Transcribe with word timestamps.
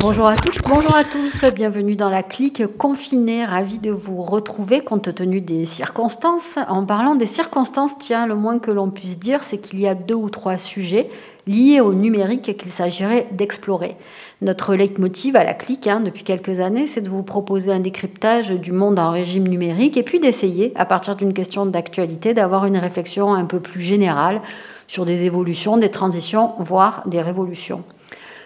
Bonjour 0.00 0.28
à 0.28 0.36
toutes, 0.36 0.62
bonjour 0.66 0.94
à 0.94 1.04
tous, 1.04 1.44
bienvenue 1.54 1.96
dans 1.96 2.10
la 2.10 2.22
clique 2.22 2.66
confinée, 2.76 3.44
ravi 3.44 3.78
de 3.78 3.90
vous 3.90 4.22
retrouver 4.22 4.80
compte 4.80 5.14
tenu 5.14 5.40
des 5.40 5.66
circonstances. 5.66 6.58
En 6.68 6.84
parlant 6.84 7.14
des 7.14 7.26
circonstances, 7.26 7.98
tiens, 7.98 8.26
le 8.26 8.34
moins 8.34 8.58
que 8.58 8.70
l'on 8.70 8.90
puisse 8.90 9.18
dire, 9.18 9.42
c'est 9.42 9.58
qu'il 9.58 9.80
y 9.80 9.88
a 9.88 9.94
deux 9.94 10.14
ou 10.14 10.30
trois 10.30 10.58
sujets 10.58 11.10
liés 11.48 11.80
au 11.80 11.94
numérique 11.94 12.56
qu'il 12.56 12.70
s'agirait 12.70 13.26
d'explorer. 13.32 13.96
Notre 14.40 14.76
leitmotiv 14.76 15.34
à 15.34 15.42
la 15.42 15.54
clique 15.54 15.88
hein, 15.88 16.00
depuis 16.00 16.22
quelques 16.22 16.60
années, 16.60 16.86
c'est 16.86 17.00
de 17.00 17.08
vous 17.08 17.24
proposer 17.24 17.72
un 17.72 17.80
décryptage 17.80 18.50
du 18.50 18.70
monde 18.70 18.98
en 18.98 19.10
régime 19.10 19.48
numérique 19.48 19.96
et 19.96 20.04
puis 20.04 20.20
d'essayer, 20.20 20.72
à 20.76 20.84
partir 20.84 21.16
d'une 21.16 21.32
question 21.32 21.66
d'actualité, 21.66 22.34
d'avoir 22.34 22.66
une 22.66 22.76
réflexion 22.76 23.34
un 23.34 23.46
peu 23.46 23.58
plus 23.58 23.80
générale 23.80 24.40
sur 24.86 25.04
des 25.04 25.24
évolutions, 25.24 25.76
des 25.76 25.90
transitions, 25.90 26.52
voire 26.58 27.02
des 27.06 27.20
révolutions. 27.20 27.82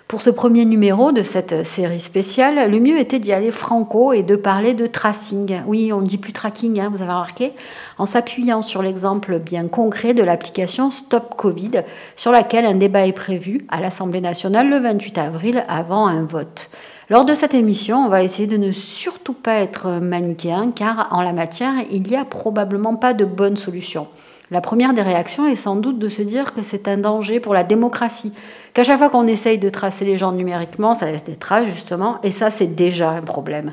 Pour 0.08 0.20
ce 0.20 0.28
premier 0.28 0.66
numéro 0.66 1.10
de 1.10 1.22
cette 1.22 1.66
série 1.66 2.00
spéciale, 2.00 2.70
le 2.70 2.80
mieux 2.80 2.98
était 2.98 3.18
d'y 3.18 3.32
aller 3.32 3.50
franco 3.50 4.12
et 4.12 4.22
de 4.22 4.36
parler 4.36 4.74
de 4.74 4.86
tracing. 4.86 5.62
Oui, 5.66 5.90
on 5.92 6.02
ne 6.02 6.06
dit 6.06 6.18
plus 6.18 6.34
tracking, 6.34 6.80
hein, 6.80 6.90
vous 6.92 7.02
avez 7.02 7.12
remarqué, 7.12 7.52
en 7.96 8.04
s'appuyant 8.04 8.60
sur 8.60 8.82
l'exemple 8.82 9.38
bien 9.38 9.68
concret 9.68 10.12
de 10.12 10.22
l'application 10.22 10.90
Stop 10.90 11.34
Covid, 11.36 11.82
sur 12.14 12.30
laquelle 12.30 12.66
un 12.66 12.74
débat 12.74 13.06
est 13.06 13.12
prévu 13.12 13.66
à 13.70 13.80
l'Assemblée 13.80 14.20
nationale 14.20 14.68
le 14.68 14.78
28 14.78 15.16
avril 15.16 15.64
avant 15.68 16.06
un 16.06 16.24
vote. 16.24 16.70
Lors 17.08 17.24
de 17.24 17.34
cette 17.34 17.54
émission, 17.54 18.04
on 18.04 18.08
va 18.08 18.22
essayer 18.22 18.48
de 18.48 18.56
ne 18.56 18.72
surtout 18.72 19.34
pas 19.34 19.56
être 19.56 20.00
manichéen, 20.00 20.72
car 20.74 21.08
en 21.10 21.22
la 21.22 21.32
matière, 21.32 21.72
il 21.90 22.02
n'y 22.02 22.16
a 22.16 22.24
probablement 22.24 22.96
pas 22.96 23.14
de 23.14 23.24
bonne 23.24 23.56
solution. 23.56 24.08
La 24.52 24.60
première 24.60 24.92
des 24.92 25.00
réactions 25.00 25.46
est 25.46 25.56
sans 25.56 25.76
doute 25.76 25.98
de 25.98 26.10
se 26.10 26.20
dire 26.20 26.52
que 26.52 26.62
c'est 26.62 26.86
un 26.86 26.98
danger 26.98 27.40
pour 27.40 27.54
la 27.54 27.64
démocratie, 27.64 28.34
qu'à 28.74 28.84
chaque 28.84 28.98
fois 28.98 29.08
qu'on 29.08 29.26
essaye 29.26 29.56
de 29.56 29.70
tracer 29.70 30.04
les 30.04 30.18
gens 30.18 30.30
numériquement, 30.30 30.94
ça 30.94 31.06
laisse 31.06 31.24
des 31.24 31.36
traces 31.36 31.64
justement, 31.68 32.18
et 32.22 32.30
ça 32.30 32.50
c'est 32.50 32.66
déjà 32.66 33.12
un 33.12 33.22
problème. 33.22 33.72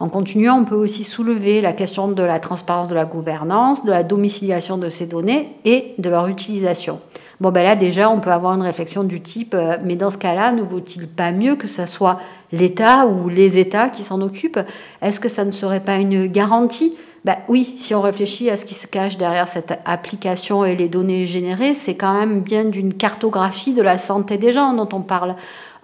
En 0.00 0.08
continuant, 0.08 0.58
on 0.58 0.64
peut 0.64 0.74
aussi 0.74 1.04
soulever 1.04 1.60
la 1.60 1.72
question 1.72 2.08
de 2.08 2.24
la 2.24 2.40
transparence 2.40 2.88
de 2.88 2.96
la 2.96 3.04
gouvernance, 3.04 3.84
de 3.84 3.92
la 3.92 4.02
domiciliation 4.02 4.78
de 4.78 4.88
ces 4.88 5.06
données 5.06 5.54
et 5.64 5.94
de 5.98 6.10
leur 6.10 6.26
utilisation. 6.26 6.98
Bon, 7.38 7.52
ben 7.52 7.62
là 7.62 7.76
déjà, 7.76 8.10
on 8.10 8.18
peut 8.18 8.32
avoir 8.32 8.54
une 8.54 8.62
réflexion 8.62 9.04
du 9.04 9.20
type, 9.20 9.54
euh, 9.54 9.76
mais 9.84 9.94
dans 9.94 10.10
ce 10.10 10.18
cas-là, 10.18 10.50
ne 10.50 10.62
vaut-il 10.62 11.06
pas 11.06 11.30
mieux 11.30 11.54
que 11.54 11.68
ce 11.68 11.86
soit 11.86 12.18
l'État 12.50 13.06
ou 13.06 13.28
les 13.28 13.58
États 13.58 13.90
qui 13.90 14.02
s'en 14.02 14.20
occupent? 14.20 14.58
Est-ce 15.02 15.20
que 15.20 15.28
ça 15.28 15.44
ne 15.44 15.52
serait 15.52 15.80
pas 15.80 15.96
une 15.96 16.26
garantie 16.26 16.96
bah 17.26 17.38
oui, 17.48 17.74
si 17.76 17.92
on 17.92 18.02
réfléchit 18.02 18.50
à 18.50 18.56
ce 18.56 18.64
qui 18.64 18.74
se 18.74 18.86
cache 18.86 19.16
derrière 19.16 19.48
cette 19.48 19.80
application 19.84 20.64
et 20.64 20.76
les 20.76 20.88
données 20.88 21.26
générées, 21.26 21.74
c'est 21.74 21.96
quand 21.96 22.14
même 22.14 22.38
bien 22.38 22.62
d'une 22.62 22.94
cartographie 22.94 23.74
de 23.74 23.82
la 23.82 23.98
santé 23.98 24.38
des 24.38 24.52
gens 24.52 24.74
dont 24.74 24.88
on 24.92 25.00
parle. 25.00 25.34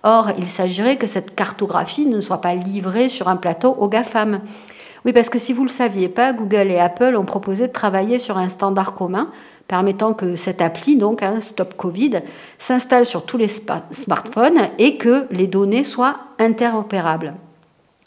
Or, 0.05 0.31
il 0.39 0.49
s'agirait 0.49 0.99
que 0.99 1.09
cette 1.09 1.35
cartographie 1.35 2.07
ne 2.07 2.21
soit 2.21 2.41
pas 2.41 2.55
livrée 2.55 3.09
sur 3.09 3.27
un 3.27 3.35
plateau 3.35 3.75
aux 3.77 3.89
GAFAM. 3.89 4.39
Oui, 5.05 5.13
parce 5.13 5.31
que 5.31 5.39
si 5.41 5.53
vous 5.53 5.63
ne 5.63 5.67
le 5.67 5.73
saviez 5.73 6.09
pas, 6.09 6.33
Google 6.33 6.71
et 6.71 6.79
Apple 6.79 7.17
ont 7.17 7.25
proposé 7.25 7.67
de 7.67 7.73
travailler 7.73 8.21
sur 8.21 8.39
un 8.39 8.49
standard 8.49 8.95
commun 8.95 9.29
permettant 9.67 10.15
que 10.15 10.37
cette 10.37 10.63
appli, 10.63 10.97
donc 10.97 11.25
hein, 11.25 11.41
Stop 11.41 11.77
Covid, 11.77 12.21
s'installe 12.57 13.05
sur 13.05 13.27
tous 13.27 13.37
les 13.37 13.49
smartphones 13.91 14.61
et 14.79 14.97
que 14.97 15.27
les 15.33 15.49
données 15.49 15.83
soient 15.83 16.19
interopérables. 16.39 17.35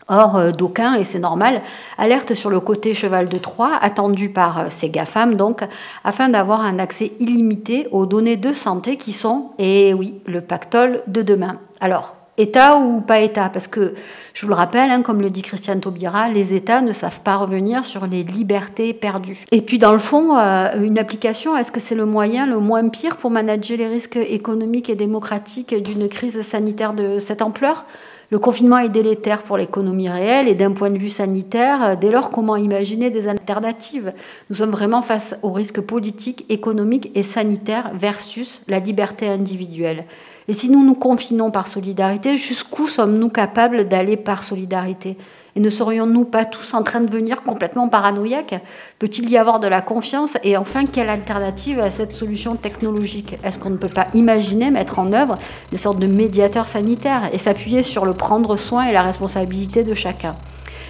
Or, 0.08 0.36
euh, 0.36 0.52
d'aucuns, 0.52 0.94
et 0.96 1.04
c'est 1.04 1.20
normal, 1.20 1.62
alertent 1.98 2.36
sur 2.36 2.52
le 2.52 2.60
côté 2.60 2.94
cheval 2.94 3.28
de 3.28 3.38
Troie 3.38 3.72
attendu 3.82 4.30
par 4.30 4.60
euh, 4.60 4.66
ces 4.70 4.90
GAFAM, 4.90 5.34
donc, 5.34 5.62
afin 6.04 6.30
d'avoir 6.30 6.62
un 6.62 6.78
accès 6.78 7.14
illimité 7.20 7.88
aux 7.92 8.06
données 8.06 8.38
de 8.38 8.54
santé 8.54 8.98
qui 8.98 9.12
sont, 9.12 9.50
et 9.58 9.96
oui, 9.96 10.22
le 10.28 10.42
pactole 10.42 11.02
de 11.08 11.24
demain. 11.24 11.58
Alors, 11.80 12.16
État 12.38 12.78
ou 12.78 13.00
pas 13.00 13.22
État? 13.22 13.50
Parce 13.50 13.68
que, 13.68 13.94
je 14.34 14.42
vous 14.42 14.50
le 14.50 14.56
rappelle, 14.56 14.92
hein, 14.92 15.02
comme 15.02 15.22
le 15.22 15.30
dit 15.30 15.42
Christiane 15.42 15.80
Taubira, 15.80 16.28
les 16.30 16.54
États 16.54 16.82
ne 16.82 16.92
savent 16.92 17.22
pas 17.22 17.38
revenir 17.38 17.86
sur 17.86 18.08
les 18.08 18.24
libertés 18.24 18.94
perdues. 18.94 19.46
Et 19.52 19.62
puis, 19.62 19.80
dans 19.80 19.94
le 19.94 19.98
fond, 19.98 20.38
euh, 20.38 20.84
une 20.84 21.00
application, 21.00 21.56
est-ce 21.56 21.72
que 21.72 21.80
c'est 21.80 21.96
le 21.96 22.06
moyen 22.06 22.46
le 22.46 22.60
moins 22.60 22.90
pire 22.90 23.16
pour 23.16 23.32
manager 23.32 23.78
les 23.78 23.88
risques 23.88 24.18
économiques 24.18 24.90
et 24.90 24.96
démocratiques 24.96 25.82
d'une 25.82 26.10
crise 26.10 26.42
sanitaire 26.42 26.94
de 26.94 27.20
cette 27.20 27.42
ampleur? 27.42 27.86
Le 28.36 28.40
confinement 28.40 28.80
est 28.80 28.90
délétère 28.90 29.44
pour 29.44 29.56
l'économie 29.56 30.10
réelle 30.10 30.50
et 30.50 30.56
d'un 30.56 30.74
point 30.74 30.90
de 30.90 30.98
vue 30.98 31.10
sanitaire, 31.10 31.96
dès 31.98 32.12
lors, 32.12 32.32
comment 32.32 32.58
imaginer 32.58 33.10
des 33.10 33.30
alternatives? 33.30 34.12
Nous 34.50 34.58
sommes 34.58 34.72
vraiment 34.72 35.02
face 35.02 35.40
aux 35.42 35.54
risques 35.54 35.80
politiques, 35.80 36.46
économiques 36.50 37.14
et 37.16 37.24
sanitaires 37.24 37.92
versus 37.94 38.62
la 38.68 38.80
liberté 38.80 39.30
individuelle. 39.30 40.04
Et 40.50 40.54
si 40.54 40.70
nous 40.70 40.84
nous 40.84 40.96
confinons 40.96 41.50
par 41.50 41.70
solidarité, 41.70 42.36
jusqu'où 42.36 42.88
sommes-nous 42.88 43.30
capables 43.30 43.88
d'aller 43.88 44.18
par 44.18 44.44
solidarité? 44.44 45.16
Et 45.56 45.60
ne 45.60 45.70
serions-nous 45.70 46.26
pas 46.26 46.46
tous 46.46 46.74
en 46.74 46.84
train 46.84 47.00
de 47.00 47.08
devenir 47.08 47.44
complètement 47.44 47.88
paranoïaques? 47.88 48.62
Peut-il 49.00 49.30
y 49.30 49.38
avoir 49.38 49.60
de 49.60 49.68
la 49.68 49.82
confiance 49.82 50.38
Et 50.44 50.58
enfin, 50.58 50.86
quelle 50.86 51.10
alternative 51.10 51.80
à 51.80 51.90
cette 51.90 52.12
solution 52.12 52.56
technologique? 52.56 53.38
Est-ce 53.44 53.60
qu'on 53.60 53.70
ne 53.70 53.78
peut 53.78 53.88
pas 53.88 54.08
imaginer 54.14 54.70
mettre 54.72 55.00
en 55.00 55.14
œuvre 55.14 55.38
des 55.72 55.78
sortes 55.78 56.00
de 56.00 56.08
médiateurs 56.08 56.68
sanitaires 56.68 57.30
et 57.32 57.40
s'appuyer 57.40 57.84
sur 57.84 58.06
le 58.06 58.14
prendre 58.14 58.58
soin 58.58 58.88
et 58.88 58.92
la 58.92 59.02
responsabilité 59.02 59.84
de 59.84 59.94
chacun? 59.94 60.36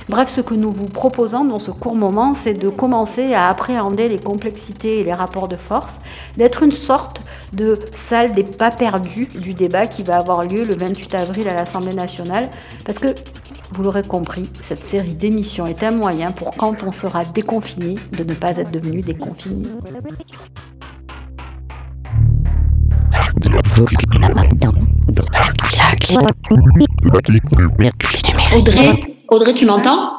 Bref, 0.08 0.30
ce 0.30 0.42
que 0.42 0.54
nous 0.54 0.72
vous 0.72 0.86
proposons 0.86 1.46
dans 1.46 1.58
ce 1.58 1.72
court 1.72 1.96
moment, 1.96 2.36
c'est 2.36 2.54
de 2.54 2.70
commencer 2.70 3.34
à 3.34 3.50
appréhender 3.50 4.08
les 4.08 4.20
complexités 4.20 5.00
et 5.00 5.04
les 5.04 5.14
rapports 5.14 5.48
de 5.48 5.56
force, 5.56 6.00
d'être 6.38 6.62
une 6.62 6.72
sorte 6.72 7.22
de 7.54 7.80
salle 7.92 8.34
des 8.34 8.44
pas 8.44 8.70
perdus 8.70 9.26
du 9.26 9.56
débat 9.56 9.88
qui 9.88 10.04
va 10.04 10.18
avoir 10.18 10.44
lieu 10.44 10.64
le 10.64 10.76
28 10.76 11.16
avril 11.16 11.50
à 11.50 11.56
l'Assemblée 11.56 11.96
nationale, 11.96 12.52
parce 12.86 13.00
que 13.00 13.16
vous 13.76 13.84
l'aurez 13.84 14.04
compris, 14.04 14.50
cette 14.62 14.86
série 14.86 15.16
d'émissions 15.16 15.68
est 15.68 15.84
un 15.84 15.92
moyen 15.92 16.32
pour 16.32 16.56
quand 16.56 16.84
on 16.84 16.94
sera 16.94 17.26
déconfiné 17.26 17.96
de 18.18 18.24
ne 18.24 18.34
pas 18.34 18.56
être 18.56 18.72
devenu 18.72 19.02
déconfiné. 19.02 19.68
Audrey, 28.56 29.00
Audrey, 29.28 29.54
tu 29.54 29.66
m'entends? 29.66 30.14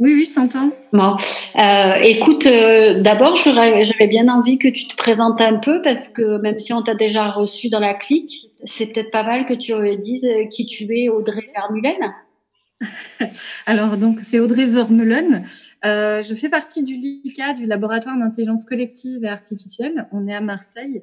Oui, 0.00 0.14
oui, 0.14 0.26
je 0.28 0.34
t'entends. 0.34 0.70
Bon. 0.94 1.16
Euh, 1.58 2.00
écoute, 2.02 2.46
euh, 2.46 3.02
d'abord, 3.02 3.36
j'avais 3.36 4.06
bien 4.08 4.28
envie 4.28 4.58
que 4.58 4.68
tu 4.68 4.88
te 4.88 4.96
présentes 4.96 5.42
un 5.42 5.56
peu 5.56 5.82
parce 5.82 6.08
que 6.08 6.38
même 6.40 6.58
si 6.58 6.72
on 6.72 6.80
t'a 6.80 6.94
déjà 6.94 7.30
reçu 7.30 7.68
dans 7.68 7.80
la 7.80 7.92
clique, 7.92 8.48
c'est 8.64 8.86
peut-être 8.86 9.10
pas 9.10 9.24
mal 9.24 9.44
que 9.44 9.52
tu 9.52 9.74
dises 9.98 10.26
qui 10.50 10.64
tu 10.64 10.86
es, 10.98 11.10
Audrey 11.10 11.50
Vermulen. 11.54 12.14
Alors, 13.66 13.96
donc, 13.96 14.20
c'est 14.22 14.40
Audrey 14.40 14.66
Vermeulen. 14.66 15.44
Euh, 15.84 16.22
je 16.22 16.34
fais 16.34 16.48
partie 16.48 16.82
du 16.82 16.94
LICA, 16.94 17.54
du 17.54 17.66
laboratoire 17.66 18.18
d'intelligence 18.18 18.64
collective 18.64 19.24
et 19.24 19.28
artificielle. 19.28 20.06
On 20.12 20.26
est 20.26 20.34
à 20.34 20.40
Marseille 20.40 21.02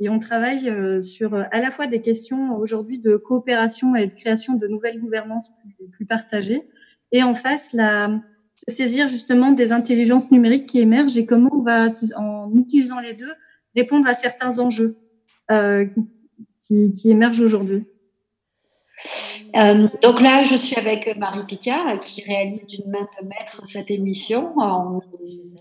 et 0.00 0.08
on 0.08 0.18
travaille 0.18 0.68
euh, 0.68 1.00
sur 1.00 1.34
à 1.34 1.60
la 1.60 1.70
fois 1.70 1.86
des 1.86 2.02
questions 2.02 2.56
aujourd'hui 2.56 2.98
de 2.98 3.16
coopération 3.16 3.94
et 3.94 4.06
de 4.06 4.14
création 4.14 4.54
de 4.54 4.66
nouvelles 4.66 5.00
gouvernances 5.00 5.52
plus, 5.92 6.06
partagées 6.06 6.62
et 7.12 7.22
en 7.22 7.34
face, 7.34 7.72
la, 7.72 8.20
saisir 8.68 9.08
justement 9.08 9.52
des 9.52 9.72
intelligences 9.72 10.30
numériques 10.30 10.66
qui 10.66 10.80
émergent 10.80 11.16
et 11.16 11.26
comment 11.26 11.50
on 11.52 11.62
va, 11.62 11.88
en 12.16 12.50
utilisant 12.56 13.00
les 13.00 13.12
deux, 13.12 13.32
répondre 13.76 14.08
à 14.08 14.14
certains 14.14 14.58
enjeux 14.58 14.96
euh, 15.50 15.86
qui, 16.62 16.94
qui 16.94 17.10
émergent 17.10 17.40
aujourd'hui. 17.40 17.84
Euh, 19.56 19.88
donc 20.02 20.20
là, 20.20 20.44
je 20.44 20.54
suis 20.54 20.76
avec 20.76 21.16
Marie 21.16 21.44
Picard 21.44 21.98
qui 21.98 22.22
réalise 22.22 22.66
d'une 22.66 22.90
main 22.90 23.06
de 23.20 23.26
maître 23.26 23.62
cette 23.66 23.90
émission 23.90 24.54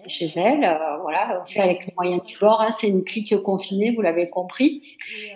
chez 0.08 0.32
elle. 0.36 0.64
Euh, 0.64 0.98
voilà, 1.02 1.42
on 1.42 1.46
fait 1.46 1.60
avec 1.60 1.86
les 1.86 1.94
moyens 1.96 2.24
du 2.24 2.38
bord. 2.38 2.62
Hein. 2.62 2.72
c'est 2.72 2.88
une 2.88 3.04
clique 3.04 3.36
confinée, 3.44 3.94
vous 3.96 4.02
l'avez 4.02 4.30
compris. 4.30 4.82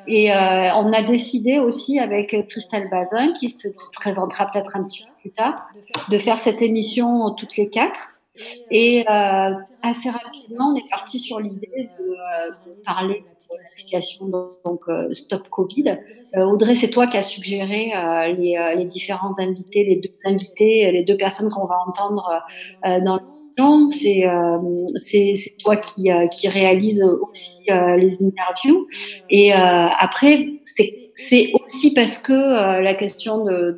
Et 0.08 0.32
euh, 0.32 0.76
on 0.76 0.92
a 0.94 1.04
décidé 1.04 1.60
aussi 1.60 2.00
avec 2.00 2.36
Christelle 2.48 2.90
Bazin, 2.90 3.34
qui 3.34 3.50
se 3.50 3.68
présentera 3.94 4.50
peut-être 4.52 4.76
un 4.76 4.84
petit 4.84 5.04
peu 5.04 5.10
plus 5.22 5.32
tard, 5.32 5.68
de 6.10 6.18
faire 6.18 6.40
cette 6.40 6.62
émission 6.62 7.32
toutes 7.32 7.58
les 7.58 7.70
quatre. 7.70 8.14
Et 8.70 9.06
assez 9.08 10.10
rapidement, 10.10 10.74
on 10.74 10.76
est 10.76 10.90
parti 10.90 11.20
sur 11.20 11.40
l'idée 11.40 11.90
de 12.00 12.84
parler 12.84 13.24
l'application 13.54 14.28
donc 14.28 14.82
euh, 14.88 15.14
Stop 15.14 15.50
Covid. 15.50 15.98
Euh, 16.36 16.44
Audrey, 16.44 16.76
c'est 16.76 16.90
toi 16.90 17.08
qui 17.08 17.18
as 17.18 17.24
suggéré 17.24 17.92
euh, 17.96 18.34
les, 18.34 18.86
différents 18.86 19.38
invités, 19.40 19.84
les 19.84 19.98
deux 19.98 20.14
invités, 20.26 20.92
les 20.92 21.04
deux 21.04 21.18
personnes 21.18 21.50
qu'on 21.50 21.66
va 21.66 21.78
entendre 21.88 22.42
dans 22.84 23.18
l'émission. 23.18 23.90
C'est 23.90 24.26
c'est 24.98 25.58
toi 25.60 25.78
qui, 25.78 26.10
qui 26.32 26.48
réalise 26.50 27.02
aussi 27.02 27.64
les 27.70 28.22
interviews. 28.22 28.86
Et 29.30 29.54
après, 29.54 30.48
c'est 30.66 31.54
aussi 31.54 31.94
parce 31.94 32.18
que 32.18 32.34
la 32.34 32.94
question 32.96 33.46
de, 33.46 33.78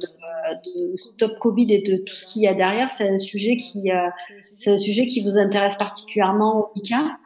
Stop 0.96 1.38
Covid 1.40 1.72
et 1.74 1.82
de 1.84 1.98
tout 1.98 2.16
ce 2.16 2.26
qu'il 2.26 2.42
y 2.42 2.48
a 2.48 2.56
derrière, 2.56 2.90
c'est 2.90 3.08
un 3.08 3.18
sujet 3.18 3.58
qui, 3.58 3.92
c'est 4.58 4.72
un 4.72 4.78
sujet 4.78 5.06
qui 5.06 5.22
vous 5.22 5.38
intéresse 5.38 5.76
particulièrement 5.76 6.72
ICA 6.76 7.18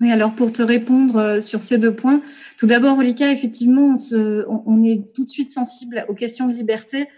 oui, 0.00 0.12
alors 0.12 0.34
pour 0.34 0.52
te 0.52 0.62
répondre 0.62 1.40
sur 1.40 1.62
ces 1.62 1.78
deux 1.78 1.94
points, 1.94 2.20
tout 2.58 2.66
d'abord, 2.66 2.98
Olika, 2.98 3.32
effectivement, 3.32 3.96
on, 4.12 4.62
on, 4.66 4.84
est 4.84 5.12
tout 5.14 5.24
de 5.24 5.30
suite 5.30 5.50
sensible 5.50 6.04
aux 6.08 6.14
questions 6.14 6.46
de 6.46 6.52
liberté 6.52 7.08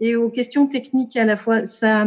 et 0.00 0.14
aux 0.14 0.30
questions 0.30 0.66
techniques 0.66 1.16
à 1.16 1.24
la 1.24 1.36
fois. 1.36 1.66
Ça, 1.66 2.06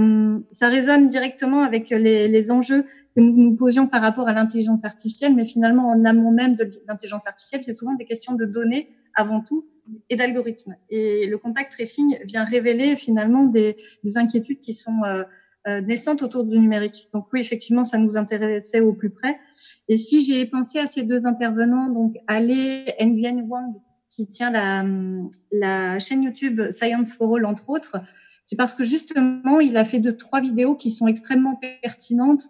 ça 0.52 0.70
résonne 0.70 1.08
directement 1.08 1.64
avec 1.64 1.90
les, 1.90 2.28
les 2.28 2.52
enjeux 2.52 2.86
que 3.16 3.22
nous 3.22 3.34
nous 3.34 3.56
posions 3.56 3.88
par 3.88 4.02
rapport 4.02 4.28
à 4.28 4.34
l'intelligence 4.34 4.86
artificielle, 4.86 5.36
mais 5.36 5.46
finalement, 5.46 5.90
en 5.90 6.06
amont 6.06 6.32
même 6.32 6.56
de 6.56 6.70
l'intelligence 6.88 7.28
artificielle, 7.28 7.62
c'est 7.64 7.74
souvent 7.74 7.96
des 7.96 8.06
questions 8.06 8.34
de 8.34 8.46
données 8.46 8.90
avant 9.16 9.42
tout 9.42 9.66
et 10.10 10.16
d'algorithmes. 10.16 10.76
Et 10.90 11.28
le 11.28 11.38
contact 11.38 11.74
tracing 11.74 12.18
vient 12.24 12.46
révéler 12.46 12.96
finalement 12.96 13.44
des, 13.44 13.76
des 14.04 14.18
inquiétudes 14.18 14.62
qui 14.62 14.74
sont 14.74 15.04
euh, 15.06 15.24
euh, 15.68 15.82
naissantes 15.82 16.24
autour 16.24 16.44
du 16.44 16.58
numérique. 16.60 17.10
Donc 17.14 17.28
oui, 17.34 17.40
effectivement, 17.40 17.84
ça 17.84 17.98
nous 17.98 18.18
intéressait 18.18 18.80
au 18.80 18.94
plus 18.94 19.10
près. 19.10 19.38
Et 19.88 19.98
si 19.98 20.22
j'ai 20.22 20.46
pensé 20.46 20.80
à 20.80 20.88
ces 20.88 21.04
deux 21.04 21.26
intervenants, 21.26 21.90
donc 21.90 22.16
Ale 22.28 22.86
Nguyen 23.00 23.46
Wang, 23.48 23.74
qui 24.10 24.28
tient 24.28 24.52
la, 24.52 24.84
la 25.52 26.00
chaîne 26.00 26.24
YouTube 26.24 26.72
Science 26.72 27.14
for 27.14 27.36
All, 27.36 27.46
entre 27.46 27.70
autres, 27.70 28.02
c'est 28.44 28.56
parce 28.56 28.76
que 28.76 28.84
justement, 28.84 29.60
il 29.60 29.78
a 29.78 29.86
fait 29.86 30.00
deux, 30.00 30.18
trois 30.18 30.42
vidéos 30.42 30.76
qui 30.76 30.92
sont 30.92 31.08
extrêmement 31.08 31.60
pertinentes 31.82 32.46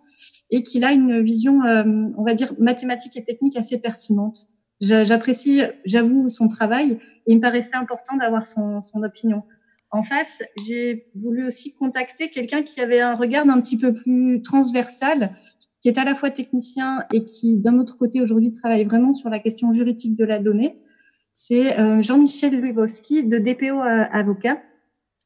et 0.50 0.64
qu'il 0.64 0.84
a 0.84 0.92
une 0.92 1.22
vision, 1.22 1.64
euh, 1.64 1.84
on 2.18 2.24
va 2.24 2.34
dire, 2.34 2.54
mathématique 2.60 3.18
et 3.18 3.24
technique 3.24 3.58
assez 3.58 3.78
pertinente. 3.80 4.48
J'apprécie, 4.80 5.62
j'avoue, 5.86 6.28
son 6.30 6.48
travail 6.48 6.94
et 7.28 7.34
il 7.34 7.36
me 7.38 7.42
paraissait 7.42 7.76
important 7.76 8.18
d'avoir 8.18 8.48
son, 8.48 8.82
son 8.82 9.04
opinion. 9.04 9.44
En 9.92 10.04
face, 10.04 10.42
j'ai 10.58 11.08
voulu 11.16 11.46
aussi 11.46 11.74
contacter 11.74 12.30
quelqu'un 12.30 12.64
qui 12.64 12.80
avait 12.80 13.02
un 13.02 13.16
regard 13.16 13.48
un 13.50 13.60
petit 13.60 13.78
peu 13.78 13.94
plus 13.94 14.42
transversal, 14.42 15.36
qui 15.82 15.90
est 15.90 15.98
à 15.98 16.06
la 16.06 16.16
fois 16.16 16.32
technicien 16.32 17.04
et 17.12 17.26
qui, 17.26 17.58
d'un 17.58 17.78
autre 17.78 17.98
côté, 17.98 18.22
aujourd'hui 18.22 18.54
travaille 18.54 18.86
vraiment 18.86 19.14
sur 19.14 19.30
la 19.30 19.40
question 19.40 19.74
juridique 19.74 20.16
de 20.16 20.24
la 20.24 20.40
donnée. 20.40 20.78
C'est 21.34 21.78
euh, 21.78 22.02
Jean-Michel 22.02 22.60
Lubowski 22.60 23.24
de 23.24 23.38
DPO 23.38 23.82
euh, 23.82 24.06
Avocat. 24.12 24.62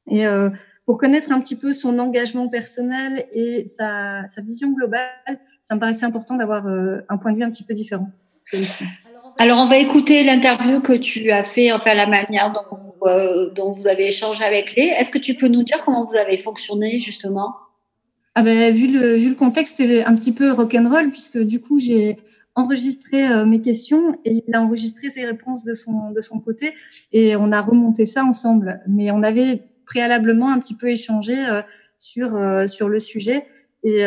Et 0.08 0.26
euh, 0.26 0.50
pour 0.86 0.98
connaître 0.98 1.32
un 1.32 1.42
petit 1.42 1.56
peu 1.56 1.72
son 1.72 2.00
engagement 2.00 2.48
personnel 2.48 3.26
et 3.32 3.68
sa, 3.68 4.26
sa 4.28 4.42
vision 4.42 4.72
globale, 4.72 5.40
ça 5.64 5.76
me 5.76 5.80
paraissait 5.80 6.06
important 6.06 6.36
d'avoir 6.36 6.68
un 6.68 7.18
point 7.18 7.32
de 7.32 7.38
vue 7.38 7.44
un 7.44 7.50
petit 7.50 7.64
peu 7.64 7.74
différent. 7.74 8.12
Alors, 9.38 9.60
on 9.60 9.66
va 9.66 9.78
écouter 9.78 10.24
l'interview 10.24 10.80
que 10.80 10.94
tu 10.94 11.30
as 11.30 11.44
fait, 11.44 11.74
enfin 11.74 11.94
la 11.94 12.08
manière 12.08 12.54
dont 12.54 12.76
vous, 12.78 12.96
euh, 13.04 13.50
dont 13.52 13.72
vous 13.72 13.86
avez 13.86 14.08
échangé 14.08 14.44
avec 14.44 14.76
les. 14.76 14.84
Est-ce 14.84 15.12
que 15.12 15.18
tu 15.18 15.34
peux 15.34 15.48
nous 15.48 15.64
dire 15.64 15.84
comment 15.84 16.06
vous 16.06 16.16
avez 16.16 16.38
fonctionné 16.38 17.02
justement? 17.02 17.54
Ah 18.34 18.44
ben, 18.44 18.74
vu, 18.74 18.88
le, 18.88 19.16
vu 19.16 19.30
le 19.30 19.36
contexte, 19.36 19.78
c'était 19.78 20.06
un 20.06 20.16
petit 20.16 20.32
peu 20.32 20.52
rock'n'roll 20.52 21.10
puisque 21.10 21.38
du 21.38 21.60
coup 21.60 21.80
j'ai 21.80 22.18
enregistré 22.56 23.28
euh, 23.28 23.46
mes 23.46 23.62
questions 23.62 24.18
et 24.24 24.42
il 24.48 24.56
a 24.56 24.62
enregistré 24.62 25.10
ses 25.10 25.26
réponses 25.26 25.66
de 25.66 25.74
son, 25.74 26.12
de 26.12 26.22
son 26.22 26.40
côté 26.40 26.74
et 27.12 27.36
on 27.36 27.52
a 27.52 27.62
remonté 27.62 28.06
ça 28.06 28.24
ensemble. 28.24 28.82
Mais 28.88 29.12
on 29.12 29.22
avait 29.22 29.64
préalablement 29.86 30.50
un 30.50 30.60
petit 30.60 30.76
peu 30.76 30.90
échangé 30.90 31.36
euh, 31.46 31.62
sur, 31.98 32.40
sur 32.70 32.88
le 32.88 33.00
sujet 33.02 33.48
et, 33.84 34.04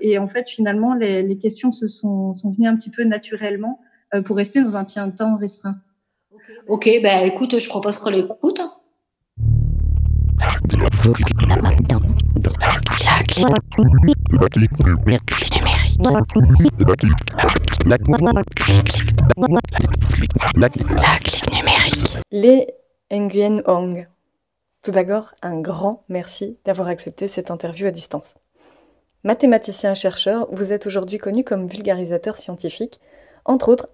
et 0.00 0.18
en 0.18 0.26
fait 0.26 0.48
finalement 0.48 0.94
les, 0.94 1.22
les 1.22 1.38
questions 1.38 1.70
se 1.70 1.86
sont, 1.86 2.34
sont 2.34 2.50
venues 2.50 2.68
un 2.68 2.76
petit 2.76 2.90
peu 2.90 3.04
naturellement. 3.04 3.80
Euh, 4.14 4.22
pour 4.22 4.36
rester 4.36 4.62
dans 4.62 4.76
un 4.76 4.84
temps 4.84 5.36
restreint. 5.36 5.76
Ok, 6.66 6.88
ben 7.02 7.26
écoute, 7.26 7.58
je 7.58 7.68
propose 7.68 7.98
qu'on 7.98 8.10
l'écoute. 8.10 8.60
Les 22.30 22.66
Nguyen 23.12 23.62
Hong. 23.66 24.08
Tout 24.82 24.90
d'abord, 24.92 25.32
un 25.42 25.60
grand 25.60 26.02
merci 26.08 26.56
d'avoir 26.64 26.88
accepté 26.88 27.28
cette 27.28 27.50
interview 27.50 27.86
à 27.86 27.90
distance. 27.90 28.34
Mathématicien-chercheur, 29.24 30.46
vous 30.50 30.72
êtes 30.72 30.86
aujourd'hui 30.86 31.18
connu 31.18 31.44
comme 31.44 31.66
vulgarisateur 31.66 32.36
scientifique, 32.36 33.00
entre 33.44 33.68
autres 33.68 33.88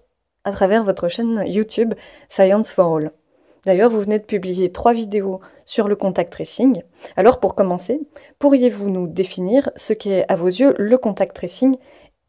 à 0.45 0.51
travers 0.51 0.83
votre 0.83 1.09
chaîne 1.09 1.43
YouTube 1.45 1.93
Science 2.29 2.71
for 2.71 2.97
All. 2.97 3.11
D'ailleurs, 3.65 3.89
vous 3.89 3.99
venez 3.99 4.19
de 4.19 4.23
publier 4.23 4.71
trois 4.71 4.93
vidéos 4.93 5.41
sur 5.65 5.87
le 5.87 5.95
contact 5.95 6.31
tracing. 6.31 6.83
Alors, 7.17 7.39
pour 7.39 7.55
commencer, 7.55 7.99
pourriez-vous 8.37 8.89
nous 8.89 9.07
définir 9.07 9.69
ce 9.75 9.93
qu'est 9.93 10.23
à 10.31 10.35
vos 10.35 10.47
yeux 10.47 10.75
le 10.77 10.97
contact 10.97 11.35
tracing 11.35 11.75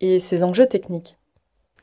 et 0.01 0.19
ses 0.19 0.43
enjeux 0.43 0.67
techniques? 0.67 1.19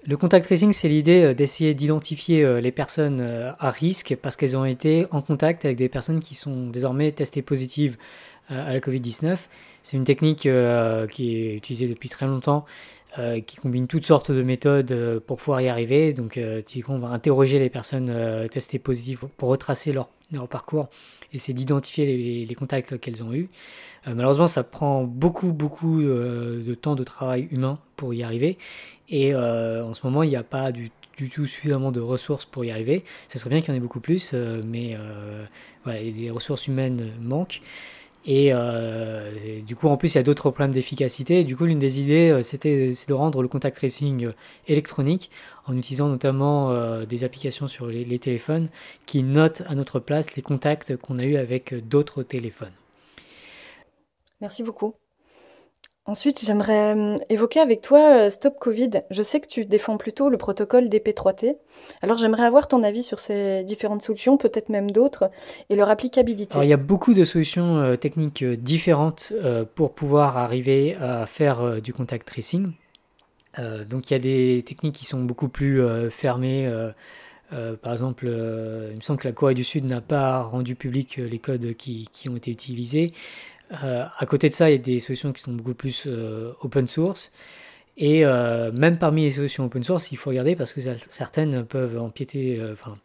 Le 0.05 0.17
contact 0.17 0.45
tracing, 0.45 0.73
c'est 0.73 0.89
l'idée 0.89 1.23
euh, 1.23 1.33
d'essayer 1.33 1.73
d'identifier 1.73 2.43
euh, 2.43 2.59
les 2.59 2.73
personnes 2.73 3.21
euh, 3.21 3.51
à 3.57 3.71
risque 3.71 4.17
parce 4.21 4.35
qu'elles 4.35 4.57
ont 4.57 4.65
été 4.65 5.05
en 5.11 5.21
contact 5.21 5.63
avec 5.63 5.77
des 5.77 5.87
personnes 5.87 6.19
qui 6.19 6.35
sont 6.35 6.67
désormais 6.67 7.11
testées 7.11 7.41
positives 7.41 7.97
à 8.49 8.73
la 8.73 8.79
Covid-19. 8.81 9.37
C'est 9.83 9.95
une 9.95 10.03
technique 10.03 10.41
qui 10.41 11.37
est 11.37 11.55
utilisée 11.55 11.87
depuis 11.87 12.09
très 12.09 12.25
longtemps 12.25 12.65
euh, 13.19 13.41
qui 13.41 13.57
combine 13.57 13.85
toutes 13.85 14.07
sortes 14.07 14.31
de 14.31 14.41
méthodes 14.41 14.91
euh, 14.91 15.19
pour 15.19 15.37
pouvoir 15.37 15.61
y 15.61 15.69
arriver. 15.69 16.13
Donc, 16.13 16.37
euh, 16.37 16.63
typiquement, 16.63 16.95
on 16.95 16.99
va 16.99 17.09
interroger 17.09 17.59
les 17.59 17.69
personnes 17.69 18.11
testées 18.49 18.79
positives 18.79 19.19
pour 19.37 19.49
retracer 19.49 19.93
leur, 19.93 20.09
leur 20.31 20.47
parcours 20.47 20.89
et 21.31 21.53
d'identifier 21.53 22.45
les, 22.47 22.55
contacts 22.55 22.99
qu'elles 22.99 23.23
ont 23.23 23.33
eus. 23.33 23.49
malheureusement, 24.05 24.47
ça 24.47 24.63
prend 24.63 25.03
beaucoup, 25.03 25.51
beaucoup 25.51 26.01
de 26.03 26.75
temps 26.79 26.93
de 26.93 27.03
travail 27.03 27.47
humain 27.51 27.79
pour 27.95 28.13
y 28.13 28.21
arriver. 28.21 28.59
Et 29.09 29.35
en 29.35 29.93
ce 29.95 30.05
moment, 30.05 30.21
il 30.21 30.29
n'y 30.29 30.35
a 30.35 30.43
pas 30.43 30.71
du, 30.71 30.91
tout 31.17 31.47
suffisamment 31.47 31.91
de 31.91 31.99
ressources 31.99 32.45
pour 32.45 32.65
y 32.65 32.69
arriver. 32.69 33.03
Ça 33.29 33.39
serait 33.39 33.49
bien 33.49 33.61
qu'il 33.61 33.69
y 33.69 33.71
en 33.71 33.77
ait 33.77 33.79
beaucoup 33.79 33.99
plus, 33.99 34.33
mais 34.33 34.95
les 35.87 36.29
ressources 36.29 36.67
humaines 36.67 37.11
manquent. 37.19 37.61
Euh, 38.27 39.31
et, 39.45 39.61
du 39.61 39.75
coup, 39.75 39.87
en 39.87 39.97
plus, 39.97 40.13
il 40.13 40.17
y 40.17 40.19
a 40.19 40.23
d'autres 40.23 40.49
problèmes 40.51 40.71
d'efficacité. 40.71 41.43
Du 41.43 41.57
coup, 41.57 41.65
l'une 41.65 41.79
des 41.79 41.99
idées, 42.01 42.29
euh, 42.29 42.41
c'était 42.41 42.93
de 43.07 43.13
rendre 43.13 43.41
le 43.41 43.47
contact 43.47 43.77
tracing 43.77 44.25
euh, 44.25 44.33
électronique 44.67 45.29
en 45.65 45.77
utilisant 45.77 46.09
notamment 46.09 46.73
des 47.05 47.23
applications 47.23 47.67
sur 47.67 47.87
les, 47.87 48.19
téléphones 48.19 48.67
qui 49.05 49.23
notent 49.23 49.61
à 49.67 49.75
notre 49.75 49.99
place 49.99 50.35
les 50.35 50.41
contacts 50.41 50.97
qu'on 50.97 51.19
a 51.19 51.23
eus 51.23 51.37
avec 51.37 51.73
d'autres 51.87 52.21
téléphones. 52.21 52.73
Merci 54.41 54.61
beaucoup. 54.61 54.93
Ensuite, 56.05 56.43
j'aimerais 56.45 56.97
euh, 56.97 57.17
évoquer 57.29 57.61
avec 57.61 57.79
toi 57.79 58.25
euh, 58.25 58.29
Stop 58.29 58.59
Covid. 58.59 58.89
Je 59.09 59.21
sais 59.21 59.39
que 59.39 59.47
tu 59.47 59.63
défends 59.63 59.95
plutôt 59.95 60.29
le 60.29 60.37
protocole 60.37 60.89
DP3T. 60.89 61.55
Alors 62.01 62.17
j'aimerais 62.17 62.43
avoir 62.43 62.67
ton 62.67 62.83
avis 62.83 63.03
sur 63.03 63.19
ces 63.19 63.63
différentes 63.63 64.01
solutions, 64.01 64.35
peut-être 64.35 64.67
même 64.67 64.91
d'autres, 64.91 65.31
et 65.69 65.77
leur 65.77 65.89
applicabilité. 65.89 66.59
il 66.61 66.67
y 66.67 66.73
a 66.73 66.77
beaucoup 66.77 67.13
de 67.13 67.23
solutions 67.23 67.77
euh, 67.77 67.95
techniques 67.95 68.43
différentes 68.43 69.31
pour 69.75 69.93
pouvoir 69.93 70.35
arriver 70.37 70.97
à 70.99 71.25
faire 71.25 71.81
du 71.81 71.93
contact 71.93 72.27
tracing. 72.27 72.73
donc 73.57 74.11
il 74.11 74.13
y 74.13 74.15
a 74.17 74.19
des 74.19 74.63
techniques 74.65 74.95
qui 74.95 75.05
sont 75.05 75.21
beaucoup 75.21 75.47
plus 75.47 75.81
fermées. 76.11 76.69
par 77.81 77.93
exemple, 77.93 78.25
il 78.25 78.97
me 78.97 79.01
semble 79.01 79.19
que 79.19 79.27
la 79.27 79.33
Corée 79.33 79.53
du 79.53 79.63
Sud 79.63 79.85
n'a 79.85 80.01
pas 80.01 80.41
rendu 80.41 80.75
public 80.75 81.17
les 81.17 81.39
codes 81.39 81.73
qui 81.75 82.29
ont 82.29 82.35
été 82.35 82.51
utilisés. 82.51 83.13
Euh, 83.71 84.05
à 84.17 84.25
côté 84.25 84.49
de 84.49 84.53
ça, 84.53 84.69
il 84.69 84.73
y 84.73 84.75
a 84.75 84.81
des 84.81 84.99
solutions 84.99 85.31
qui 85.33 85.41
sont 85.41 85.53
beaucoup 85.53 85.73
plus 85.73 86.03
euh, 86.07 86.53
open 86.61 86.87
source. 86.87 87.31
Et 87.95 88.25
euh, 88.25 88.71
même 88.71 88.97
parmi 88.97 89.23
les 89.23 89.31
solutions 89.31 89.65
open 89.65 89.83
source, 89.83 90.11
il 90.11 90.17
faut 90.17 90.31
regarder 90.31 90.55
parce 90.55 90.73
que 90.73 90.81
certaines 91.09 91.63
peuvent 91.63 91.99
empiéter, 91.99 92.59
enfin, 92.71 92.97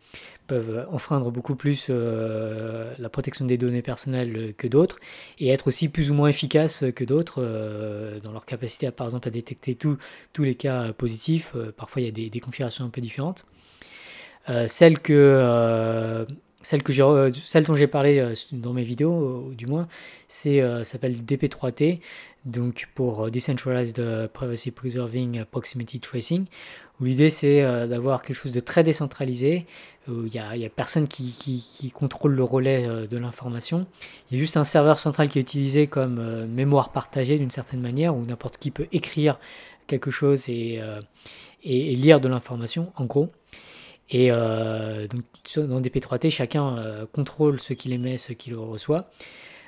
peuvent 0.46 0.86
enfreindre 0.90 1.30
beaucoup 1.30 1.56
plus 1.56 1.90
la 1.90 3.08
protection 3.10 3.44
des 3.44 3.58
données 3.58 3.82
personnelles 3.82 4.54
que 4.56 4.66
d'autres 4.66 4.98
et 5.40 5.50
être 5.50 5.66
aussi 5.66 5.90
plus 5.90 6.10
ou 6.10 6.14
moins 6.14 6.28
efficaces 6.28 6.84
que 6.96 7.04
d'autres 7.04 7.42
dans 8.22 8.32
leur 8.32 8.46
capacité 8.46 8.86
à, 8.86 8.92
par 8.92 9.08
exemple, 9.08 9.28
à 9.28 9.30
détecter 9.30 9.74
tous 9.74 9.98
les 10.38 10.54
cas 10.54 10.94
positifs. 10.94 11.54
parfois, 11.76 12.00
il 12.00 12.06
y 12.06 12.08
a 12.08 12.12
des, 12.12 12.30
des, 12.30 12.40
configurations 12.40 12.86
un 12.86 12.88
peu 12.88 13.02
différentes. 13.02 13.44
celle 14.68 15.00
que 15.00 16.26
celle, 16.62 16.82
que 16.82 16.92
celle 17.44 17.64
dont 17.64 17.74
j'ai 17.74 17.86
parlé 17.86 18.18
euh, 18.18 18.34
dans 18.52 18.72
mes 18.72 18.82
vidéos, 18.82 19.52
du 19.56 19.66
moins, 19.66 19.86
c'est 20.26 20.60
euh, 20.60 20.82
s'appelle 20.84 21.14
DP3T, 21.14 22.00
donc 22.46 22.88
pour 22.94 23.26
euh, 23.26 23.30
Decentralized 23.30 24.28
Privacy 24.32 24.70
Preserving 24.70 25.44
Proximity 25.44 26.00
Tracing, 26.00 26.46
où 27.00 27.04
l'idée 27.04 27.30
c'est 27.30 27.62
d'avoir 27.86 28.22
quelque 28.22 28.36
chose 28.36 28.50
de 28.50 28.58
très 28.58 28.82
décentralisé, 28.82 29.66
où 30.08 30.24
il 30.26 30.32
n'y 30.32 30.38
a, 30.40 30.50
a, 30.50 30.68
personne 30.68 31.06
qui, 31.06 31.30
qui, 31.30 31.90
contrôle 31.92 32.34
le 32.34 32.42
relais 32.42 32.88
de 33.06 33.16
l'information. 33.16 33.86
Il 34.30 34.36
y 34.36 34.40
a 34.40 34.40
juste 34.40 34.56
un 34.56 34.64
serveur 34.64 34.98
central 34.98 35.28
qui 35.28 35.38
est 35.38 35.42
utilisé 35.42 35.86
comme 35.86 36.46
mémoire 36.46 36.90
partagée 36.90 37.38
d'une 37.38 37.52
certaine 37.52 37.80
manière, 37.80 38.16
où 38.16 38.24
n'importe 38.24 38.56
qui 38.56 38.72
peut 38.72 38.88
écrire 38.90 39.38
quelque 39.86 40.10
chose 40.10 40.48
et, 40.48 40.82
et 41.62 41.94
lire 41.94 42.20
de 42.20 42.26
l'information, 42.26 42.92
en 42.96 43.04
gros. 43.04 43.30
Et 44.10 44.30
donc, 44.30 45.22
dans 45.56 45.80
DP3T, 45.80 46.30
chacun 46.30 47.06
contrôle 47.12 47.60
ce 47.60 47.74
qu'il 47.74 47.92
émet, 47.92 48.16
ce 48.16 48.32
qu'il 48.32 48.54
reçoit. 48.54 49.10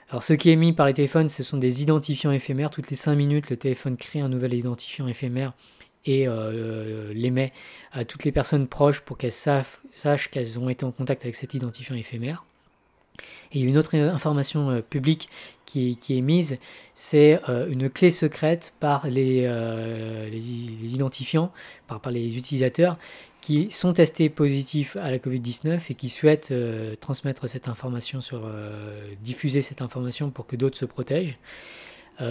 Alors, 0.08 0.22
ce 0.22 0.32
qui 0.32 0.48
est 0.48 0.54
émis 0.54 0.72
par 0.72 0.86
les 0.86 0.94
téléphones, 0.94 1.28
ce 1.28 1.42
sont 1.42 1.58
des 1.58 1.82
identifiants 1.82 2.32
éphémères. 2.32 2.70
Toutes 2.70 2.90
les 2.90 2.96
5 2.96 3.14
minutes, 3.14 3.50
le 3.50 3.56
téléphone 3.56 3.96
crée 3.96 4.20
un 4.20 4.28
nouvel 4.28 4.54
identifiant 4.54 5.06
éphémère 5.06 5.52
et 6.06 6.26
l'émet 7.12 7.52
à 7.92 8.06
toutes 8.06 8.24
les 8.24 8.32
personnes 8.32 8.66
proches 8.66 9.00
pour 9.00 9.18
qu'elles 9.18 9.30
sachent 9.30 10.30
qu'elles 10.30 10.58
ont 10.58 10.70
été 10.70 10.84
en 10.84 10.90
contact 10.90 11.22
avec 11.22 11.36
cet 11.36 11.52
identifiant 11.52 11.94
éphémère. 11.94 12.44
Et 13.52 13.60
une 13.60 13.76
autre 13.76 13.96
information 13.96 14.70
euh, 14.70 14.80
publique 14.80 15.28
qui, 15.66 15.96
est 16.08 16.20
mise, 16.20 16.58
c'est 16.94 17.40
euh, 17.48 17.68
une 17.68 17.88
clé 17.88 18.10
secrète 18.10 18.72
par 18.80 19.06
les, 19.06 19.44
euh, 19.44 20.28
identifiants, 20.82 21.52
par, 21.86 22.10
les 22.10 22.36
utilisateurs 22.36 22.98
qui 23.40 23.70
sont 23.70 23.92
testés 23.92 24.28
positifs 24.28 24.96
à 24.96 25.10
la 25.10 25.18
Covid-19 25.18 25.80
et 25.90 25.94
qui 25.94 26.08
souhaitent 26.08 26.52
transmettre 27.00 27.48
cette 27.48 27.68
information, 27.68 28.20
sur, 28.20 28.42
diffuser 29.22 29.62
cette 29.62 29.82
information 29.82 30.30
pour 30.30 30.46
que 30.46 30.56
d'autres 30.56 30.76
se 30.76 30.84
protègent. 30.84 31.36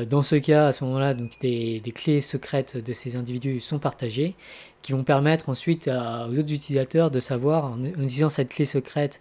Dans 0.07 0.21
ce 0.21 0.35
cas, 0.35 0.67
à 0.67 0.71
ce 0.71 0.83
moment-là, 0.83 1.15
des, 1.15 1.81
clés 1.95 2.21
secrètes 2.21 2.77
de 2.77 2.93
ces 2.93 3.15
individus 3.15 3.59
sont 3.59 3.79
partagées, 3.79 4.35
qui 4.83 4.91
vont 4.91 5.03
permettre 5.03 5.49
ensuite 5.49 5.87
aux 5.87 6.37
autres 6.37 6.53
utilisateurs 6.53 7.09
de 7.09 7.19
savoir, 7.19 7.65
en, 7.65 7.79
en 7.79 8.03
utilisant 8.03 8.29
cette 8.29 8.49
clé 8.49 8.65
secrète, 8.65 9.19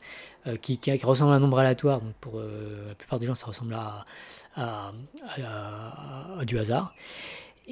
euh, 0.49 0.57
qui, 0.57 0.79
ressemble 1.03 1.33
à 1.33 1.37
un 1.37 1.41
nombre 1.41 1.59
aléatoire. 1.59 2.01
Donc 2.01 2.15
pour 2.21 2.39
euh, 2.39 2.89
la 2.89 2.95
plupart 2.95 3.19
des 3.19 3.27
gens, 3.27 3.35
ça 3.35 3.47
ressemble 3.47 3.77
à, 4.55 4.93
du 6.45 6.59
hasard. 6.59 6.95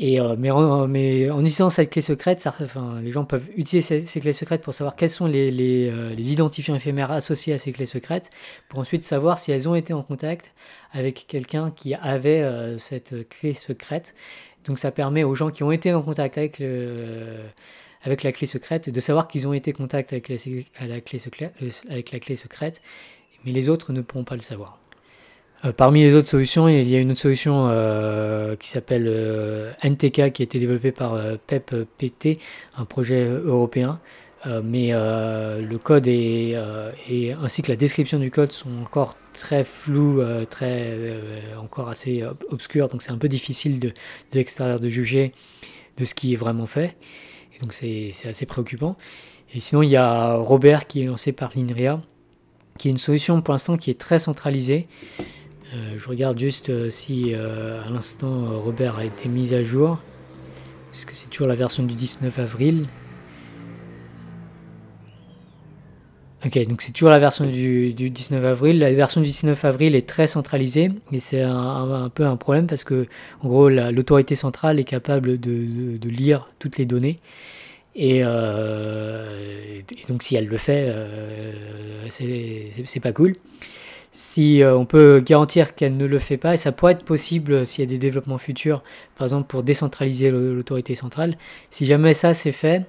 Euh, 0.02 0.36
mais, 0.38 0.50
en, 0.50 0.92
utilisant 0.92 1.70
cette 1.70 1.90
clé 1.90 2.02
secrète, 2.02 2.46
les 3.02 3.12
gens 3.12 3.24
peuvent 3.24 3.48
utiliser 3.56 4.00
ces, 4.00 4.20
clés 4.20 4.32
secrètes 4.32 4.62
pour 4.62 4.74
savoir 4.74 4.94
quels 4.94 5.10
sont 5.10 5.26
les, 5.26 5.50
les, 5.50 6.32
identifiants 6.32 6.74
éphémères 6.74 7.10
associés 7.10 7.54
à 7.54 7.58
ces 7.58 7.72
clés 7.72 7.86
secrètes, 7.86 8.30
pour 8.68 8.78
ensuite 8.78 9.04
savoir 9.04 9.38
si 9.38 9.52
elles 9.52 9.68
ont 9.68 9.74
été 9.74 9.94
en 9.94 10.02
contact 10.02 10.52
avec 10.92 11.26
quelqu'un 11.26 11.70
qui 11.70 11.94
avait 11.94 12.44
cette 12.78 13.28
clé 13.30 13.54
secrète. 13.54 14.14
Donc 14.66 14.78
ça 14.78 14.90
permet 14.90 15.24
aux 15.24 15.34
gens 15.34 15.50
qui 15.50 15.62
ont 15.62 15.70
été 15.72 15.94
en 15.94 16.02
contact 16.02 16.36
avec 16.38 16.58
la 18.22 18.32
clé 18.32 18.46
secrète, 18.46 18.90
de 18.90 19.00
savoir 19.00 19.28
qu'ils 19.28 19.46
ont 19.46 19.52
été 19.52 19.72
en 19.72 19.76
contact 19.76 20.12
avec 20.12 20.28
la, 20.28 21.00
clé 21.00 21.18
secrète, 21.18 21.54
euh, 21.62 21.70
mais 23.44 23.52
les 23.52 23.68
autres 23.68 23.92
ne 23.92 24.00
pourront 24.00 24.24
pas 24.24 24.34
le 24.34 24.40
savoir. 24.40 24.78
Euh, 25.64 25.72
parmi 25.72 26.02
les 26.02 26.14
autres 26.14 26.28
solutions, 26.28 26.68
il 26.68 26.88
y 26.88 26.96
a 26.96 27.00
une 27.00 27.10
autre 27.10 27.20
solution 27.20 27.68
euh, 27.70 28.56
qui 28.56 28.68
s'appelle 28.68 29.74
NTK 29.82 30.32
qui 30.32 30.42
a 30.42 30.44
été 30.44 30.58
développée 30.58 30.92
par 30.92 31.18
PEPPT, 31.46 32.38
un 32.76 32.84
projet 32.84 33.26
européen. 33.26 34.00
mais 34.62 34.92
le 34.92 35.76
code 35.78 36.06
et 36.06 36.54
ainsi 37.42 37.62
que 37.62 37.70
la 37.72 37.76
description 37.76 38.18
du 38.18 38.30
code 38.30 38.52
sont 38.52 38.70
encore 38.82 39.16
très 39.32 39.64
flous, 39.64 40.22
très 40.50 40.96
encore 41.58 41.88
assez 41.88 42.22
obscurs, 42.50 42.88
donc 42.88 43.02
c'est 43.02 43.12
un 43.12 43.18
peu 43.18 43.28
difficile 43.28 43.80
de, 43.80 43.88
de 43.88 43.94
l'extérieur 44.34 44.78
de 44.78 44.88
juger 44.88 45.32
de 45.96 46.04
ce 46.04 46.14
qui 46.14 46.34
est 46.34 46.36
vraiment 46.36 46.66
fait 46.66 46.96
donc 47.60 47.72
c'est 47.72 48.12
assez 48.24 48.46
préoccupant. 48.46 48.96
Et 49.54 49.60
sinon, 49.60 49.82
il 49.82 49.90
y 49.90 49.96
a 49.96 50.34
Robert 50.34 50.86
qui 50.86 51.02
est 51.02 51.06
lancé 51.06 51.32
par 51.32 51.52
l'INRIA, 51.54 52.00
qui 52.78 52.88
est 52.88 52.90
une 52.90 52.98
solution 52.98 53.40
pour 53.42 53.52
l'instant 53.52 53.76
qui 53.76 53.90
est 53.90 53.98
très 53.98 54.18
centralisée. 54.18 54.86
Euh, 55.74 55.98
je 55.98 56.08
regarde 56.08 56.38
juste 56.38 56.70
euh, 56.70 56.90
si 56.90 57.34
euh, 57.34 57.82
à 57.84 57.90
l'instant 57.90 58.60
Robert 58.60 58.98
a 58.98 59.04
été 59.04 59.28
mis 59.28 59.54
à 59.54 59.62
jour. 59.62 59.98
Parce 60.90 61.04
que 61.04 61.14
c'est 61.14 61.28
toujours 61.28 61.48
la 61.48 61.54
version 61.54 61.82
du 61.82 61.94
19 61.94 62.38
avril. 62.38 62.86
Ok, 66.44 66.58
donc 66.68 66.80
c'est 66.80 66.92
toujours 66.92 67.10
la 67.10 67.18
version 67.18 67.44
du, 67.44 67.92
19 67.92 68.44
avril. 68.44 68.78
La 68.78 68.92
version 68.92 69.20
du 69.20 69.26
19 69.26 69.64
avril 69.64 69.96
est 69.96 70.08
très 70.08 70.26
centralisée 70.26 70.92
et 71.10 71.18
c'est 71.18 71.42
un, 71.42 72.10
peu 72.14 72.24
un 72.24 72.36
problème 72.36 72.66
parce 72.68 72.84
que, 72.84 73.06
en 73.42 73.48
gros, 73.48 73.68
l'autorité 73.68 74.36
centrale 74.36 74.78
est 74.78 74.84
capable 74.84 75.40
de, 75.40 76.08
lire 76.08 76.48
toutes 76.60 76.78
les 76.78 76.86
données. 76.86 77.18
Euh, 77.98 79.80
et, 79.90 80.06
donc, 80.08 80.22
si 80.22 80.36
elle 80.36 80.46
le 80.46 80.56
fait, 80.56 80.94
c'est 82.10 83.00
pas 83.00 83.12
cool. 83.12 83.32
Si 84.18 84.62
euh, 84.62 84.74
on 84.74 84.86
peut 84.86 85.22
garantir 85.24 85.74
qu'elle 85.74 85.98
ne 85.98 86.06
le 86.06 86.18
fait 86.18 86.38
pas, 86.38 86.54
et 86.54 86.56
ça 86.56 86.72
pourrait 86.72 86.92
être 86.92 87.04
possible 87.04 87.66
s'il 87.66 87.84
y 87.84 87.86
a 87.86 87.90
des 87.90 87.98
développements 87.98 88.38
futurs, 88.38 88.82
par 89.14 89.26
exemple 89.26 89.46
pour 89.46 89.62
décentraliser 89.62 90.30
l'autorité 90.30 90.94
centrale, 90.94 91.36
si 91.68 91.84
jamais 91.84 92.14
ça 92.14 92.32
c'est 92.32 92.52
fait, 92.52 92.86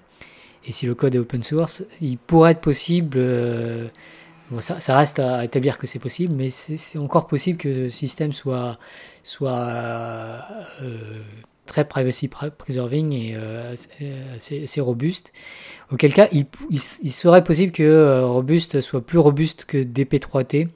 et 0.66 0.72
si 0.72 0.86
le 0.86 0.96
code 0.96 1.16
est 1.16 1.18
open 1.18 1.44
source, 1.44 1.84
il 2.00 2.18
pourrait 2.18 2.52
être 2.52 2.62
possible, 2.62 3.18
euh, 3.20 3.90
bon, 4.52 4.62
ça, 4.62 4.98
reste 4.98 5.20
à 5.20 5.44
établir 5.44 5.78
que 5.78 5.86
c'est 5.86 6.00
possible, 6.00 6.34
mais 6.34 6.50
c'est 6.50 6.98
encore 6.98 7.28
possible 7.28 7.58
que 7.58 7.68
le 7.68 7.90
système 7.90 8.32
soit, 8.32 8.80
soit 9.22 9.58
euh, 10.82 11.22
très 11.66 11.86
privacy 11.86 12.30
preserving 12.30 13.12
et 13.12 13.34
euh, 13.36 13.76
assez, 14.34 14.80
robuste. 14.80 15.34
Auquel 15.92 16.14
cas, 16.14 16.30
il, 16.32 16.80
serait 16.80 17.44
possible 17.44 17.74
que 17.74 18.22
robuste 18.22 18.80
soit 18.80 19.06
plus 19.06 19.20
robuste 19.20 19.66
que 19.66 19.78
DP3T, 19.78 20.70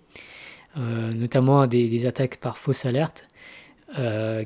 notamment 0.75 1.67
des, 1.67 2.05
attaques 2.05 2.37
par 2.37 2.57
fausse 2.57 2.85
alerte, 2.85 3.27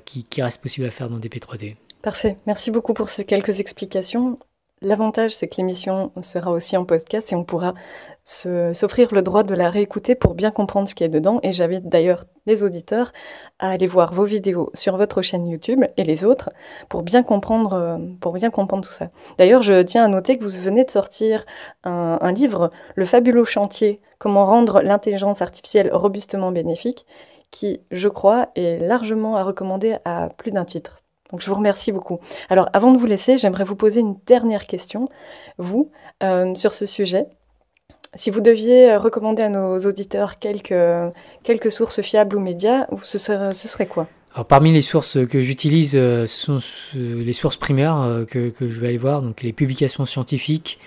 qui, 0.05 0.24
qui 0.24 0.41
reste 0.41 0.62
possible 0.62 0.88
à 0.88 0.91
faire 0.91 1.10
dans 1.10 1.20
DP3T. 1.20 1.75
Parfait. 2.01 2.38
Merci 2.46 2.72
beaucoup 2.72 2.94
pour 2.94 3.10
ces 3.10 3.25
quelques 3.25 3.60
explications. 3.60 4.38
L'avantage, 4.82 5.32
c'est 5.32 5.48
que 5.48 5.55
l'émission 5.58 6.12
sera 6.22 6.51
aussi 6.51 6.77
en 6.77 6.86
podcast 6.86 7.32
et 7.32 7.36
on 7.36 7.44
pourra 7.44 7.74
s'offrir 8.25 9.13
le 9.13 9.22
droit 9.22 9.44
de 9.44 9.53
la 9.53 9.70
réécouter 9.70 10.15
pour 10.15 10.34
bien 10.34 10.50
comprendre 10.50 10.89
ce 10.89 10.96
qu'il 10.96 11.05
y 11.05 11.10
a 11.10 11.13
dedans. 11.13 11.39
Et 11.44 11.51
j'invite 11.51 11.88
d'ailleurs 11.88 12.24
les 12.48 12.63
auditeurs 12.63 13.12
à 13.60 13.70
aller 13.70 13.88
voir 13.88 14.13
vos 14.13 14.25
vidéos 14.25 14.72
sur 14.74 14.98
votre 14.98 15.22
chaîne 15.22 15.48
YouTube 15.48 15.86
et 15.96 16.03
les 16.03 16.25
autres 16.25 16.50
pour 16.89 17.03
bien 17.03 17.24
comprendre, 17.24 18.00
comprendre 18.51 18.84
tout 18.84 18.91
ça. 18.91 19.10
D'ailleurs, 19.38 19.62
je 19.62 19.82
tiens 19.84 20.03
à 20.03 20.08
noter 20.08 20.38
que 20.38 20.44
vous 20.44 20.60
venez 20.60 20.84
de 20.84 20.91
sortir 20.91 21.46
un, 21.84 22.17
un 22.20 22.32
livre, 22.32 22.72
Le 22.96 23.05
fabuleux 23.05 23.46
chantier, 23.46 24.01
comment 24.17 24.46
rendre 24.46 24.82
l'intelligence 24.82 25.41
artificielle 25.41 25.91
robustement 25.94 26.51
bénéfique, 26.51 27.05
qui, 27.51 27.79
je 27.91 28.08
crois, 28.10 28.50
est 28.55 28.79
largement 28.79 29.38
à 29.38 29.44
recommander 29.44 29.98
à 30.03 30.29
plus 30.38 30.51
d'un 30.51 30.65
titre. 30.65 31.01
Donc 31.32 31.41
je 31.41 31.50
vous 31.50 31.55
remercie 31.55 31.91
beaucoup. 31.91 32.20
Alors 32.50 32.70
avant 32.74 32.91
de 32.91 32.98
vous 32.98 33.05
laisser, 33.05 33.38
j'aimerais 33.38 33.63
vous 33.63 33.75
poser 33.75 34.00
une 34.01 34.15
dernière 34.25 34.67
question, 34.67 35.08
vous, 35.58 35.89
euh, 36.24 36.53
sur 36.55 36.74
ce 36.74 36.86
sujet. 36.86 37.27
Si 38.16 38.30
vous 38.30 38.42
deviez 38.42 38.92
euh, 38.92 39.00
recommander 39.00 39.44
à 39.44 39.50
nos 39.50 39.78
auditeurs 39.80 40.40
quelques, 40.40 40.74
quelques 41.44 41.72
sources 41.72 42.02
fiables 42.02 42.36
ou 42.36 42.40
médias, 42.40 42.88
ce 43.02 43.18
serait, 43.18 43.88
quoi? 43.88 44.08
Alors, 44.34 44.46
parmi 44.46 44.74
les 44.74 44.82
sources 44.82 45.18
que 45.28 45.42
j'utilise, 45.42 45.94
euh, 45.96 46.26
ce 46.26 46.40
sont 46.40 46.60
les 46.94 47.34
sources 47.34 47.58
primaires 47.58 48.26
que, 48.30 48.50
que, 48.50 48.70
je 48.70 48.80
vais 48.82 48.90
aller 48.90 48.98
voir, 48.98 49.22
donc 49.22 49.42
les 49.42 49.54
publications 49.54 50.06
scientifiques, 50.06 50.80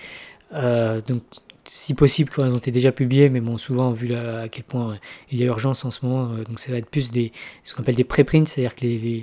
donc 0.51 1.21
si 1.69 1.93
possible 1.93 2.31
quand 2.33 2.43
elles 2.43 2.51
ont 2.51 2.57
été 2.57 2.71
déjà 2.71 2.91
publiées, 2.91 3.29
mais 3.29 3.41
bon, 3.41 3.57
souvent, 3.57 3.91
vu 3.91 4.13
à 4.15 4.47
quel 4.49 4.63
point 4.63 4.97
il 5.31 5.39
y 5.39 5.43
a 5.43 5.45
urgence 5.45 5.85
en 5.85 5.91
ce 5.91 6.05
moment, 6.05 6.31
euh, 6.33 6.43
donc 6.43 6.59
ça 6.59 6.71
va 6.71 6.79
être 6.79 6.89
plus 6.89 7.11
des, 7.11 7.31
ce 7.63 7.73
qu'on 7.73 7.83
appelle 7.83 7.95
des 7.95 8.03
préprints, 8.03 8.47
c'est-à-dire 8.47 8.75
que 8.75 8.81
les, 8.81 9.21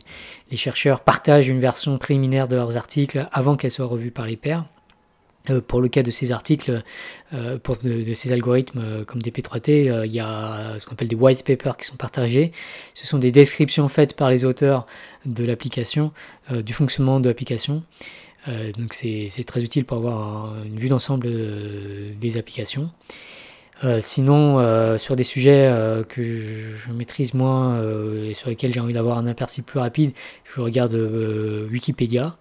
les, 0.51 0.57
chercheurs 0.57 1.01
partagent 1.01 1.49
une 1.49 1.59
version 1.59 1.99
préliminaire 1.99 2.47
de 2.47 2.55
leurs 2.55 2.77
articles 2.77 3.27
avant 3.33 3.57
qu'elle 3.57 3.73
soit 3.73 3.87
revue 3.87 4.13
par 4.13 4.27
les 4.27 4.37
pairs. 4.37 4.65
Euh, 5.51 5.61
pour 5.61 5.81
le 5.81 5.89
cas 5.89 6.03
de 6.03 6.11
ces 6.11 6.33
articles, 6.33 6.83
euh, 7.33 7.59
de, 7.83 8.15
ces 8.15 8.33
algorithmes 8.33 9.05
comme 9.05 9.23
des 9.23 9.31
P3T, 9.31 10.05
il 10.05 10.13
y 10.13 10.21
a 10.21 10.79
ce 10.79 10.87
qu'on 10.87 10.93
appelle 10.93 11.09
des 11.09 11.17
white 11.17 11.45
papers 11.45 11.77
qui 11.77 11.87
sont 11.87 11.97
partagés. 11.97 12.53
Ce 12.95 13.07
sont 13.07 13.19
des 13.19 13.31
descriptions 13.31 13.89
faites 13.89 14.15
par 14.17 14.31
les 14.31 14.45
auteurs 14.45 14.87
de 15.25 15.45
l'application, 15.45 16.13
du 16.51 16.73
fonctionnement 16.73 17.21
de 17.21 17.29
l'application. 17.29 17.83
Euh, 18.49 18.71
donc 18.73 18.95
c'est 18.95 19.45
très 19.45 19.63
utile 19.63 19.85
pour 19.85 19.97
avoir 19.97 20.55
une 20.65 20.79
vue 20.79 20.89
d'ensemble 20.89 21.27
euh, 21.29 22.13
des 22.21 22.37
applications. 22.37 22.91
Euh, 23.85 24.01
sinon, 24.01 24.59
sur 24.97 25.17
des 25.17 25.23
sujets 25.23 25.71
que 26.09 26.23
je, 26.23 26.91
maîtrise 26.93 27.35
moins 27.35 27.83
et 28.25 28.33
sur 28.33 28.49
lesquels 28.49 28.73
j'ai 28.73 28.81
envie 28.81 28.95
d'avoir 28.95 29.19
un 29.19 29.27
aperçu 29.27 29.63
plus 29.63 29.79
rapide, 29.79 30.13
je 30.45 30.61
regarde 30.61 30.95
Wikipédia, 31.71 32.39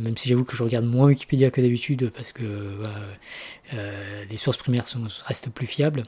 même 0.00 0.16
si 0.16 0.28
j'avoue 0.28 0.44
que 0.44 0.56
je 0.56 0.62
regarde 0.62 0.84
moins 0.84 1.06
Wikipédia 1.06 1.50
que 1.50 1.60
d'habitude 1.60 2.10
parce 2.14 2.32
que 2.32 2.42
les 4.30 4.36
sources 4.36 4.56
primaires 4.56 4.84
restent 5.24 5.50
plus 5.50 5.66
fiables. 5.66 6.02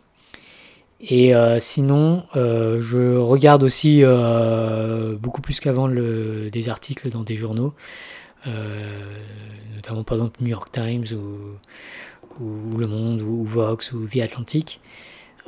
Et 1.00 1.32
sinon, 1.58 2.24
je 2.34 3.16
regarde 3.16 3.62
aussi 3.62 4.02
beaucoup 5.20 5.40
plus 5.40 5.60
qu'avant 5.60 5.88
des 5.88 6.68
articles 6.68 7.10
dans 7.10 7.22
des 7.22 7.36
journaux. 7.36 7.74
Euh, 8.46 9.16
notamment 9.74 10.04
par 10.04 10.16
exemple 10.16 10.42
New 10.42 10.48
York 10.48 10.70
Times 10.72 11.06
ou, 11.12 12.78
Le 12.78 12.86
Monde 12.86 13.20
ou 13.22 13.44
Vox 13.44 13.92
ou 13.92 14.06
The 14.06 14.18
Atlantic. 14.18 14.80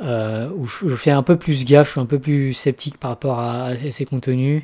Euh, 0.02 0.48
où 0.56 0.64
je, 0.64 0.96
fais 0.96 1.10
un 1.10 1.22
peu 1.22 1.36
plus 1.36 1.64
gaffe, 1.64 1.88
je 1.88 1.92
suis 1.92 2.00
un 2.00 2.06
peu 2.06 2.18
plus 2.18 2.54
sceptique 2.54 2.96
par 2.96 3.10
rapport 3.10 3.38
à, 3.38 3.76
ces 3.76 4.06
contenus 4.06 4.62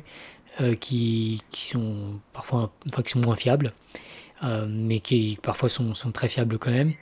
euh, 0.61 0.75
qui, 0.75 1.41
sont 1.51 2.19
parfois 2.33 2.71
enfin, 2.87 3.19
moins 3.19 3.35
fiables, 3.35 3.73
mais 4.67 4.99
qui 4.99 5.39
parfois 5.41 5.69
sont, 5.69 5.93
très 6.13 6.29
fiables 6.29 6.57
quand 6.57 6.71
même. 6.71 6.93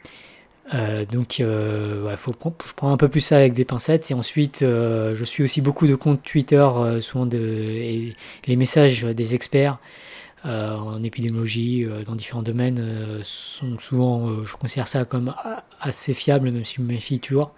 donc, 1.11 1.41
faut 2.17 2.35
je 2.65 2.73
prends 2.73 2.91
un 2.91 2.97
peu 2.97 3.09
plus 3.09 3.21
ça 3.21 3.37
avec 3.37 3.53
des 3.53 3.65
pincettes. 3.65 4.11
Et 4.11 4.13
ensuite, 4.13 4.59
je 4.61 5.23
suis 5.23 5.43
aussi 5.43 5.61
beaucoup 5.61 5.87
de 5.87 5.95
comptes 5.95 6.23
Twitter, 6.23 6.67
souvent 7.01 7.25
de, 7.25 8.13
les 8.47 8.55
messages 8.55 9.03
des 9.03 9.35
experts 9.35 9.79
en 10.43 11.03
épidémiologie, 11.03 11.87
dans 12.05 12.15
différents 12.15 12.43
domaines, 12.43 13.19
sont 13.23 13.77
souvent, 13.79 14.45
je 14.45 14.55
considère 14.55 14.87
ça 14.87 15.03
comme 15.03 15.33
assez 15.81 16.13
fiable, 16.13 16.51
même 16.51 16.65
si 16.65 16.75
je 16.75 16.81
me 16.81 16.87
méfie 16.87 17.19
toujours. 17.19 17.51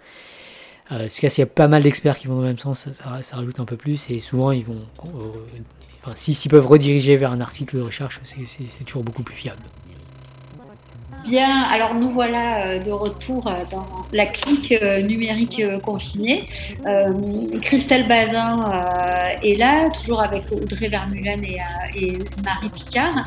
Euh, 0.90 1.06
ce 1.08 1.20
cas, 1.20 1.28
s'il 1.28 1.42
y 1.42 1.46
a 1.46 1.50
pas 1.50 1.68
mal 1.68 1.82
d'experts 1.82 2.18
qui 2.18 2.28
vont 2.28 2.36
dans 2.36 2.42
le 2.42 2.48
même 2.48 2.58
sens, 2.58 2.88
ça, 2.92 3.36
rajoute 3.36 3.60
un 3.60 3.64
peu 3.64 3.76
plus. 3.76 4.10
Et 4.10 4.18
souvent, 4.18 4.52
ils 4.52 4.64
vont, 4.64 4.80
enfin, 6.02 6.12
s'ils 6.14 6.50
peuvent 6.50 6.66
rediriger 6.66 7.16
vers 7.16 7.32
un 7.32 7.40
article 7.40 7.76
de 7.76 7.82
recherche, 7.82 8.20
c'est 8.22 8.84
toujours 8.84 9.04
beaucoup 9.04 9.22
plus 9.22 9.34
fiable. 9.34 9.62
Bien, 11.28 11.62
alors 11.62 11.94
nous 11.94 12.10
voilà 12.10 12.66
euh, 12.66 12.78
de 12.78 12.90
retour 12.90 13.46
euh, 13.46 13.64
dans 13.70 13.84
la 14.12 14.26
clique 14.26 14.72
euh, 14.72 15.02
numérique 15.02 15.62
confinée. 15.82 16.48
Christelle 17.60 18.08
Bazin 18.08 18.64
est 19.42 19.58
là, 19.58 19.88
toujours 19.90 20.22
avec 20.22 20.44
Audrey 20.52 20.88
Vermulen 20.88 21.44
et, 21.44 22.12
Marie 22.44 22.70
Picard. 22.70 23.24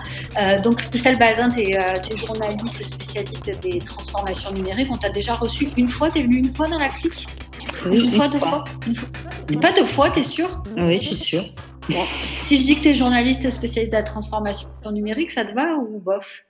donc 0.64 0.78
Christelle 0.90 1.20
Bazin, 1.20 1.50
tu 1.52 1.60
es, 1.62 2.18
journaliste 2.18 2.84
spécialiste 2.84 3.52
des 3.62 3.80
transformations 3.80 4.52
numériques. 4.52 4.90
On 4.92 4.98
t'a 4.98 5.10
déjà 5.10 5.36
reçu 5.36 5.70
une 5.78 5.90
fois, 5.90 6.10
tu 6.10 6.20
es 6.20 6.24
venue 6.24 6.38
une 6.38 6.50
fois 6.50 6.68
dans 6.68 6.80
la 6.80 6.90
clique? 6.90 7.28
Oui, 7.86 8.06
une, 8.06 8.14
fois, 8.14 8.28
deux 8.28 8.40
fois. 8.40 8.64
Pas 9.62 9.72
deux 9.74 9.86
fois, 9.86 10.10
tu 10.10 10.20
es 10.20 10.24
sûre? 10.24 10.64
Oui, 10.78 10.98
je 10.98 11.04
suis 11.04 11.16
sûre. 11.16 11.46
Si 12.44 12.58
je 12.58 12.66
dis 12.66 12.76
que 12.76 12.82
tu 12.82 12.88
es 12.90 12.96
journaliste 12.96 13.50
spécialiste 13.50 13.92
de 13.92 13.98
la 13.98 14.04
transformation 14.04 14.68
numérique, 14.92 15.32
ça 15.32 15.46
te 15.46 15.54
va 15.54 15.76
ou 15.76 16.00
bof? 16.00 16.44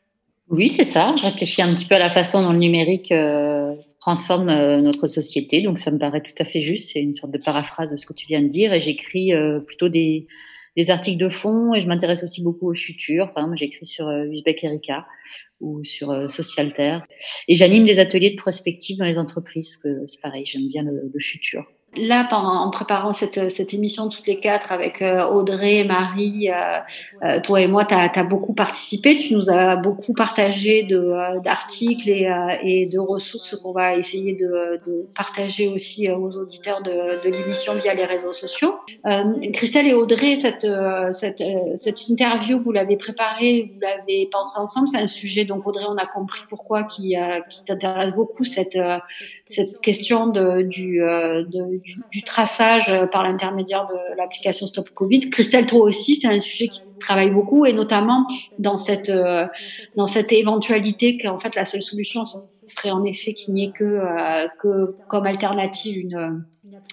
Oui, 0.50 0.70
c'est 0.70 0.84
ça. 0.84 1.16
Je 1.18 1.24
réfléchis 1.24 1.62
un 1.62 1.74
petit 1.74 1.86
peu 1.86 1.96
à 1.96 2.00
la 2.00 2.10
façon 2.10 2.44
dont 2.44 2.52
le 2.52 2.60
numérique 2.60 3.12
euh, 3.12 3.76
transforme 4.00 4.50
euh, 4.50 4.82
notre 4.82 5.08
société. 5.08 5.62
Donc, 5.62 5.80
ça 5.80 5.92
me 5.92 5.98
paraît 5.98 6.22
tout 6.22 6.34
à 6.40 6.44
fait 6.44 6.62
juste. 6.62 6.92
C'est 6.92 7.00
une 7.00 7.14
sorte 7.14 7.32
de 7.32 7.38
paraphrase 7.38 7.92
de 7.92 7.98
ce 7.98 8.06
que 8.06 8.14
tu 8.14 8.28
viens 8.28 8.42
de 8.42 8.48
dire. 8.48 8.74
Et 8.74 8.80
j'écris 8.80 9.34
euh, 9.34 9.60
plutôt 9.60 9.90
des, 9.90 10.28
articles 10.90 11.18
de 11.18 11.30
fond 11.30 11.74
et 11.74 11.82
je 11.82 11.88
m'intéresse 11.88 12.24
aussi 12.24 12.44
beaucoup 12.44 12.70
au 12.70 12.74
futur. 12.74 13.34
Par 13.34 13.44
exemple, 13.44 13.58
j'écris 13.58 13.86
sur 13.86 14.10
Uzbek 14.10 14.64
Erika 14.64 15.06
ou 15.60 15.84
sur 15.84 16.32
Socialter. 16.32 17.00
Et 17.48 17.56
j'anime 17.56 17.86
des 17.86 18.00
ateliers 18.00 18.32
de 18.32 18.38
prospective 18.38 18.98
dans 18.98 19.06
les 19.06 19.18
entreprises. 19.18 19.80
C'est 20.08 20.22
pareil, 20.22 20.46
j'aime 20.46 20.68
bien 20.68 20.84
le 20.84 21.20
futur. 21.20 21.66
Là, 21.98 22.26
en 22.32 22.70
préparant 22.70 23.12
cette, 23.12 23.52
cette, 23.52 23.74
émission 23.74 24.08
toutes 24.08 24.26
les 24.26 24.40
quatre 24.40 24.72
avec 24.72 25.02
euh, 25.02 25.28
Audrey, 25.28 25.84
Marie, 25.84 26.50
euh, 26.50 26.80
euh, 27.22 27.42
toi 27.42 27.60
et 27.60 27.68
moi, 27.68 27.84
tu 27.84 27.94
as, 27.94 28.24
beaucoup 28.24 28.54
participé. 28.54 29.18
Tu 29.18 29.34
nous 29.34 29.50
as 29.50 29.76
beaucoup 29.76 30.14
partagé 30.14 30.88
d'articles 31.44 32.08
et, 32.08 32.86
de 32.86 32.98
ressources 32.98 33.58
qu'on 33.58 33.74
va 33.74 33.98
essayer 33.98 34.32
de, 34.32 34.80
partager 35.14 35.68
aussi 35.68 36.10
aux 36.10 36.32
auditeurs 36.32 36.82
de, 36.82 37.30
l'émission 37.30 37.74
via 37.74 37.94
les 37.94 38.06
réseaux 38.06 38.32
sociaux. 38.32 38.76
Christelle 39.52 39.88
et 39.88 39.94
Audrey, 39.94 40.38
cette, 40.38 40.64
interview, 42.08 42.58
vous 42.58 42.72
l'avez 42.72 42.96
préparée, 42.96 43.70
vous 43.74 43.82
l'avez 43.82 44.30
pensée 44.32 44.60
ensemble. 44.60 44.88
C'est 44.88 44.98
un 44.98 45.08
sujet, 45.08 45.44
donc 45.44 45.68
Audrey, 45.68 45.84
on 45.90 45.98
a 45.98 46.06
compris 46.06 46.42
pourquoi, 46.48 46.84
qui, 46.84 47.18
t'intéresse 47.68 48.14
beaucoup, 48.14 48.46
cette, 48.46 48.78
question 49.82 50.28
du, 50.28 51.00
de, 51.00 51.81
du, 51.84 52.24
traçage 52.24 52.90
euh, 52.90 53.06
par 53.08 53.24
l'intermédiaire 53.24 53.86
de 53.86 54.18
l'application 54.18 54.68
Stop 54.68 54.90
Covid. 54.92 55.30
Christelle, 55.30 55.68
toi 55.68 55.82
aussi, 55.82 56.16
c'est 56.16 56.28
un 56.28 56.40
sujet 56.40 56.68
qui 56.68 56.82
travaille 57.00 57.32
beaucoup 57.32 57.66
et 57.66 57.74
notamment 57.74 58.26
dans 58.60 58.78
cette, 58.78 59.10
euh, 59.10 59.48
dans 59.96 60.08
cette 60.08 60.32
éventualité 60.32 61.18
qu'en 61.18 61.38
fait 61.38 61.56
la 61.56 61.66
seule 61.66 61.82
solution 61.82 62.24
serait 62.66 62.92
en 62.92 63.04
effet 63.04 63.34
qu'il 63.34 63.54
n'y 63.54 63.66
ait 63.66 63.72
que, 63.72 63.84
euh, 63.84 64.48
que 64.60 64.96
comme 65.08 65.26
alternative 65.26 65.98
une 65.98 66.46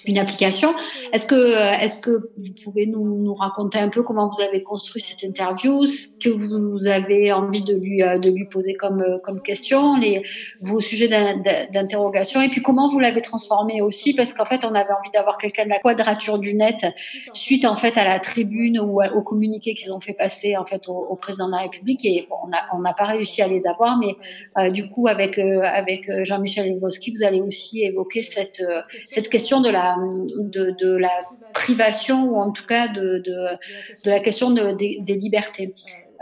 une 0.05 0.19
application. 0.19 0.75
Est-ce 1.13 1.27
que, 1.27 1.35
euh, 1.35 1.73
est-ce 1.81 2.01
que 2.01 2.11
vous 2.11 2.53
pouvez 2.65 2.87
nous, 2.87 3.35
raconter 3.35 3.79
un 3.79 3.89
peu 3.89 4.03
comment 4.03 4.31
vous 4.31 4.43
avez 4.43 4.63
construit 4.63 5.03
cette 5.03 5.23
interview, 5.23 5.87
ce 5.87 6.09
que 6.19 6.31
vous 6.31 6.87
avez 6.87 7.33
envie 7.33 7.63
de 7.63 7.75
lui, 7.75 8.03
euh, 8.03 8.19
de 8.19 8.31
lui 8.31 8.47
poser 8.47 8.75
comme, 8.75 9.03
euh, 9.03 9.19
comme 9.23 9.43
question, 9.43 9.97
les, 9.99 10.23
vos 10.61 10.81
sujets 10.81 11.09
d'interrogation, 11.09 12.41
et 12.41 12.49
puis 12.49 12.63
comment 12.63 12.89
vous 12.89 12.99
l'avez 12.99 13.21
transformé 13.21 13.83
aussi, 13.83 14.15
parce 14.15 14.33
qu'en 14.33 14.45
fait, 14.45 14.65
on 14.65 14.75
avait 14.75 14.93
envie 14.93 15.11
d'avoir 15.13 15.39
quelqu'un 15.39 15.65
de 15.65 15.71
la 15.71 15.79
quadrature 15.79 16.39
du 16.39 16.55
net 16.55 16.87
suite 17.33 17.65
en 17.65 17.77
fait 17.77 17.97
à 17.97 18.05
la 18.05 18.19
tribune 18.19 18.81
ou 18.81 19.01
au 19.03 19.23
communiqué 19.23 19.75
qu'ils 19.75 19.93
ont 19.93 20.01
fait 20.01 20.15
passer 20.15 20.57
en 20.57 20.65
fait 20.65 20.89
au, 20.89 21.17
président 21.17 21.47
de 21.47 21.53
la 21.53 21.59
République, 21.59 22.05
et 22.05 22.29
on 22.73 22.81
n'a 22.81 22.93
pas 22.95 23.07
réussi 23.07 23.43
à 23.43 23.49
les 23.49 23.67
avoir, 23.67 23.99
mais 23.99 24.71
du 24.71 24.89
coup 24.89 25.09
avec 25.09 25.39
avec 25.39 26.11
Jean-Michel 26.25 26.73
Levoski, 26.75 27.13
vous 27.17 27.25
allez 27.25 27.41
aussi 27.41 27.85
évoquer 27.85 28.23
cette 28.23 28.63
cette 29.09 29.29
question 29.29 29.61
de 29.61 29.68
de, 29.71 30.97
la 30.97 31.21
privation 31.55 32.25
ou 32.25 32.37
en 32.37 32.53
tout 32.53 32.67
cas 32.67 32.89
de, 32.89 33.23
de, 33.25 34.11
la 34.11 34.21
question 34.21 34.51
des 34.51 35.05
libertés. 35.07 35.75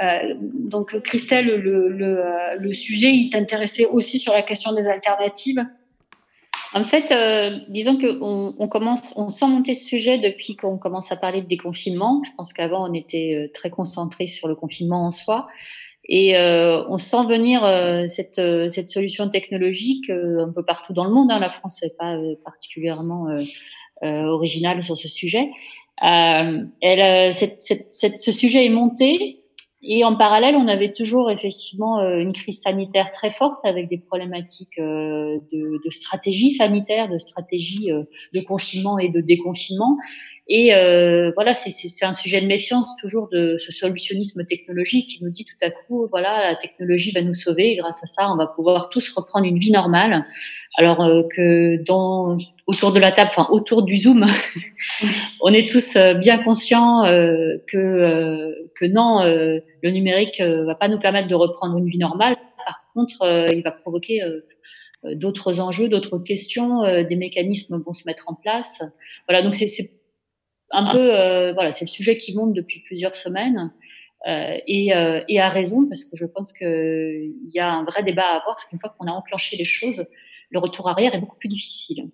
Euh, 0.02 0.34
donc 0.40 0.98
Christelle, 1.02 1.60
le, 1.60 1.88
le, 1.88 2.72
sujet, 2.72 3.10
il 3.12 3.30
t'intéressait 3.30 3.86
aussi 3.86 4.18
sur 4.18 4.32
la 4.32 4.42
question 4.42 4.72
des 4.72 4.86
alternatives? 4.86 5.64
En 6.74 6.82
fait, 6.82 7.10
euh, 7.12 7.58
disons 7.68 7.96
qu'on 7.96 8.54
on 8.58 8.68
commence, 8.68 9.12
on 9.16 9.30
sent 9.30 9.46
monter 9.46 9.72
ce 9.72 9.86
sujet 9.86 10.18
depuis 10.18 10.56
qu'on 10.56 10.76
commence 10.76 11.10
à 11.12 11.16
parler 11.16 11.40
de 11.40 11.46
déconfinement. 11.46 12.22
Je 12.24 12.30
pense 12.36 12.52
qu'avant, 12.52 12.90
on 12.90 12.92
était 12.92 13.34
euh, 13.34 13.50
très 13.52 13.70
concentré 13.70 14.26
sur 14.26 14.48
le 14.48 14.54
confinement 14.54 15.06
en 15.06 15.10
soi. 15.10 15.46
Et 16.08 16.36
on 16.38 16.98
sent 16.98 17.26
venir 17.28 17.62
cette, 18.08 18.40
cette 18.70 18.88
solution 18.88 19.28
technologique 19.28 20.08
un 20.10 20.52
peu 20.52 20.64
partout 20.64 20.92
dans 20.92 21.04
le 21.04 21.10
monde. 21.10 21.30
Hein. 21.30 21.40
La 21.40 21.50
France 21.50 21.82
n'est 21.82 21.94
pas 21.98 22.16
particulièrement 22.44 23.26
euh, 24.04 24.24
originale 24.24 24.82
sur 24.82 24.98
ce 24.98 25.08
sujet. 25.08 25.48
Euh, 26.02 26.64
elle, 26.82 27.00
euh, 27.00 27.32
cette, 27.32 27.62
cette, 27.88 28.18
ce 28.18 28.30
sujet 28.30 28.66
est 28.66 28.68
monté 28.68 29.42
et 29.82 30.04
en 30.04 30.16
parallèle, 30.16 30.54
on 30.54 30.68
avait 30.68 30.92
toujours 30.92 31.30
effectivement 31.30 32.00
une 32.00 32.34
crise 32.34 32.60
sanitaire 32.60 33.10
très 33.10 33.30
forte 33.30 33.64
avec 33.64 33.88
des 33.88 33.96
problématiques 33.96 34.78
de, 34.78 35.40
de 35.52 35.90
stratégie 35.90 36.50
sanitaire, 36.50 37.08
de 37.08 37.16
stratégie 37.16 37.88
de 38.34 38.40
confinement 38.40 38.98
et 38.98 39.08
de 39.08 39.20
déconfinement. 39.20 39.96
Et 40.48 40.74
euh, 40.74 41.32
voilà, 41.34 41.54
c'est 41.54 42.04
un 42.04 42.12
sujet 42.12 42.40
de 42.40 42.46
méfiance 42.46 42.94
toujours 43.00 43.28
de 43.28 43.56
ce 43.58 43.72
solutionnisme 43.72 44.46
technologique 44.46 45.08
qui 45.08 45.24
nous 45.24 45.30
dit 45.30 45.44
tout 45.44 45.64
à 45.64 45.70
coup, 45.70 46.06
voilà, 46.10 46.50
la 46.50 46.56
technologie 46.56 47.10
va 47.10 47.22
nous 47.22 47.34
sauver. 47.34 47.74
Grâce 47.76 48.02
à 48.02 48.06
ça, 48.06 48.30
on 48.30 48.36
va 48.36 48.46
pouvoir 48.46 48.88
tous 48.88 49.12
reprendre 49.12 49.44
une 49.44 49.58
vie 49.58 49.72
normale. 49.72 50.24
Alors 50.76 51.02
euh, 51.02 51.22
que 51.34 51.82
dans 51.84 52.36
autour 52.66 52.92
de 52.92 53.00
la 53.00 53.12
table, 53.12 53.30
enfin 53.32 53.48
autour 53.50 53.82
du 53.82 53.96
Zoom, 53.96 54.24
on 55.40 55.52
est 55.52 55.68
tous 55.68 55.96
euh, 55.96 56.14
bien 56.14 56.42
conscients 56.42 57.04
euh, 57.04 57.56
que 57.66 57.76
euh, 57.76 58.52
que 58.74 58.84
non, 58.84 59.22
le 59.24 59.90
numérique 59.90 60.40
va 60.40 60.74
pas 60.74 60.88
nous 60.88 60.98
permettre 60.98 61.28
de 61.28 61.34
reprendre 61.34 61.78
une 61.78 61.88
vie 61.88 61.98
normale. 61.98 62.36
Par 62.66 62.84
contre, 62.92 63.48
il 63.52 63.62
va 63.62 63.70
provoquer 63.70 64.20
d'autres 65.02 65.60
enjeux, 65.60 65.88
d'autres 65.88 66.18
questions, 66.18 66.82
des 66.82 67.16
mécanismes 67.16 67.82
vont 67.82 67.94
se 67.94 68.02
mettre 68.04 68.24
en 68.26 68.34
place. 68.34 68.82
Voilà, 69.28 69.42
donc 69.42 69.54
c'est 69.54 69.66
un 70.70 70.90
peu, 70.90 71.14
euh, 71.14 71.52
voilà, 71.52 71.72
c'est 71.72 71.84
le 71.84 71.90
sujet 71.90 72.16
qui 72.16 72.36
monte 72.36 72.52
depuis 72.52 72.80
plusieurs 72.80 73.14
semaines. 73.14 73.72
Euh, 74.26 74.56
et, 74.66 74.94
euh, 74.94 75.22
et 75.28 75.40
à 75.40 75.48
raison, 75.48 75.86
parce 75.86 76.04
que 76.04 76.16
je 76.16 76.24
pense 76.24 76.52
qu'il 76.52 77.34
y 77.54 77.60
a 77.60 77.70
un 77.70 77.84
vrai 77.84 78.02
débat 78.02 78.24
à 78.24 78.38
avoir, 78.38 78.56
parce 78.56 78.64
qu'une 78.64 78.78
fois 78.78 78.94
qu'on 78.98 79.06
a 79.06 79.12
enclenché 79.12 79.56
les 79.56 79.64
choses, 79.64 80.04
le 80.50 80.58
retour 80.58 80.88
arrière 80.88 81.14
est 81.14 81.20
beaucoup 81.20 81.36
plus 81.36 81.48
difficile. 81.48 82.10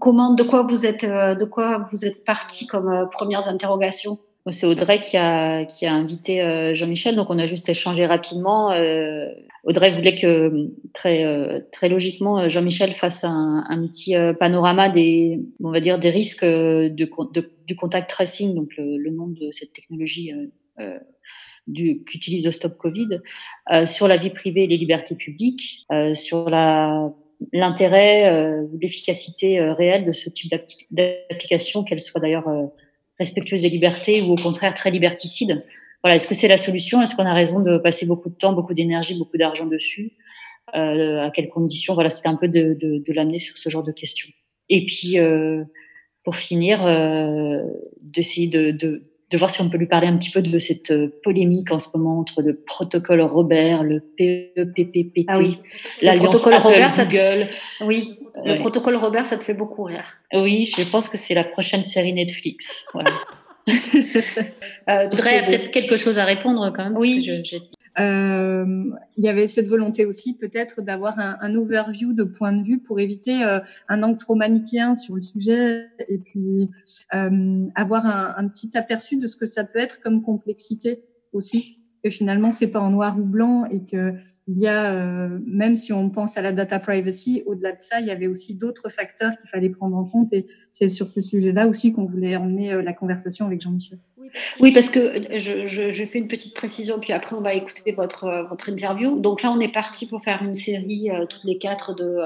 comment, 0.00 0.34
de 0.34 0.42
quoi 0.42 0.64
vous 0.64 0.86
êtes, 0.86 1.04
de 1.04 1.44
quoi 1.44 1.88
vous 1.92 2.04
êtes 2.04 2.24
parti 2.24 2.66
comme 2.66 3.08
premières 3.10 3.48
interrogations? 3.48 4.18
C'est 4.52 4.66
Audrey 4.66 5.00
qui 5.00 5.16
a, 5.16 5.64
qui 5.64 5.86
a 5.86 5.94
invité 5.94 6.40
euh, 6.40 6.74
Jean-Michel, 6.74 7.16
donc 7.16 7.30
on 7.30 7.38
a 7.38 7.46
juste 7.46 7.68
échangé 7.68 8.06
rapidement. 8.06 8.70
Euh, 8.70 9.26
Audrey 9.64 9.90
voulait 9.92 10.14
que 10.14 10.70
très, 10.92 11.24
euh, 11.24 11.60
très 11.72 11.88
logiquement 11.88 12.48
Jean-Michel 12.48 12.92
fasse 12.94 13.24
un, 13.24 13.64
un 13.68 13.86
petit 13.86 14.14
panorama 14.38 14.88
des, 14.88 15.40
on 15.62 15.70
va 15.70 15.80
dire, 15.80 15.98
des 15.98 16.10
risques 16.10 16.44
du 16.44 17.08
contact 17.76 18.08
tracing, 18.08 18.54
donc 18.54 18.70
le, 18.76 19.10
nom 19.10 19.26
de 19.26 19.50
cette 19.50 19.72
technologie 19.72 20.32
qu'utilise 22.06 22.46
le 22.46 22.52
Stop 22.52 22.76
Covid, 22.76 23.20
sur 23.86 24.06
la 24.06 24.16
vie 24.16 24.30
privée 24.30 24.64
et 24.64 24.66
les 24.68 24.76
libertés 24.76 25.16
publiques, 25.16 25.84
sur 26.14 26.48
l'intérêt, 27.52 28.62
l'efficacité 28.80 29.60
réelle 29.60 30.04
de 30.04 30.12
ce 30.12 30.30
type 30.30 30.52
d'application, 30.92 31.82
qu'elle 31.82 31.98
soit 31.98 32.20
d'ailleurs 32.20 32.48
respectueuse 33.18 33.62
des 33.62 33.68
libertés 33.70 34.22
ou 34.22 34.32
au 34.32 34.36
contraire 34.36 34.74
très 34.74 34.90
liberticide. 34.90 35.64
Voilà, 36.02 36.16
est-ce 36.16 36.28
que 36.28 36.34
c'est 36.34 36.48
la 36.48 36.58
solution? 36.58 37.02
Est-ce 37.02 37.16
qu'on 37.16 37.26
a 37.26 37.34
raison 37.34 37.60
de 37.60 37.78
passer 37.78 38.06
beaucoup 38.06 38.28
de 38.28 38.34
temps, 38.34 38.52
beaucoup 38.52 38.74
d'énergie, 38.74 39.18
beaucoup 39.18 39.38
d'argent 39.38 39.66
dessus? 39.66 40.12
Euh, 40.74 41.22
À 41.22 41.30
quelles 41.30 41.48
conditions? 41.48 41.94
Voilà, 41.94 42.10
c'était 42.10 42.28
un 42.28 42.36
peu 42.36 42.48
de, 42.48 42.74
de, 42.74 43.02
de 43.06 43.12
l'amener 43.12 43.40
sur 43.40 43.56
ce 43.56 43.68
genre 43.68 43.82
de 43.82 43.92
questions. 43.92 44.28
Et 44.68 44.84
puis, 44.86 45.18
euh, 45.18 45.64
pour 46.24 46.36
finir, 46.36 46.84
euh, 46.84 47.62
d'essayer 48.00 48.48
de, 48.48 48.72
de, 48.72 49.10
de 49.30 49.38
voir 49.38 49.50
si 49.50 49.60
on 49.60 49.68
peut 49.68 49.76
lui 49.76 49.86
parler 49.86 50.06
un 50.06 50.16
petit 50.16 50.30
peu 50.30 50.40
de 50.40 50.58
cette 50.58 50.92
polémique 51.22 51.72
en 51.72 51.78
ce 51.78 51.88
moment 51.96 52.20
entre 52.20 52.42
le 52.42 52.56
protocole 52.56 53.20
Robert, 53.22 53.82
le 53.82 54.00
PEPPPT, 54.00 55.24
ah 55.28 55.38
oui. 55.38 55.58
l'alliance 56.00 56.46
Apple, 56.46 56.54
Robert, 56.62 56.92
Google. 56.96 57.46
Oui, 57.80 58.18
le 58.44 58.58
protocole 58.58 58.96
Robert, 58.96 59.26
ça 59.26 59.36
te 59.36 59.44
fait 59.44 59.54
beaucoup 59.54 59.82
rire. 59.82 60.04
Oui, 60.32 60.64
je 60.66 60.88
pense 60.88 61.08
que 61.08 61.18
c'est 61.18 61.34
la 61.34 61.44
prochaine 61.44 61.82
série 61.82 62.12
Netflix. 62.12 62.86
Voilà. 62.94 63.10
euh, 63.68 65.08
peut-être 65.10 65.70
quelque 65.72 65.96
chose 65.96 66.18
à 66.18 66.24
répondre 66.24 66.72
quand 66.74 66.84
même. 66.84 66.96
Oui. 66.96 67.28
Euh, 67.98 68.84
il 69.16 69.24
y 69.24 69.28
avait 69.28 69.48
cette 69.48 69.68
volonté 69.68 70.04
aussi 70.04 70.36
peut-être 70.36 70.82
d'avoir 70.82 71.18
un, 71.18 71.38
un, 71.40 71.54
overview 71.54 72.12
de 72.12 72.24
point 72.24 72.52
de 72.52 72.62
vue 72.62 72.78
pour 72.78 73.00
éviter 73.00 73.42
euh, 73.42 73.58
un 73.88 74.02
angle 74.02 74.18
trop 74.18 74.34
manichéen 74.34 74.94
sur 74.94 75.14
le 75.14 75.22
sujet 75.22 75.86
et 76.08 76.18
puis 76.18 76.68
euh, 77.14 77.64
avoir 77.74 78.04
un, 78.04 78.34
un, 78.36 78.48
petit 78.48 78.76
aperçu 78.76 79.16
de 79.16 79.26
ce 79.26 79.36
que 79.36 79.46
ça 79.46 79.64
peut 79.64 79.78
être 79.78 80.00
comme 80.00 80.22
complexité 80.22 81.04
aussi. 81.32 81.78
Que 82.04 82.10
finalement 82.10 82.52
c'est 82.52 82.68
pas 82.68 82.80
en 82.80 82.90
noir 82.90 83.18
ou 83.18 83.24
blanc 83.24 83.64
et 83.64 83.82
que 83.84 84.12
il 84.48 84.60
y 84.60 84.68
a, 84.68 84.92
euh, 84.92 85.40
même 85.44 85.74
si 85.74 85.92
on 85.92 86.08
pense 86.08 86.38
à 86.38 86.42
la 86.42 86.52
data 86.52 86.78
privacy, 86.78 87.42
au-delà 87.46 87.72
de 87.72 87.80
ça, 87.80 88.00
il 88.00 88.06
y 88.06 88.12
avait 88.12 88.28
aussi 88.28 88.54
d'autres 88.54 88.90
facteurs 88.90 89.36
qu'il 89.36 89.50
fallait 89.50 89.70
prendre 89.70 89.96
en 89.96 90.04
compte. 90.04 90.32
Et 90.32 90.46
c'est 90.70 90.88
sur 90.88 91.08
ces 91.08 91.20
sujets-là 91.20 91.66
aussi 91.66 91.92
qu'on 91.92 92.04
voulait 92.04 92.36
emmener 92.36 92.72
euh, 92.72 92.82
la 92.82 92.92
conversation 92.92 93.46
avec 93.46 93.60
Jean-Michel. 93.60 93.98
Oui, 94.60 94.72
parce 94.72 94.90
que 94.90 94.98
euh, 94.98 95.38
je, 95.38 95.66
je, 95.66 95.92
je, 95.92 96.04
fais 96.04 96.18
une 96.18 96.28
petite 96.28 96.54
précision, 96.54 96.98
puis 96.98 97.12
après 97.12 97.36
on 97.36 97.40
va 97.40 97.54
écouter 97.54 97.92
votre, 97.92 98.46
votre 98.48 98.68
interview. 98.68 99.18
Donc 99.18 99.42
là, 99.42 99.52
on 99.52 99.60
est 99.60 99.72
parti 99.72 100.06
pour 100.06 100.22
faire 100.22 100.42
une 100.42 100.54
série, 100.54 101.10
euh, 101.10 101.26
toutes 101.26 101.44
les 101.44 101.58
quatre, 101.58 101.94
de, 101.94 102.18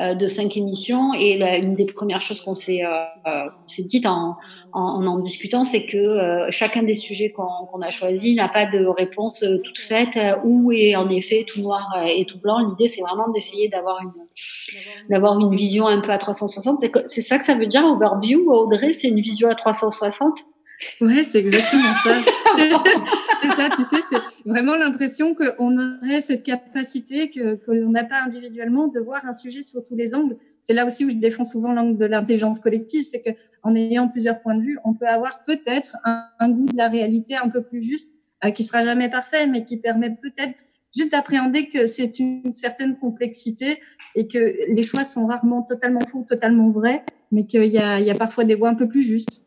euh, 0.00 0.14
de 0.14 0.28
cinq 0.28 0.56
émissions. 0.56 1.12
Et 1.14 1.36
là, 1.36 1.56
une 1.58 1.74
des 1.74 1.86
premières 1.86 2.20
choses 2.20 2.40
qu'on 2.40 2.54
s'est 2.54 2.82
euh, 2.84 3.46
dites 3.78 4.06
en, 4.06 4.36
en, 4.72 5.06
en 5.06 5.18
discutant, 5.20 5.64
c'est 5.64 5.86
que 5.86 6.46
chacun 6.50 6.82
des 6.82 6.94
sujets 6.94 7.32
qu'on 7.32 7.80
a 7.80 7.90
choisis 7.90 8.34
n'a 8.34 8.48
pas 8.48 8.66
de 8.66 8.86
réponse 8.86 9.44
toute 9.64 9.78
faite, 9.78 10.18
ou 10.44 10.72
est 10.72 10.96
en 10.96 11.08
effet 11.08 11.44
tout 11.46 11.60
noir 11.60 11.88
et 12.06 12.24
tout 12.24 12.38
blanc. 12.38 12.58
L'idée, 12.68 12.88
c'est 12.88 13.00
vraiment 13.00 13.28
d'essayer 13.30 13.68
d'avoir 13.68 14.00
une, 14.02 14.12
d'avoir 15.10 15.38
une 15.38 15.54
vision 15.54 15.86
un 15.86 16.00
peu 16.00 16.10
à 16.10 16.18
360. 16.18 16.80
C'est 17.06 17.20
ça 17.20 17.38
que 17.38 17.44
ça 17.44 17.54
veut 17.54 17.66
dire, 17.66 17.84
overview, 17.84 18.50
Audrey? 18.50 18.92
C'est 18.92 19.08
une 19.08 19.20
vision 19.20 19.48
à 19.48 19.54
360 19.54 20.38
Ouais, 21.00 21.22
c'est 21.22 21.38
exactement 21.38 21.94
ça. 22.02 22.22
c'est 23.42 23.52
ça, 23.52 23.68
tu 23.74 23.84
sais, 23.84 23.96
c'est 24.08 24.18
vraiment 24.44 24.76
l'impression 24.76 25.34
qu'on 25.34 25.76
aurait 25.78 26.20
cette 26.20 26.42
capacité 26.42 27.30
que 27.30 27.54
qu'on 27.54 27.90
n'a 27.90 28.04
pas 28.04 28.22
individuellement 28.22 28.88
de 28.88 29.00
voir 29.00 29.24
un 29.26 29.32
sujet 29.32 29.62
sur 29.62 29.84
tous 29.84 29.96
les 29.96 30.14
angles. 30.14 30.36
C'est 30.60 30.74
là 30.74 30.86
aussi 30.86 31.04
où 31.04 31.10
je 31.10 31.16
défends 31.16 31.44
souvent 31.44 31.72
l'angle 31.72 31.98
de 31.98 32.06
l'intelligence 32.06 32.60
collective, 32.60 33.04
c'est 33.04 33.20
que 33.20 33.30
en 33.62 33.74
ayant 33.74 34.08
plusieurs 34.08 34.40
points 34.40 34.56
de 34.56 34.62
vue, 34.62 34.78
on 34.84 34.94
peut 34.94 35.06
avoir 35.06 35.44
peut-être 35.44 35.96
un, 36.04 36.48
goût 36.48 36.66
de 36.66 36.76
la 36.76 36.88
réalité 36.88 37.36
un 37.36 37.48
peu 37.48 37.62
plus 37.62 37.82
juste, 37.82 38.18
euh, 38.44 38.50
qui 38.50 38.62
sera 38.62 38.82
jamais 38.82 39.08
parfait, 39.08 39.46
mais 39.46 39.64
qui 39.64 39.78
permet 39.78 40.10
peut-être 40.10 40.64
juste 40.94 41.12
d'appréhender 41.12 41.68
que 41.68 41.86
c'est 41.86 42.18
une 42.18 42.52
certaine 42.52 42.96
complexité 42.96 43.80
et 44.14 44.28
que 44.28 44.54
les 44.68 44.82
choix 44.82 45.02
sont 45.02 45.26
rarement 45.26 45.62
totalement 45.62 46.06
faux, 46.10 46.24
totalement 46.28 46.70
vrais, 46.70 47.04
mais 47.32 47.46
qu'il 47.46 47.64
y 47.64 47.78
a, 47.78 48.00
y 48.00 48.10
a 48.10 48.14
parfois 48.14 48.44
des 48.44 48.54
voies 48.54 48.68
un 48.68 48.74
peu 48.74 48.86
plus 48.86 49.02
justes. 49.02 49.43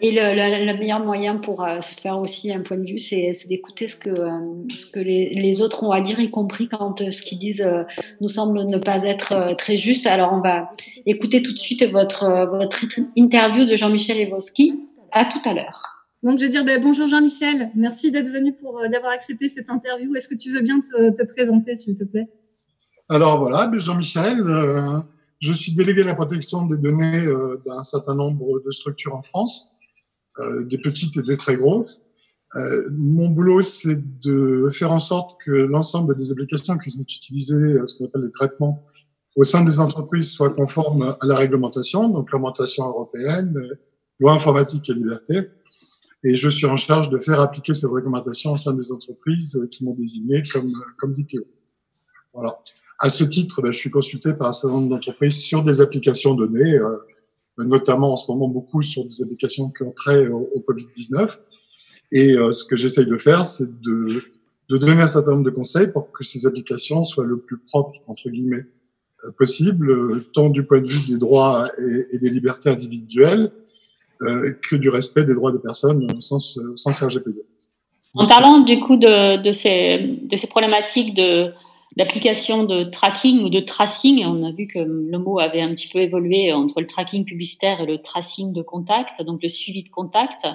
Et 0.00 0.10
le, 0.10 0.20
le, 0.34 0.66
le, 0.66 0.78
meilleur 0.78 1.00
moyen 1.00 1.36
pour 1.36 1.62
euh, 1.62 1.80
se 1.80 1.94
faire 1.94 2.18
aussi 2.18 2.52
un 2.52 2.60
point 2.60 2.76
de 2.76 2.84
vue, 2.84 2.98
c'est 2.98 3.36
d'écouter 3.48 3.86
ce 3.86 3.96
que, 3.96 4.10
euh, 4.10 4.66
ce 4.74 4.86
que 4.86 4.98
les, 4.98 5.30
les, 5.30 5.60
autres 5.60 5.84
ont 5.84 5.92
à 5.92 6.00
dire, 6.00 6.18
y 6.18 6.30
compris 6.30 6.68
quand 6.68 7.00
euh, 7.00 7.12
ce 7.12 7.22
qu'ils 7.22 7.38
disent 7.38 7.60
euh, 7.60 7.84
nous 8.20 8.28
semble 8.28 8.64
ne 8.64 8.78
pas 8.78 9.04
être 9.04 9.32
euh, 9.32 9.54
très 9.54 9.76
juste. 9.76 10.06
Alors, 10.06 10.32
on 10.32 10.40
va 10.40 10.72
écouter 11.06 11.42
tout 11.42 11.52
de 11.52 11.58
suite 11.58 11.84
votre, 11.90 12.48
votre 12.50 12.84
interview 13.16 13.64
de 13.64 13.76
Jean-Michel 13.76 14.18
Evoski. 14.18 14.74
À 15.12 15.26
tout 15.26 15.40
à 15.44 15.52
l'heure. 15.54 15.82
Donc, 16.22 16.38
je 16.38 16.44
vais 16.44 16.50
dire 16.50 16.64
ben, 16.64 16.80
bonjour 16.80 17.06
Jean-Michel. 17.06 17.70
Merci 17.74 18.10
d'être 18.10 18.28
venu 18.28 18.54
pour 18.54 18.80
d'avoir 18.90 19.12
accepté 19.12 19.48
cette 19.48 19.68
interview. 19.70 20.14
Est-ce 20.16 20.28
que 20.28 20.34
tu 20.34 20.50
veux 20.52 20.62
bien 20.62 20.80
te, 20.80 21.10
te 21.10 21.22
présenter, 21.22 21.76
s'il 21.76 21.96
te 21.96 22.04
plaît? 22.04 22.28
Alors 23.08 23.38
voilà, 23.38 23.66
ben, 23.66 23.78
Jean-Michel. 23.78 24.42
Je 25.42 25.52
suis 25.52 25.72
délégué 25.72 26.02
à 26.02 26.04
la 26.04 26.14
protection 26.14 26.66
des 26.66 26.76
données 26.76 27.26
euh, 27.26 27.60
d'un 27.66 27.82
certain 27.82 28.14
nombre 28.14 28.62
de 28.64 28.70
structures 28.70 29.16
en 29.16 29.22
France, 29.22 29.72
euh, 30.38 30.64
des 30.64 30.78
petites 30.78 31.16
et 31.16 31.22
des 31.22 31.36
très 31.36 31.56
grosses. 31.56 32.00
Euh, 32.54 32.88
mon 32.92 33.28
boulot, 33.28 33.60
c'est 33.60 34.00
de 34.20 34.68
faire 34.70 34.92
en 34.92 35.00
sorte 35.00 35.40
que 35.42 35.50
l'ensemble 35.50 36.16
des 36.16 36.30
applications 36.30 36.78
qui 36.78 36.92
sont 36.92 37.02
utilisées, 37.02 37.80
ce 37.86 37.98
qu'on 37.98 38.04
appelle 38.04 38.22
les 38.22 38.30
traitements, 38.30 38.84
au 39.34 39.42
sein 39.42 39.64
des 39.64 39.80
entreprises 39.80 40.30
soient 40.30 40.50
conformes 40.50 41.16
à 41.20 41.26
la 41.26 41.34
réglementation, 41.34 42.08
donc 42.08 42.30
l'augmentation 42.30 42.86
européenne, 42.86 43.58
loi 44.20 44.34
informatique 44.34 44.88
et 44.90 44.94
liberté. 44.94 45.48
Et 46.22 46.36
je 46.36 46.48
suis 46.50 46.66
en 46.66 46.76
charge 46.76 47.10
de 47.10 47.18
faire 47.18 47.40
appliquer 47.40 47.74
cette 47.74 47.90
réglementation 47.90 48.52
au 48.52 48.56
sein 48.56 48.74
des 48.74 48.92
entreprises 48.92 49.60
qui 49.72 49.84
m'ont 49.84 49.94
désigné 49.94 50.42
comme, 50.52 50.70
comme 50.98 51.12
DPO. 51.14 51.42
Voilà. 52.32 52.60
À 53.02 53.10
ce 53.10 53.24
titre, 53.24 53.60
ben, 53.62 53.72
je 53.72 53.78
suis 53.78 53.90
consulté 53.90 54.32
par 54.32 54.46
un 54.46 54.52
certain 54.52 54.76
nombre 54.76 54.90
d'entreprises 54.90 55.42
sur 55.42 55.64
des 55.64 55.80
applications 55.80 56.34
données, 56.34 56.74
euh, 56.74 56.98
notamment 57.58 58.12
en 58.12 58.16
ce 58.16 58.30
moment 58.30 58.46
beaucoup 58.46 58.80
sur 58.80 59.04
des 59.04 59.20
applications 59.20 59.70
qui 59.70 59.82
ont 59.82 59.90
trait 59.90 60.28
au, 60.28 60.48
au 60.54 60.60
Covid-19. 60.60 61.36
Et 62.12 62.36
euh, 62.36 62.52
ce 62.52 62.64
que 62.64 62.76
j'essaye 62.76 63.06
de 63.06 63.18
faire, 63.18 63.44
c'est 63.44 63.80
de, 63.80 64.22
de, 64.68 64.78
donner 64.78 65.02
un 65.02 65.08
certain 65.08 65.32
nombre 65.32 65.42
de 65.42 65.50
conseils 65.50 65.88
pour 65.88 66.12
que 66.12 66.22
ces 66.22 66.46
applications 66.46 67.02
soient 67.02 67.24
le 67.24 67.38
plus 67.38 67.58
propres, 67.58 67.98
entre 68.06 68.30
guillemets, 68.30 68.66
euh, 69.24 69.32
possible, 69.36 70.22
tant 70.32 70.48
du 70.48 70.64
point 70.64 70.80
de 70.80 70.86
vue 70.86 71.12
des 71.12 71.18
droits 71.18 71.66
et, 72.12 72.18
des 72.20 72.30
libertés 72.30 72.70
individuelles 72.70 73.50
que 74.62 74.76
du 74.76 74.88
respect 74.88 75.24
des 75.24 75.34
droits 75.34 75.50
des 75.50 75.58
personnes 75.58 76.06
au 76.16 76.20
sens, 76.20 76.56
RGPD. 76.86 77.42
En 78.14 78.28
parlant 78.28 78.60
du 78.60 78.78
coup 78.78 78.96
de, 78.96 79.50
ces, 79.50 79.98
de 79.98 80.36
ces 80.36 80.46
problématiques 80.46 81.12
de 81.14 81.50
d'application 81.96 82.64
de 82.64 82.84
tracking 82.84 83.40
ou 83.42 83.48
de 83.48 83.60
tracing. 83.60 84.24
On 84.24 84.44
a 84.44 84.52
vu 84.52 84.66
que 84.66 84.78
le 84.78 85.18
mot 85.18 85.38
avait 85.38 85.60
un 85.60 85.74
petit 85.74 85.88
peu 85.88 86.00
évolué 86.00 86.52
entre 86.52 86.80
le 86.80 86.86
tracking 86.86 87.24
publicitaire 87.24 87.80
et 87.80 87.86
le 87.86 87.98
tracing 87.98 88.52
de 88.52 88.62
contact, 88.62 89.22
donc 89.22 89.42
le 89.42 89.48
suivi 89.48 89.82
de 89.82 89.90
contact. 89.90 90.46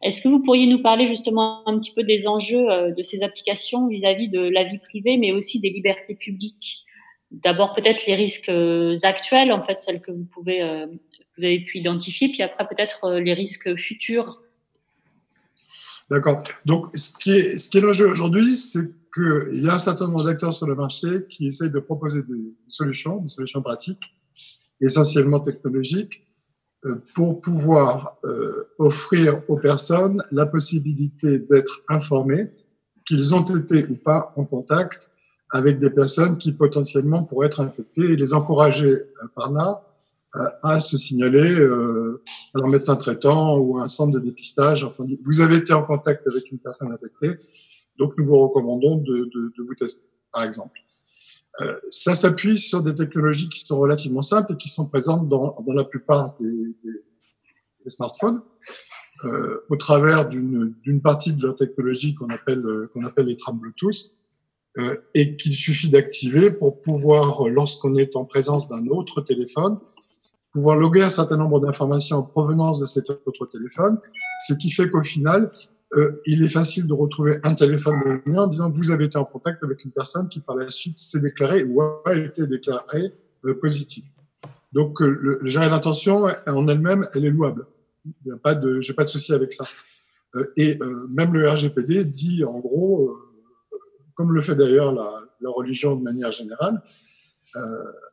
Est-ce 0.00 0.22
que 0.22 0.28
vous 0.28 0.40
pourriez 0.40 0.66
nous 0.66 0.80
parler 0.80 1.08
justement 1.08 1.66
un 1.66 1.78
petit 1.78 1.92
peu 1.92 2.04
des 2.04 2.28
enjeux 2.28 2.70
euh, 2.70 2.92
de 2.92 3.02
ces 3.02 3.24
applications 3.24 3.88
vis-à-vis 3.88 4.28
de 4.28 4.40
la 4.40 4.62
vie 4.62 4.78
privée, 4.78 5.16
mais 5.16 5.32
aussi 5.32 5.58
des 5.58 5.70
libertés 5.70 6.14
publiques? 6.14 6.84
D'abord 7.32 7.74
peut-être 7.74 8.06
les 8.06 8.14
risques 8.14 8.48
euh, 8.48 8.94
actuels, 9.02 9.52
en 9.52 9.60
fait 9.60 9.74
celles 9.74 10.00
que 10.00 10.12
vous 10.12 10.28
euh, 10.48 10.86
vous 11.36 11.44
avez 11.44 11.60
pu 11.60 11.78
identifier, 11.78 12.28
puis 12.28 12.42
après 12.42 12.66
peut-être 12.66 13.18
les 13.18 13.34
risques 13.34 13.76
futurs. 13.76 14.42
D'accord. 16.10 16.42
Donc 16.64 16.86
ce 16.94 17.16
qui 17.18 17.32
est, 17.32 17.58
ce 17.58 17.68
qui 17.68 17.78
est 17.78 17.80
l'enjeu 17.80 18.08
aujourd'hui, 18.08 18.56
c'est 18.56 18.88
qu'il 19.14 19.62
y 19.62 19.68
a 19.68 19.74
un 19.74 19.78
certain 19.78 20.06
nombre 20.08 20.24
d'acteurs 20.24 20.54
sur 20.54 20.66
le 20.66 20.74
marché 20.74 21.26
qui 21.28 21.46
essayent 21.46 21.70
de 21.70 21.80
proposer 21.80 22.22
des 22.22 22.54
solutions, 22.66 23.18
des 23.18 23.28
solutions 23.28 23.62
pratiques, 23.62 24.14
essentiellement 24.80 25.40
technologiques, 25.40 26.28
euh, 26.86 26.94
pour 27.12 27.40
pouvoir 27.40 28.18
euh, 28.24 28.68
offrir 28.78 29.42
aux 29.48 29.56
personnes 29.56 30.22
la 30.30 30.46
possibilité 30.46 31.40
d'être 31.40 31.82
informées 31.88 32.52
qu'ils 33.04 33.34
ont 33.34 33.42
été 33.42 33.84
ou 33.86 33.96
pas 33.96 34.32
en 34.36 34.44
contact 34.44 35.10
avec 35.50 35.80
des 35.80 35.90
personnes 35.90 36.38
qui 36.38 36.52
potentiellement 36.52 37.24
pourraient 37.24 37.48
être 37.48 37.60
infectées 37.60 38.12
et 38.12 38.16
les 38.16 38.32
encourager 38.32 38.92
euh, 38.92 39.06
par 39.34 39.50
là 39.50 39.82
à 40.62 40.78
se 40.78 40.98
signaler 40.98 41.54
à 41.54 42.58
leur 42.58 42.68
médecin 42.68 42.96
traitant 42.96 43.56
ou 43.56 43.78
à 43.78 43.84
un 43.84 43.88
centre 43.88 44.12
de 44.12 44.18
dépistage. 44.18 44.84
Enfin, 44.84 45.06
vous 45.24 45.40
avez 45.40 45.56
été 45.56 45.72
en 45.72 45.82
contact 45.82 46.26
avec 46.28 46.52
une 46.52 46.58
personne 46.58 46.92
infectée, 46.92 47.38
donc, 47.98 48.14
nous 48.16 48.24
vous 48.24 48.38
recommandons 48.38 48.96
de, 48.96 49.30
de, 49.34 49.62
vous 49.62 49.74
tester, 49.74 50.08
par 50.32 50.44
exemple. 50.44 50.78
Euh, 51.60 51.76
ça 51.90 52.14
s'appuie 52.14 52.58
sur 52.58 52.82
des 52.82 52.94
technologies 52.94 53.48
qui 53.48 53.60
sont 53.60 53.78
relativement 53.78 54.22
simples 54.22 54.52
et 54.52 54.56
qui 54.56 54.68
sont 54.68 54.86
présentes 54.86 55.28
dans, 55.28 55.54
dans 55.60 55.72
la 55.72 55.84
plupart 55.84 56.36
des, 56.38 56.76
smartphones, 57.86 58.42
euh, 59.24 59.64
au 59.70 59.76
travers 59.76 60.28
d'une 60.28 61.00
partie 61.02 61.32
de 61.32 61.42
leur 61.42 61.56
technologie 61.56 62.14
qu'on 62.14 62.28
appelle, 62.28 62.62
qu'on 62.92 63.02
appelle 63.02 63.26
les 63.26 63.36
trames 63.36 63.58
Bluetooth, 63.58 64.12
euh, 64.78 64.94
et 65.14 65.36
qu'il 65.36 65.54
suffit 65.54 65.88
d'activer 65.88 66.52
pour 66.52 66.80
pouvoir, 66.82 67.48
lorsqu'on 67.48 67.96
est 67.96 68.14
en 68.14 68.24
présence 68.24 68.68
d'un 68.68 68.86
autre 68.86 69.22
téléphone, 69.22 69.78
pouvoir 70.52 70.76
loguer 70.76 71.02
un 71.02 71.10
certain 71.10 71.36
nombre 71.36 71.58
d'informations 71.58 72.18
en 72.18 72.22
provenance 72.22 72.78
de 72.78 72.84
cet 72.84 73.10
autre 73.10 73.46
téléphone, 73.46 73.98
ce 74.46 74.54
qui 74.54 74.70
fait 74.70 74.88
qu'au 74.88 75.02
final, 75.02 75.50
euh, 75.94 76.20
il 76.26 76.42
est 76.42 76.48
facile 76.48 76.86
de 76.86 76.92
retrouver 76.92 77.38
un 77.44 77.54
téléphone 77.54 78.20
de 78.26 78.32
en 78.36 78.46
disant 78.46 78.68
vous 78.68 78.90
avez 78.90 79.06
été 79.06 79.16
en 79.16 79.24
contact 79.24 79.64
avec 79.64 79.84
une 79.84 79.90
personne 79.90 80.28
qui 80.28 80.40
par 80.40 80.54
la 80.54 80.68
suite 80.70 80.98
s'est 80.98 81.20
déclarée 81.20 81.64
ou 81.64 81.80
a 81.80 82.14
été 82.14 82.46
déclarée 82.46 83.14
euh, 83.44 83.58
positive. 83.58 84.04
Donc 84.72 85.00
euh, 85.00 85.18
le, 85.20 85.38
le 85.40 85.48
gérer 85.48 85.70
d'intention 85.70 86.26
en 86.46 86.68
elle-même, 86.68 87.08
elle 87.14 87.24
est 87.24 87.30
louable. 87.30 87.66
Il 88.04 88.12
n'y 88.26 88.32
a 88.32 88.36
pas 88.36 88.54
de, 88.54 88.80
j'ai 88.80 88.94
pas 88.94 89.04
de 89.04 89.08
souci 89.08 89.32
avec 89.32 89.52
ça. 89.52 89.66
Euh, 90.34 90.52
et 90.56 90.78
euh, 90.80 91.06
même 91.08 91.32
le 91.32 91.48
RGPD 91.48 92.04
dit 92.04 92.44
en 92.44 92.58
gros, 92.58 93.16
comme 94.14 94.32
le 94.32 94.40
fait 94.40 94.54
d'ailleurs 94.54 94.92
la, 94.92 95.22
la, 95.40 95.50
religion 95.50 95.96
de 95.96 96.02
manière 96.02 96.32
générale, 96.32 96.82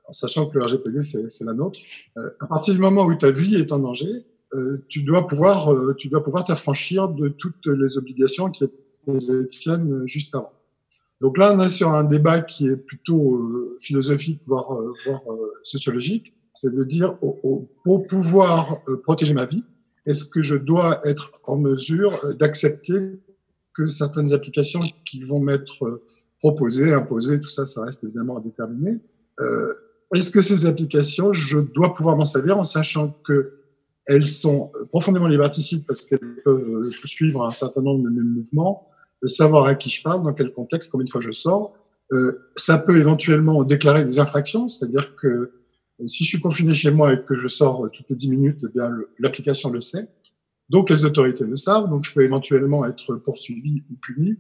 en 0.08 0.14
sachant 0.14 0.48
que 0.48 0.58
le 0.58 0.64
RGPD 0.64 1.02
c'est 1.02 1.44
la 1.44 1.54
nôtre, 1.54 1.80
à 2.40 2.48
partir 2.48 2.74
du 2.74 2.80
moment 2.80 3.04
où 3.04 3.16
ta 3.16 3.32
vie 3.32 3.56
est 3.56 3.74
en 3.74 3.80
danger, 3.80 4.26
tu 4.88 5.04
dois 5.04 5.28
pouvoir, 5.28 5.74
tu 5.98 6.08
dois 6.08 6.24
pouvoir 6.24 6.44
t'affranchir 6.44 7.10
de 7.10 7.30
toutes 7.30 7.66
les 7.68 7.98
obligations 7.98 8.50
qui 8.50 8.64
étaient 8.64 9.46
tiennes 9.50 10.04
juste 10.06 10.36
avant. 10.36 10.52
Donc 11.22 11.38
là, 11.38 11.54
on 11.54 11.60
est 11.62 11.70
sur 11.70 11.90
un 11.90 12.04
débat 12.04 12.42
qui 12.42 12.68
est 12.68 12.76
plutôt 12.76 13.78
philosophique, 13.82 14.42
voire, 14.46 14.78
sociologique. 15.64 16.34
C'est 16.54 16.74
de 16.74 16.84
dire, 16.84 17.18
pour 17.84 18.08
pouvoir 18.08 18.80
protéger 19.04 19.34
ma 19.34 19.46
vie, 19.46 19.64
est-ce 20.06 20.26
que 20.26 20.42
je 20.42 20.56
dois 20.56 21.00
être 21.04 21.32
en 21.44 21.58
mesure 21.58 22.36
d'accepter 22.36 23.20
que 23.74 23.86
certaines 23.86 24.34
applications 24.34 24.80
qui 25.06 25.24
vont 25.24 25.40
m'être 25.40 26.02
proposées, 26.40 26.94
imposées, 26.94 27.40
tout 27.40 27.48
ça, 27.48 27.66
ça 27.66 27.84
reste 27.84 28.04
évidemment 28.04 28.38
à 28.38 28.42
déterminer. 28.42 29.00
Euh, 29.40 29.74
est-ce 30.14 30.30
que 30.30 30.42
ces 30.42 30.66
applications, 30.66 31.34
je 31.34 31.60
dois 31.60 31.94
pouvoir 31.94 32.16
m'en 32.16 32.24
servir 32.24 32.58
en 32.58 32.64
sachant 32.64 33.10
que 33.24 33.60
elles 34.08 34.26
sont 34.26 34.72
profondément 34.90 35.28
liberticides 35.28 35.86
parce 35.86 36.06
qu'elles 36.06 36.42
peuvent 36.44 36.92
suivre 37.06 37.44
un 37.44 37.50
certain 37.50 37.82
nombre 37.82 38.04
de 38.04 38.10
mes 38.10 38.22
mouvements, 38.22 38.88
savoir 39.24 39.66
à 39.66 39.76
qui 39.76 39.90
je 39.90 40.04
parle, 40.04 40.24
dans 40.24 40.34
quel 40.34 40.52
contexte, 40.52 40.92
combien 40.92 41.06
de 41.06 41.10
fois 41.10 41.22
je 41.22 41.32
sors. 41.32 41.74
Euh, 42.12 42.50
ça 42.56 42.78
peut 42.78 42.98
éventuellement 42.98 43.64
déclarer 43.64 44.06
des 44.06 44.20
infractions, 44.20 44.68
c'est-à-dire 44.68 45.16
que 45.16 45.28
euh, 45.28 45.52
si 46.08 46.24
je 46.24 46.30
suis 46.30 46.40
confiné 46.40 46.74
chez 46.74 46.92
moi 46.92 47.14
et 47.14 47.24
que 47.24 47.36
je 47.36 47.48
sors 47.48 47.90
toutes 47.92 48.10
les 48.10 48.16
10 48.16 48.30
minutes, 48.30 48.60
eh 48.64 48.72
bien 48.72 48.92
l'application 49.20 49.72
le 49.72 49.82
sait. 49.82 50.08
Donc 50.70 50.90
les 50.90 51.06
autorités 51.06 51.44
le 51.44 51.56
savent, 51.56 51.90
donc 51.90 52.04
je 52.04 52.14
peux 52.14 52.24
éventuellement 52.24 52.86
être 52.86 53.16
poursuivi 53.16 53.84
ou 53.92 53.96
puni 53.96 54.38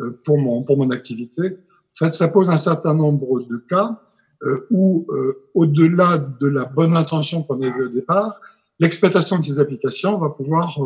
euh, 0.00 0.20
pour 0.24 0.38
mon 0.38 0.62
pour 0.62 0.76
mon 0.76 0.90
activité. 0.90 1.58
En 2.00 2.06
fait, 2.06 2.12
ça 2.12 2.28
pose 2.28 2.50
un 2.50 2.56
certain 2.56 2.94
nombre 2.94 3.40
de 3.40 3.56
cas 3.68 4.00
euh, 4.44 4.66
où, 4.70 5.06
euh, 5.10 5.48
au-delà 5.54 6.18
de 6.18 6.46
la 6.46 6.64
bonne 6.64 6.96
intention 6.96 7.42
qu'on 7.42 7.60
avait 7.60 7.82
au 7.82 7.88
départ, 7.88 8.40
l'exploitation 8.78 9.38
de 9.38 9.44
ces 9.44 9.60
applications 9.60 10.18
va 10.18 10.30
pouvoir 10.30 10.78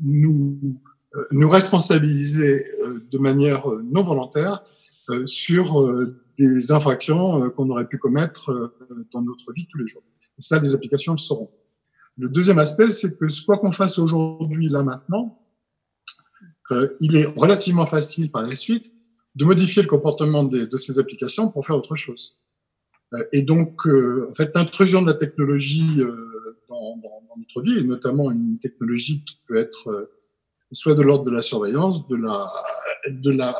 nous 0.00 0.58
nous 1.30 1.48
responsabiliser 1.48 2.64
de 3.10 3.18
manière 3.18 3.66
non 3.84 4.02
volontaire 4.02 4.62
sur 5.26 5.86
des 6.38 6.72
infractions 6.72 7.50
qu'on 7.50 7.68
aurait 7.70 7.86
pu 7.86 7.98
commettre 7.98 8.72
dans 9.12 9.20
notre 9.20 9.52
vie 9.52 9.66
tous 9.70 9.78
les 9.78 9.86
jours. 9.86 10.02
Et 10.38 10.42
ça, 10.42 10.58
les 10.58 10.74
applications 10.74 11.12
le 11.12 11.18
sauront. 11.18 11.50
Le 12.18 12.28
deuxième 12.28 12.58
aspect, 12.58 12.90
c'est 12.90 13.18
que 13.18 13.44
quoi 13.44 13.58
qu'on 13.58 13.72
fasse 13.72 13.98
aujourd'hui, 13.98 14.68
là 14.68 14.82
maintenant, 14.82 15.38
euh, 16.70 16.88
il 17.00 17.16
est 17.16 17.26
relativement 17.26 17.86
facile 17.86 18.30
par 18.30 18.42
la 18.42 18.54
suite 18.54 18.94
de 19.34 19.44
modifier 19.44 19.82
le 19.82 19.88
comportement 19.88 20.44
de 20.44 20.76
ces 20.76 20.98
applications 20.98 21.48
pour 21.48 21.66
faire 21.66 21.76
autre 21.76 21.96
chose. 21.96 22.36
Euh, 23.14 23.24
et 23.32 23.42
donc, 23.42 23.86
euh, 23.86 24.28
en 24.30 24.34
fait, 24.34 24.54
l'intrusion 24.54 25.00
de 25.02 25.06
la 25.06 25.14
technologie 25.14 26.00
dans, 26.72 27.22
notre 27.36 27.62
vie, 27.62 27.78
et 27.78 27.84
notamment 27.84 28.30
une 28.30 28.58
technologie 28.58 29.22
qui 29.24 29.38
peut 29.46 29.56
être 29.56 30.10
soit 30.72 30.94
de 30.94 31.02
l'ordre 31.02 31.24
de 31.24 31.30
la 31.30 31.42
surveillance, 31.42 32.06
de 32.08 32.16
la, 32.16 32.46
de 33.08 33.30
la, 33.30 33.54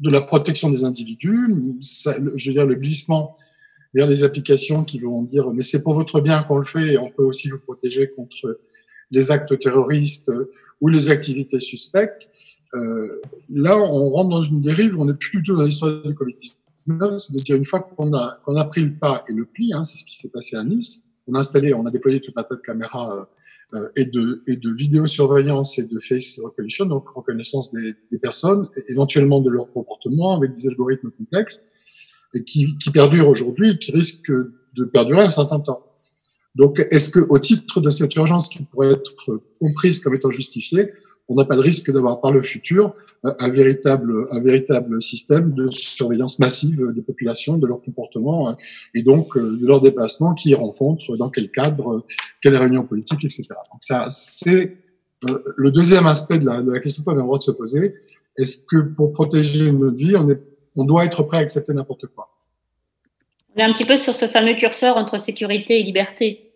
de 0.00 0.10
la 0.10 0.20
protection 0.20 0.70
des 0.70 0.84
individus, 0.84 1.48
je 1.80 2.48
veux 2.48 2.54
dire 2.54 2.66
le 2.66 2.74
glissement 2.74 3.36
vers 3.94 4.06
des 4.06 4.22
applications 4.24 4.84
qui 4.84 4.98
vont 4.98 5.22
dire 5.22 5.50
mais 5.52 5.62
c'est 5.62 5.82
pour 5.82 5.94
votre 5.94 6.20
bien 6.20 6.42
qu'on 6.42 6.58
le 6.58 6.64
fait 6.64 6.94
et 6.94 6.98
on 6.98 7.10
peut 7.10 7.24
aussi 7.24 7.48
vous 7.48 7.58
protéger 7.58 8.10
contre 8.10 8.60
les 9.10 9.30
actes 9.30 9.58
terroristes 9.58 10.30
ou 10.80 10.88
les 10.88 11.10
activités 11.10 11.60
suspectes. 11.60 12.28
Euh, 12.74 13.20
là, 13.50 13.78
on 13.78 14.10
rentre 14.10 14.30
dans 14.30 14.42
une 14.42 14.60
dérive, 14.60 14.98
on 14.98 15.06
n'est 15.06 15.14
plus 15.14 15.38
du 15.38 15.42
tout 15.42 15.56
dans 15.56 15.64
l'histoire 15.64 16.02
du 16.02 16.12
Covid-19, 16.12 17.18
c'est 17.18 17.32
de 17.32 17.42
dire 17.42 17.56
une 17.56 17.64
fois 17.64 17.80
qu'on 17.80 18.12
a, 18.14 18.38
qu'on 18.44 18.56
a 18.56 18.64
pris 18.64 18.82
le 18.82 18.94
pas 18.94 19.24
et 19.28 19.32
le 19.32 19.46
pli, 19.46 19.72
hein, 19.72 19.82
c'est 19.84 19.96
ce 19.96 20.04
qui 20.04 20.16
s'est 20.16 20.30
passé 20.30 20.56
à 20.56 20.64
Nice, 20.64 21.07
on 21.28 21.34
a 21.34 21.40
installé, 21.40 21.74
on 21.74 21.86
a 21.86 21.90
déployé 21.90 22.20
tout 22.20 22.32
un 22.36 22.42
tas 22.42 22.56
de 22.56 22.60
caméras 22.60 23.28
euh, 23.74 23.88
et, 23.96 24.06
de, 24.06 24.42
et 24.46 24.56
de 24.56 24.70
vidéosurveillance 24.70 25.78
et 25.78 25.84
de 25.84 25.98
face 26.00 26.40
recognition, 26.42 26.86
donc 26.86 27.08
reconnaissance 27.08 27.72
des, 27.72 27.94
des 28.10 28.18
personnes, 28.18 28.68
éventuellement 28.88 29.40
de 29.40 29.50
leur 29.50 29.70
comportement 29.72 30.36
avec 30.36 30.54
des 30.54 30.68
algorithmes 30.68 31.10
complexes 31.10 31.68
et 32.34 32.44
qui, 32.44 32.76
qui 32.78 32.90
perdurent 32.90 33.28
aujourd'hui 33.28 33.78
qui 33.78 33.92
risquent 33.92 34.32
de 34.74 34.84
perdurer 34.84 35.22
un 35.22 35.30
certain 35.30 35.60
temps. 35.60 35.84
Donc, 36.54 36.84
est-ce 36.90 37.10
que, 37.10 37.20
au 37.20 37.38
titre 37.38 37.80
de 37.80 37.90
cette 37.90 38.14
urgence 38.16 38.48
qui 38.48 38.64
pourrait 38.64 38.92
être 38.92 39.40
comprise 39.60 40.00
comme 40.00 40.14
étant 40.14 40.30
justifiée, 40.30 40.92
on 41.28 41.34
n'a 41.34 41.44
pas 41.44 41.54
le 41.54 41.60
risque 41.60 41.92
d'avoir 41.92 42.20
par 42.20 42.32
le 42.32 42.42
futur 42.42 42.94
euh, 43.24 43.32
un 43.38 43.48
véritable, 43.48 44.28
un 44.30 44.40
véritable 44.40 45.00
système 45.02 45.52
de 45.52 45.70
surveillance 45.70 46.38
massive 46.38 46.92
des 46.94 47.02
populations, 47.02 47.58
de 47.58 47.66
leur 47.66 47.82
comportement 47.82 48.48
euh, 48.48 48.52
et 48.94 49.02
donc 49.02 49.36
euh, 49.36 49.58
de 49.60 49.66
leurs 49.66 49.80
déplacements, 49.80 50.34
qui 50.34 50.54
rencontrent, 50.54 51.16
dans 51.16 51.30
quel 51.30 51.50
cadre, 51.50 52.02
quelles 52.42 52.56
réunions 52.56 52.84
politiques, 52.84 53.24
etc. 53.24 53.44
Donc 53.48 53.82
ça, 53.82 54.08
c'est 54.10 54.76
le 55.56 55.72
deuxième 55.72 56.06
aspect 56.06 56.38
de 56.38 56.46
la, 56.46 56.80
question 56.80 57.02
qu'on 57.02 57.12
a 57.12 57.14
le 57.16 57.22
droit 57.22 57.38
de 57.38 57.42
se 57.42 57.50
poser. 57.50 57.94
Est-ce 58.36 58.64
que 58.64 58.76
pour 58.76 59.12
protéger 59.12 59.72
notre 59.72 59.96
vie, 59.96 60.14
on, 60.16 60.28
est, 60.28 60.40
on 60.76 60.84
doit 60.84 61.04
être 61.04 61.24
prêt 61.24 61.38
à 61.38 61.40
accepter 61.40 61.74
n'importe 61.74 62.06
quoi? 62.06 62.28
On 63.56 63.60
est 63.60 63.64
un 63.64 63.72
petit 63.72 63.84
peu 63.84 63.96
sur 63.96 64.14
ce 64.14 64.28
fameux 64.28 64.54
curseur 64.54 64.96
entre 64.96 65.18
sécurité 65.18 65.80
et 65.80 65.82
liberté. 65.82 66.52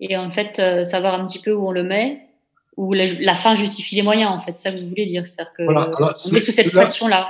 Et 0.00 0.16
en 0.16 0.30
fait, 0.30 0.84
savoir 0.84 1.20
un 1.20 1.26
petit 1.26 1.38
peu 1.38 1.52
où 1.52 1.68
on 1.68 1.70
le 1.70 1.84
met, 1.84 2.26
où 2.76 2.92
la, 2.94 3.34
fin 3.34 3.54
justifie 3.54 3.96
les 3.96 4.02
moyens, 4.02 4.30
en 4.30 4.38
fait, 4.38 4.56
ça 4.58 4.70
vous 4.70 4.88
voulez 4.88 5.06
dire. 5.06 5.26
C'est-à-dire 5.26 5.52
que 5.56 5.64
voilà, 5.64 5.90
on 6.00 6.08
est 6.08 6.40
sous 6.40 6.50
cette 6.50 6.72
pression-là. 6.72 7.28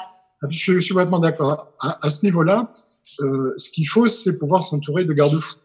Je, 0.49 0.81
suis 0.81 0.89
complètement 0.89 1.21
d'accord. 1.21 1.73
À, 1.81 2.11
ce 2.11 2.25
niveau-là, 2.25 2.73
euh, 3.21 3.55
ce 3.57 3.71
qu'il 3.71 3.87
faut, 3.87 4.09
c'est 4.09 4.39
pouvoir 4.39 4.63
s'entourer 4.63 5.05
de 5.05 5.13
garde-fous. 5.13 5.59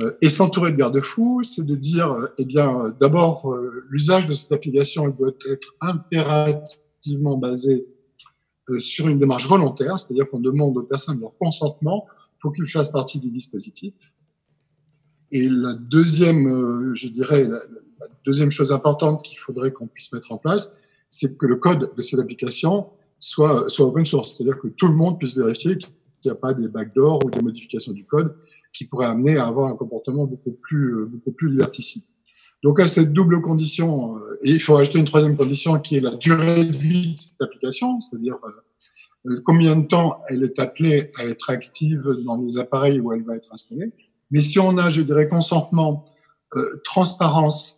Euh, 0.00 0.16
et 0.22 0.30
s'entourer 0.30 0.72
de 0.72 0.76
garde-fous, 0.76 1.42
c'est 1.42 1.66
de 1.66 1.74
dire, 1.74 2.10
euh, 2.12 2.28
eh 2.38 2.44
bien, 2.44 2.94
d'abord, 3.00 3.52
euh, 3.52 3.84
l'usage 3.88 4.26
de 4.26 4.34
cette 4.34 4.52
application 4.52 5.08
doit 5.08 5.32
être 5.50 5.74
impérativement 5.80 7.36
basé 7.36 7.86
euh, 8.68 8.78
sur 8.78 9.08
une 9.08 9.18
démarche 9.18 9.48
volontaire, 9.48 9.98
c'est-à-dire 9.98 10.28
qu'on 10.30 10.40
demande 10.40 10.76
aux 10.76 10.82
personnes 10.82 11.20
leur 11.20 11.36
consentement 11.36 12.06
pour 12.38 12.52
qu'ils 12.52 12.68
fassent 12.68 12.92
partie 12.92 13.18
du 13.18 13.30
dispositif. 13.30 13.94
Et 15.32 15.48
la 15.48 15.74
deuxième, 15.74 16.94
je 16.94 17.08
dirais, 17.08 17.44
la, 17.44 17.60
deuxième 18.24 18.50
chose 18.50 18.72
importante 18.72 19.24
qu'il 19.24 19.38
faudrait 19.38 19.72
qu'on 19.72 19.86
puisse 19.86 20.12
mettre 20.12 20.32
en 20.32 20.38
place, 20.38 20.78
c'est 21.08 21.36
que 21.36 21.46
le 21.46 21.56
code 21.56 21.92
de 21.96 22.02
cette 22.02 22.20
application 22.20 22.88
soit, 23.18 23.68
soit 23.68 23.86
open 23.86 24.04
source, 24.04 24.34
c'est-à-dire 24.34 24.58
que 24.58 24.68
tout 24.68 24.88
le 24.88 24.94
monde 24.94 25.18
puisse 25.18 25.36
vérifier 25.36 25.76
qu'il 25.76 25.92
n'y 26.26 26.30
a 26.30 26.34
pas 26.34 26.54
des 26.54 26.68
backdoors 26.68 27.24
ou 27.24 27.30
des 27.30 27.40
modifications 27.40 27.92
du 27.92 28.04
code 28.04 28.36
qui 28.72 28.86
pourraient 28.86 29.06
amener 29.06 29.36
à 29.36 29.46
avoir 29.46 29.68
un 29.68 29.76
comportement 29.76 30.26
beaucoup 30.26 30.52
plus, 30.52 31.06
beaucoup 31.06 31.32
plus 31.32 31.50
liberticide. 31.50 32.04
Donc 32.62 32.80
à 32.80 32.86
cette 32.86 33.12
double 33.12 33.40
condition, 33.40 34.16
euh, 34.16 34.38
il 34.42 34.60
faut 34.60 34.76
ajouter 34.76 34.98
une 34.98 35.04
troisième 35.04 35.36
condition 35.36 35.78
qui 35.78 35.96
est 35.96 36.00
la 36.00 36.16
durée 36.16 36.64
de 36.64 36.76
vie 36.76 37.12
de 37.12 37.16
cette 37.16 37.40
application, 37.40 38.00
c'est-à-dire 38.00 38.36
euh, 39.26 39.40
combien 39.44 39.76
de 39.76 39.86
temps 39.86 40.22
elle 40.28 40.42
est 40.42 40.58
appelée 40.58 41.10
à 41.18 41.24
être 41.24 41.50
active 41.50 42.02
dans 42.24 42.40
les 42.40 42.58
appareils 42.58 43.00
où 43.00 43.12
elle 43.12 43.22
va 43.22 43.36
être 43.36 43.52
installée. 43.52 43.92
Mais 44.30 44.40
si 44.40 44.58
on 44.58 44.76
a, 44.78 44.88
je 44.88 45.02
dirais, 45.02 45.28
consentement, 45.28 46.06
euh, 46.56 46.80
transparence 46.84 47.77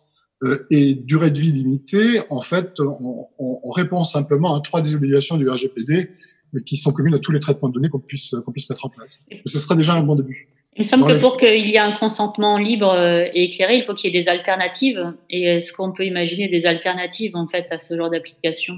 et 0.69 0.95
durée 0.95 1.31
de 1.31 1.39
vie 1.39 1.51
limitée, 1.51 2.21
en 2.29 2.41
fait, 2.41 2.79
on, 2.79 3.27
on, 3.37 3.71
répond 3.71 4.01
simplement 4.01 4.55
à 4.55 4.61
trois 4.61 4.81
des 4.81 4.95
obligations 4.95 5.37
du 5.37 5.47
RGPD 5.47 6.09
mais 6.53 6.61
qui 6.63 6.77
sont 6.77 6.91
communes 6.91 7.15
à 7.15 7.19
tous 7.19 7.31
les 7.31 7.39
traitements 7.39 7.69
de 7.69 7.73
données 7.73 7.89
qu'on 7.89 7.99
puisse, 7.99 8.35
qu'on 8.45 8.51
puisse 8.51 8.69
mettre 8.69 8.85
en 8.85 8.89
place. 8.89 9.23
Et 9.29 9.41
ce 9.45 9.59
sera 9.59 9.75
déjà 9.75 9.93
un 9.93 10.01
bon 10.01 10.15
début. 10.15 10.49
Il 10.75 10.83
me 10.83 10.87
semble 10.87 11.07
que 11.07 11.19
pour 11.19 11.37
qu'il 11.37 11.67
y 11.67 11.75
ait 11.75 11.79
un 11.79 11.97
consentement 11.97 12.57
libre 12.57 12.91
euh, 12.91 13.25
et 13.33 13.43
éclairé, 13.43 13.77
il 13.77 13.83
faut 13.83 13.93
qu'il 13.93 14.13
y 14.13 14.17
ait 14.17 14.21
des 14.21 14.29
alternatives. 14.29 15.13
Et 15.29 15.43
est-ce 15.43 15.73
qu'on 15.73 15.91
peut 15.91 16.05
imaginer 16.05 16.47
des 16.47 16.65
alternatives 16.65 17.35
en 17.35 17.47
fait 17.47 17.67
à 17.71 17.79
ce 17.79 17.95
genre 17.95 18.09
d'application? 18.09 18.75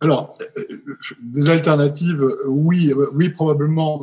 Alors, 0.00 0.32
euh, 0.58 0.62
des 1.22 1.50
alternatives, 1.50 2.24
oui, 2.48 2.92
oui 3.14 3.30
probablement, 3.30 3.98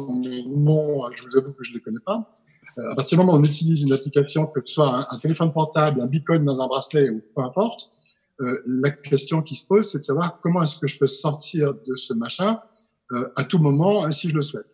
non, 0.47 1.09
je 1.11 1.23
vous 1.23 1.37
avoue 1.37 1.53
que 1.53 1.63
je 1.63 1.71
ne 1.71 1.75
les 1.75 1.81
connais 1.81 1.99
pas. 2.05 2.31
À 2.77 2.95
partir 2.95 3.17
du 3.17 3.23
moment 3.23 3.37
où 3.37 3.41
on 3.41 3.43
utilise 3.43 3.81
une 3.81 3.93
application, 3.93 4.47
que 4.47 4.61
ce 4.65 4.73
soit 4.73 5.07
un, 5.11 5.17
téléphone 5.17 5.51
portable, 5.51 6.01
un 6.01 6.07
bitcoin 6.07 6.43
dans 6.43 6.61
un 6.61 6.67
bracelet 6.67 7.09
ou 7.09 7.21
peu 7.35 7.41
importe, 7.41 7.91
euh, 8.41 8.59
la 8.65 8.89
question 8.89 9.41
qui 9.41 9.55
se 9.55 9.67
pose, 9.67 9.89
c'est 9.89 9.99
de 9.99 10.03
savoir 10.03 10.39
comment 10.41 10.63
est-ce 10.63 10.79
que 10.79 10.87
je 10.87 10.97
peux 10.97 11.07
sortir 11.07 11.73
de 11.73 11.95
ce 11.95 12.13
machin 12.13 12.59
euh, 13.11 13.29
à 13.35 13.43
tout 13.43 13.59
moment 13.59 14.09
si 14.11 14.29
je 14.29 14.35
le 14.35 14.41
souhaite. 14.41 14.65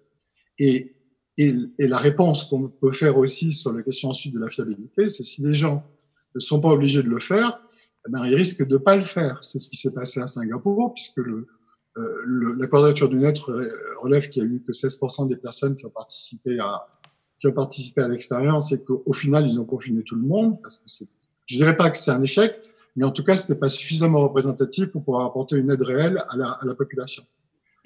Et, 0.60 0.96
et, 1.38 1.56
et 1.78 1.88
la 1.88 1.98
réponse 1.98 2.46
qu'on 2.46 2.70
peut 2.70 2.92
faire 2.92 3.18
aussi 3.18 3.52
sur 3.52 3.74
la 3.74 3.84
question 3.84 4.10
ensuite 4.10 4.34
de 4.34 4.40
la 4.40 4.50
fiabilité, 4.50 5.10
c'est 5.10 5.24
si 5.24 5.42
les 5.42 5.54
gens 5.54 5.84
ne 6.36 6.40
sont 6.40 6.62
pas 6.62 6.70
obligés 6.70 7.04
de 7.04 7.10
le 7.10 7.20
faire, 7.20 7.62
eh 8.08 8.12
ben, 8.12 8.26
ils 8.26 8.36
risquent 8.36 8.66
de 8.66 8.78
pas 8.78 8.96
le 8.96 9.04
faire. 9.04 9.40
C'est 9.42 9.60
ce 9.60 9.68
qui 9.68 9.76
s'est 9.76 9.94
passé 9.94 10.22
à 10.22 10.28
Singapour, 10.28 10.94
puisque 10.94 11.18
le, 11.18 11.48
euh, 11.98 12.22
le, 12.26 12.54
la 12.54 12.68
quadrature 12.68 13.10
du 13.10 13.18
net 13.18 13.38
relève 14.02 14.30
qu'il 14.30 14.44
y 14.44 14.46
a 14.46 14.50
eu 14.50 14.64
que 14.66 14.72
16% 14.72 15.28
des 15.28 15.38
personnes 15.38 15.76
qui 15.76 15.86
ont 15.86 15.92
participé 15.92 16.60
à, 16.60 16.88
qui 17.40 17.48
ont 17.48 17.54
participé 17.54 18.02
à 18.02 18.08
l'expérience 18.08 18.72
et 18.72 18.84
qu'au 18.84 19.14
final, 19.14 19.46
ils 19.46 19.60
ont 19.60 19.66
confiné 19.66 20.04
tout 20.04 20.16
le 20.16 20.28
monde, 20.28 20.62
parce 20.62 20.78
que 20.78 20.84
c'est, 20.88 21.08
je 21.46 21.58
dirais 21.58 21.78
pas 21.78 21.90
que 21.90 21.98
c'est 21.98 22.12
un 22.12 22.22
échec, 22.22 22.60
mais 22.96 23.06
en 23.06 23.12
tout 23.12 23.24
cas, 23.24 23.36
c'était 23.36 23.60
pas 23.60 23.70
suffisamment 23.70 24.22
représentatif 24.22 24.88
pour 24.88 25.04
pouvoir 25.04 25.26
apporter 25.26 25.56
une 25.56 25.72
aide 25.72 25.82
réelle 25.82 26.22
à 26.30 26.38
la, 26.38 26.50
à 26.50 26.66
la 26.66 26.76
population. 26.76 27.24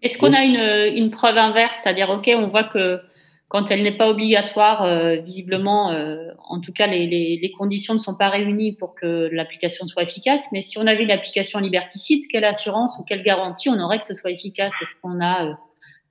Est-ce 0.02 0.18
qu'on 0.18 0.34
a 0.34 0.44
une, 0.44 0.98
une, 0.98 1.12
preuve 1.12 1.38
inverse, 1.38 1.80
c'est-à-dire, 1.82 2.10
OK, 2.10 2.30
on 2.36 2.50
voit 2.50 2.66
que 2.66 3.00
quand 3.48 3.70
elle 3.70 3.84
n'est 3.84 3.96
pas 3.96 4.10
obligatoire, 4.10 4.84
euh, 4.84 5.18
visiblement, 5.18 5.92
euh, 5.92 6.32
en 6.50 6.60
tout 6.60 6.74
cas, 6.74 6.88
les, 6.88 7.06
les, 7.06 7.40
les, 7.40 7.52
conditions 7.52 7.94
ne 7.94 8.00
sont 8.00 8.16
pas 8.16 8.30
réunies 8.30 8.74
pour 8.74 8.96
que 8.96 9.30
l'application 9.32 9.86
soit 9.86 10.02
efficace. 10.02 10.48
Mais 10.52 10.62
si 10.62 10.80
on 10.80 10.88
avait 10.88 11.04
une 11.04 11.12
application 11.12 11.60
liberticide, 11.60 12.24
quelle 12.32 12.46
assurance 12.46 12.98
ou 13.00 13.04
quelle 13.04 13.22
garantie 13.22 13.70
on 13.70 13.80
aurait 13.80 14.00
que 14.00 14.06
ce 14.06 14.16
soit 14.16 14.32
efficace? 14.32 14.74
Est-ce 14.82 15.00
qu'on 15.00 15.22
a 15.22 15.46
euh, 15.46 15.54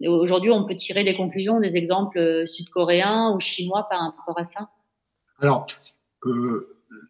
aujourd'hui, 0.09 0.51
on 0.51 0.65
peut 0.65 0.77
tirer 0.77 1.05
des 1.05 1.17
conclusions, 1.17 1.61
des 1.61 1.77
exemples 1.77 2.47
sud-coréens 2.47 3.35
ou 3.35 3.41
chinois 3.41 3.87
par 3.91 4.01
rapport 4.01 4.38
à 4.38 4.45
ça? 4.45 4.71
Alors, 5.38 5.67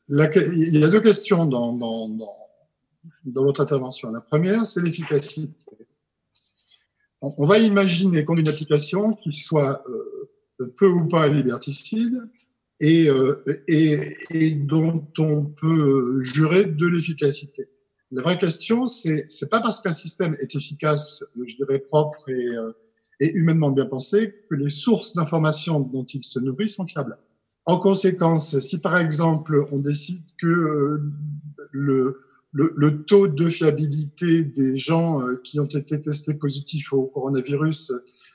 la, 0.08 0.30
il 0.34 0.78
y 0.78 0.84
a 0.84 0.88
deux 0.88 1.00
questions 1.00 1.46
dans, 1.46 1.72
dans, 1.72 2.08
dans, 2.08 3.44
votre 3.44 3.60
intervention. 3.60 4.10
La 4.10 4.20
première, 4.20 4.66
c'est 4.66 4.80
l'efficacité 4.80 5.52
on 7.22 7.46
va 7.46 7.58
imaginer 7.58 8.24
qu'on 8.24 8.36
ait 8.36 8.40
une 8.40 8.48
application 8.48 9.12
qui 9.12 9.32
soit 9.32 9.84
peu 10.76 10.88
ou 10.88 11.08
pas 11.08 11.28
liberticide 11.28 12.20
et, 12.80 13.08
euh, 13.08 13.42
et, 13.68 14.50
dont 14.50 15.06
on 15.18 15.46
peut 15.46 16.22
jurer 16.22 16.64
de 16.64 16.86
l'efficacité. 16.86 17.68
La 18.10 18.22
vraie 18.22 18.38
question, 18.38 18.86
c'est 18.86 19.24
c'est 19.26 19.48
pas 19.48 19.60
parce 19.60 19.80
qu'un 19.80 19.92
système 19.92 20.36
est 20.40 20.54
efficace, 20.54 21.24
je 21.46 21.56
dirais 21.56 21.78
propre 21.78 22.28
et, 22.28 22.46
euh, 22.48 22.72
et 23.22 23.34
humainement 23.34 23.70
bien 23.70 23.86
pensé, 23.86 24.34
que 24.50 24.54
les 24.54 24.70
sources 24.70 25.14
d'informations 25.14 25.80
dont 25.80 26.04
il 26.04 26.22
se 26.22 26.38
nourrit 26.38 26.68
sont 26.68 26.86
fiables. 26.86 27.16
En 27.64 27.78
conséquence, 27.78 28.58
si 28.58 28.80
par 28.80 28.98
exemple 28.98 29.66
on 29.72 29.78
décide 29.78 30.24
que 30.38 30.46
euh, 30.46 31.12
le, 31.70 32.20
le, 32.52 33.04
taux 33.04 33.28
de 33.28 33.48
fiabilité 33.48 34.44
des 34.44 34.76
gens 34.76 35.22
qui 35.42 35.58
ont 35.58 35.66
été 35.66 36.02
testés 36.02 36.34
positifs 36.34 36.92
au 36.92 37.04
coronavirus 37.06 37.92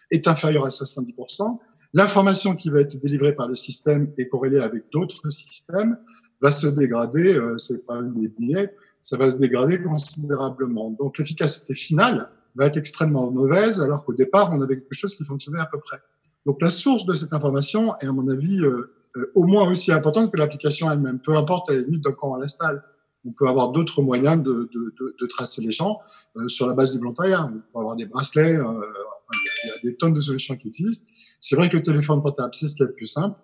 est 0.09 0.27
inférieur 0.27 0.65
à 0.65 0.69
70%, 0.69 1.59
L'information 1.93 2.55
qui 2.55 2.69
va 2.69 2.81
être 2.81 2.99
délivrée 2.99 3.33
par 3.33 3.47
le 3.47 3.55
système 3.55 4.07
et 4.17 4.27
corrélée 4.27 4.59
avec 4.59 4.83
d'autres 4.91 5.29
systèmes 5.29 5.97
va 6.41 6.51
se 6.51 6.67
dégrader, 6.67 7.35
euh, 7.35 7.57
c'est 7.57 7.85
pas 7.85 8.01
des 8.01 8.27
billets, 8.27 8.75
ça 9.01 9.17
va 9.17 9.31
se 9.31 9.37
dégrader 9.37 9.81
considérablement. 9.81 10.91
Donc 10.91 11.17
l'efficacité 11.17 11.73
finale 11.75 12.29
va 12.57 12.65
être 12.65 12.77
extrêmement 12.77 13.31
mauvaise, 13.31 13.81
alors 13.81 14.03
qu'au 14.03 14.13
départ, 14.13 14.51
on 14.51 14.61
avait 14.61 14.75
quelque 14.75 14.93
chose 14.93 15.15
qui 15.15 15.23
fonctionnait 15.23 15.59
à 15.59 15.65
peu 15.65 15.79
près. 15.79 15.97
Donc 16.45 16.61
la 16.61 16.69
source 16.69 17.05
de 17.05 17.13
cette 17.13 17.33
information 17.33 17.95
est, 18.01 18.07
à 18.07 18.11
mon 18.11 18.27
avis, 18.29 18.61
euh, 18.61 18.91
euh, 19.17 19.31
au 19.35 19.45
moins 19.45 19.69
aussi 19.69 19.91
importante 19.91 20.31
que 20.31 20.37
l'application 20.37 20.91
elle-même, 20.91 21.19
peu 21.19 21.35
importe 21.35 21.69
à 21.69 21.73
la 21.73 21.81
limite 21.81 22.03
de 22.03 22.09
quand 22.09 22.31
on 22.31 22.35
l'installe. 22.35 22.83
On 23.25 23.33
peut 23.33 23.47
avoir 23.47 23.71
d'autres 23.71 24.01
moyens 24.01 24.41
de, 24.41 24.69
de, 24.73 24.93
de, 24.99 25.15
de, 25.19 25.25
tracer 25.25 25.61
les 25.61 25.71
gens 25.71 25.99
euh, 26.37 26.47
sur 26.47 26.65
la 26.67 26.73
base 26.73 26.91
du 26.91 26.97
volontariat. 26.97 27.45
On 27.45 27.59
peut 27.73 27.79
avoir 27.79 27.95
des 27.95 28.05
bracelets, 28.05 28.55
euh, 28.55 28.63
enfin, 28.63 29.39
il 29.65 29.67
y, 29.67 29.71
a, 29.71 29.91
des 29.91 29.97
tonnes 29.97 30.13
de 30.13 30.19
solutions 30.19 30.55
qui 30.55 30.67
existent. 30.69 31.07
C'est 31.39 31.55
vrai 31.55 31.67
que 31.67 31.75
le 31.77 31.83
téléphone 31.83 32.21
portable, 32.21 32.53
c'est 32.53 32.67
ce 32.67 32.75
qui 32.75 32.83
est 32.83 32.87
le 32.87 32.93
plus 32.93 33.07
simple. 33.07 33.37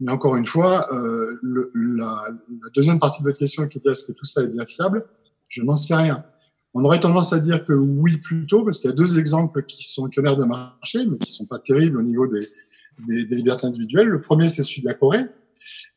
Mais 0.00 0.10
encore 0.10 0.36
une 0.36 0.46
fois, 0.46 0.86
euh, 0.92 1.38
le, 1.42 1.70
la, 1.74 2.26
la, 2.28 2.68
deuxième 2.74 2.98
partie 2.98 3.22
de 3.22 3.28
votre 3.28 3.38
question 3.38 3.68
qui 3.68 3.78
était 3.78 3.90
est-ce 3.90 4.04
que 4.04 4.12
tout 4.12 4.24
ça 4.24 4.42
est 4.42 4.48
bien 4.48 4.66
fiable? 4.66 5.06
Je 5.48 5.62
n'en 5.62 5.76
sais 5.76 5.94
rien. 5.94 6.24
On 6.74 6.84
aurait 6.84 7.00
tendance 7.00 7.32
à 7.32 7.40
dire 7.40 7.64
que 7.64 7.72
oui 7.72 8.18
plutôt, 8.18 8.64
parce 8.64 8.78
qu'il 8.78 8.90
y 8.90 8.92
a 8.92 8.96
deux 8.96 9.18
exemples 9.18 9.64
qui 9.64 9.82
sont 9.82 10.08
l'air 10.18 10.36
de 10.36 10.44
marcher, 10.44 11.04
mais 11.04 11.18
qui 11.18 11.32
sont 11.32 11.46
pas 11.46 11.58
terribles 11.58 11.98
au 11.98 12.02
niveau 12.02 12.26
des, 12.28 12.44
des, 13.08 13.24
des 13.24 13.36
libertés 13.36 13.66
individuelles. 13.66 14.06
Le 14.06 14.20
premier, 14.20 14.48
c'est 14.48 14.62
celui 14.62 14.82
de 14.82 14.86
la 14.86 14.94
Corée, 14.94 15.24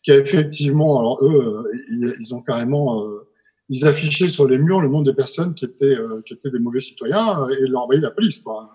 qui 0.02 0.12
a 0.12 0.18
effectivement, 0.18 1.00
alors 1.00 1.24
eux, 1.24 1.64
euh, 1.68 2.16
ils, 2.20 2.34
ont 2.34 2.42
carrément, 2.42 3.06
euh, 3.08 3.30
ils 3.70 3.86
affichaient 3.86 4.30
sur 4.30 4.48
les 4.48 4.58
murs 4.58 4.82
le 4.82 4.90
nombre 4.90 5.04
de 5.06 5.12
personnes 5.12 5.54
qui 5.54 5.66
étaient, 5.66 5.96
euh, 5.96 6.22
qui 6.26 6.34
étaient 6.34 6.52
des 6.52 6.60
mauvais 6.60 6.80
citoyens 6.80 7.48
et 7.50 7.68
leur 7.68 7.84
envoyaient 7.84 8.02
la 8.02 8.12
police. 8.12 8.42
Quoi. 8.42 8.72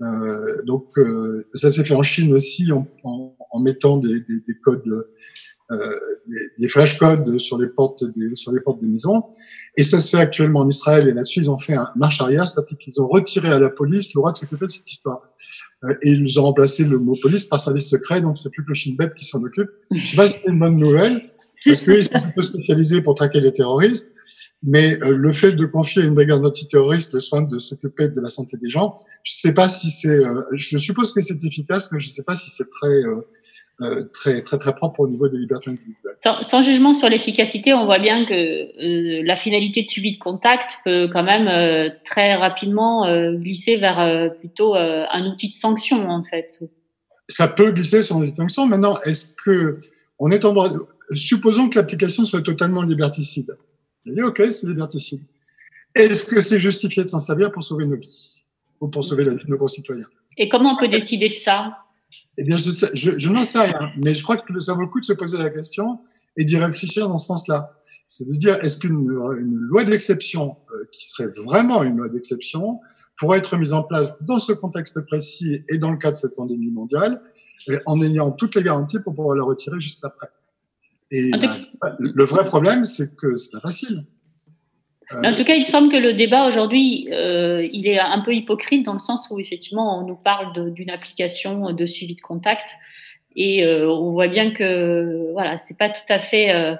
Euh, 0.00 0.62
donc 0.64 0.98
ça 1.54 1.70
s'est 1.70 1.84
fait 1.84 1.94
en 1.94 2.02
Chine 2.02 2.32
aussi 2.34 2.72
en, 2.72 2.88
en, 3.04 3.36
en 3.50 3.60
mettant 3.60 3.98
des, 3.98 4.20
des, 4.20 4.40
des 4.46 4.54
codes, 4.62 5.06
des, 5.70 6.38
des 6.58 6.68
flash 6.68 6.98
codes 6.98 7.38
sur 7.38 7.58
les 7.58 7.68
portes 7.68 8.04
des, 8.04 8.34
sur 8.34 8.52
les 8.52 8.60
portes 8.60 8.80
des 8.80 8.88
maisons. 8.88 9.24
Et 9.76 9.84
ça 9.84 10.00
se 10.00 10.10
fait 10.10 10.22
actuellement 10.22 10.60
en 10.60 10.68
Israël. 10.68 11.08
Et 11.08 11.12
là-dessus, 11.12 11.40
ils 11.40 11.50
ont 11.50 11.58
fait 11.58 11.74
un 11.74 11.88
marche 11.96 12.20
arrière, 12.20 12.48
c'est-à-dire 12.48 12.76
qu'ils 12.78 13.00
ont 13.00 13.08
retiré 13.08 13.48
à 13.48 13.58
la 13.58 13.70
police 13.70 14.14
le 14.14 14.18
droit 14.18 14.32
de 14.32 14.36
s'occuper 14.36 14.66
de 14.66 14.70
cette 14.70 14.90
histoire. 14.90 15.22
Euh, 15.84 15.94
et 16.02 16.10
ils 16.10 16.40
ont 16.40 16.44
remplacé 16.44 16.84
le 16.84 16.98
mot 16.98 17.16
police 17.22 17.46
par 17.46 17.60
service 17.60 17.88
secret, 17.88 18.20
donc 18.20 18.36
c'est 18.36 18.50
plus 18.50 18.64
que 18.64 18.68
le 18.70 18.74
Shin 18.74 18.94
Bet 18.98 19.10
qui 19.16 19.24
s'en 19.24 19.42
occupe. 19.42 19.70
Je 19.92 20.06
sais 20.06 20.16
pas 20.16 20.28
si 20.28 20.40
c'est 20.40 20.50
une 20.50 20.58
bonne 20.58 20.76
nouvelle, 20.76 21.30
parce 21.64 21.82
qu'ils 21.82 22.04
sont 22.04 22.16
un 22.16 22.32
peu 22.34 22.42
spécialisés 22.42 23.00
pour 23.00 23.14
traquer 23.14 23.40
les 23.40 23.52
terroristes. 23.52 24.12
Mais 24.62 25.00
euh, 25.02 25.16
le 25.16 25.32
fait 25.32 25.52
de 25.52 25.64
confier 25.64 26.02
à 26.02 26.04
une 26.04 26.14
brigade 26.14 26.44
antiterroriste 26.44 27.14
le 27.14 27.20
soin 27.20 27.40
de 27.40 27.58
s'occuper 27.58 28.08
de 28.08 28.20
la 28.20 28.28
santé 28.28 28.58
des 28.58 28.68
gens, 28.68 28.96
je 29.22 29.32
sais 29.32 29.54
pas 29.54 29.70
si 29.70 29.90
c'est, 29.90 30.08
euh, 30.08 30.42
je 30.52 30.76
suppose 30.76 31.14
que 31.14 31.22
c'est 31.22 31.42
efficace, 31.42 31.90
mais 31.92 32.00
je 32.00 32.10
sais 32.10 32.24
pas 32.24 32.36
si 32.36 32.50
c'est 32.50 32.68
très, 32.68 33.04
euh, 33.82 34.04
très, 34.12 34.42
très, 34.42 34.58
très 34.58 34.74
propre 34.74 35.00
au 35.00 35.08
niveau 35.08 35.28
des 35.28 35.38
libertés 35.38 35.70
individuelles. 35.70 36.14
Sans, 36.22 36.42
sans 36.42 36.62
jugement 36.62 36.92
sur 36.92 37.08
l'efficacité, 37.08 37.72
on 37.72 37.86
voit 37.86 37.98
bien 37.98 38.26
que 38.26 38.34
euh, 38.34 39.22
la 39.24 39.36
finalité 39.36 39.82
de 39.82 39.86
suivi 39.86 40.12
de 40.12 40.18
contact 40.18 40.78
peut 40.84 41.08
quand 41.10 41.22
même 41.22 41.48
euh, 41.48 41.88
très 42.04 42.34
rapidement 42.34 43.06
glisser 43.36 43.76
vers 43.76 44.34
plutôt 44.38 44.74
un 44.74 45.26
outil 45.26 45.48
de 45.48 45.54
sanction, 45.54 46.08
en 46.10 46.22
fait. 46.24 46.60
Ça 47.28 47.48
peut 47.48 47.72
glisser 47.72 48.02
sur 48.02 48.16
un 48.16 48.22
outil 48.22 48.32
de 48.32 48.36
sanction. 48.36 48.66
Maintenant, 48.66 48.98
est-ce 49.04 49.32
que 49.32 49.78
on 50.18 50.30
est 50.30 50.44
en 50.44 50.52
droit 50.52 50.68
de... 50.68 50.78
Supposons 51.16 51.70
que 51.70 51.78
l'application 51.78 52.24
soit 52.24 52.42
totalement 52.42 52.82
liberticide. 52.82 53.56
Il 54.04 54.14
dit, 54.14 54.22
OK, 54.22 54.42
c'est 54.50 54.66
liberticide. 54.66 55.22
Est-ce 55.94 56.26
que 56.26 56.40
c'est 56.40 56.58
justifié 56.58 57.02
de 57.02 57.08
s'en 57.08 57.18
servir 57.18 57.50
pour 57.50 57.64
sauver 57.64 57.86
nos 57.86 57.96
vies 57.96 58.42
ou 58.80 58.88
pour 58.88 59.04
sauver 59.04 59.24
la 59.24 59.34
vie 59.34 59.44
de 59.44 59.50
nos 59.50 59.58
concitoyens? 59.58 60.06
Et 60.36 60.48
comment 60.48 60.74
on 60.74 60.76
peut 60.76 60.88
décider 60.88 61.28
de 61.28 61.34
ça? 61.34 61.78
Eh 62.36 62.44
bien, 62.44 62.56
je, 62.56 62.70
sais, 62.70 62.90
je, 62.94 63.18
je 63.18 63.28
n'en 63.28 63.44
sais 63.44 63.60
rien, 63.60 63.90
mais 64.02 64.14
je 64.14 64.22
crois 64.22 64.36
que 64.36 64.60
ça 64.60 64.74
vaut 64.74 64.82
le 64.82 64.88
coup 64.88 65.00
de 65.00 65.04
se 65.04 65.12
poser 65.12 65.38
la 65.38 65.50
question 65.50 66.00
et 66.36 66.44
d'y 66.44 66.56
réfléchir 66.56 67.08
dans 67.08 67.18
ce 67.18 67.26
sens-là. 67.26 67.76
C'est 68.06 68.28
de 68.28 68.34
dire, 68.34 68.58
est-ce 68.62 68.78
qu'une 68.78 68.98
une 69.38 69.54
loi 69.54 69.84
d'exception, 69.84 70.56
euh, 70.72 70.88
qui 70.92 71.08
serait 71.08 71.28
vraiment 71.28 71.82
une 71.82 71.98
loi 71.98 72.08
d'exception, 72.08 72.80
pourrait 73.18 73.38
être 73.38 73.56
mise 73.56 73.72
en 73.72 73.82
place 73.82 74.12
dans 74.20 74.38
ce 74.38 74.52
contexte 74.52 75.00
précis 75.02 75.62
et 75.68 75.78
dans 75.78 75.90
le 75.90 75.96
cas 75.96 76.10
de 76.10 76.16
cette 76.16 76.34
pandémie 76.34 76.70
mondiale, 76.70 77.22
en 77.86 78.00
ayant 78.02 78.32
toutes 78.32 78.54
les 78.56 78.62
garanties 78.62 78.98
pour 78.98 79.14
pouvoir 79.14 79.36
la 79.36 79.44
retirer 79.44 79.80
juste 79.80 80.04
après? 80.04 80.28
Et 81.10 81.30
la, 81.30 81.58
le 81.98 82.24
vrai 82.24 82.44
problème, 82.44 82.84
c'est 82.84 83.14
que 83.14 83.36
c'est 83.36 83.50
pas 83.52 83.60
facile. 83.60 84.06
Euh, 85.12 85.22
en 85.24 85.34
tout 85.34 85.44
cas, 85.44 85.54
il 85.54 85.64
semble 85.64 85.90
que 85.90 85.96
le 85.96 86.12
débat 86.12 86.46
aujourd'hui, 86.46 87.08
euh, 87.12 87.66
il 87.72 87.86
est 87.86 87.98
un 87.98 88.20
peu 88.20 88.34
hypocrite 88.34 88.84
dans 88.84 88.92
le 88.92 88.98
sens 88.98 89.28
où 89.30 89.40
effectivement, 89.40 90.00
on 90.00 90.06
nous 90.06 90.16
parle 90.16 90.72
d'une 90.72 90.90
application 90.90 91.72
de 91.72 91.86
suivi 91.86 92.14
de 92.14 92.20
contact 92.20 92.70
et 93.36 93.64
euh, 93.64 93.90
on 93.90 94.12
voit 94.12 94.28
bien 94.28 94.52
que 94.52 95.32
voilà, 95.32 95.56
c'est 95.56 95.76
pas 95.76 95.88
tout 95.88 96.00
à 96.08 96.18
fait 96.18 96.52
euh, 96.52 96.74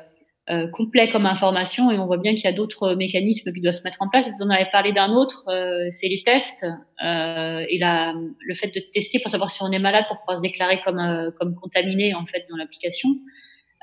euh, 0.51 0.69
complet 0.69 1.09
comme 1.09 1.27
information 1.27 1.90
et 1.90 1.99
on 1.99 2.07
voit 2.07 2.19
bien 2.19 2.35
qu'il 2.35 2.45
y 2.45 2.49
a 2.49 2.53
d'autres 2.53 2.95
mécanismes 2.95 3.53
qui 3.53 3.61
doivent 3.61 3.75
se 3.75 3.83
mettre 3.83 3.99
en 4.01 4.09
place. 4.09 4.31
Vous 4.37 4.45
en 4.45 4.51
avez 4.51 4.66
parlé 4.71 4.93
d'un 4.93 5.11
autre, 5.12 5.45
euh, 5.49 5.87
c'est 5.90 6.09
les 6.09 6.23
tests 6.25 6.66
et 7.03 7.79
la, 7.79 8.14
le 8.14 8.55
fait 8.55 8.69
de 8.69 8.81
tester 8.93 9.19
pour 9.21 9.31
savoir 9.31 9.51
si 9.51 9.62
on 9.62 9.71
est 9.71 9.79
malade 9.79 10.05
pour 10.09 10.19
pouvoir 10.19 10.37
se 10.37 10.43
déclarer 10.43 10.81
comme 10.85 11.33
comme 11.38 11.55
contaminé 11.55 12.14
en 12.14 12.27
fait 12.27 12.47
dans 12.51 12.57
l'application. 12.57 13.11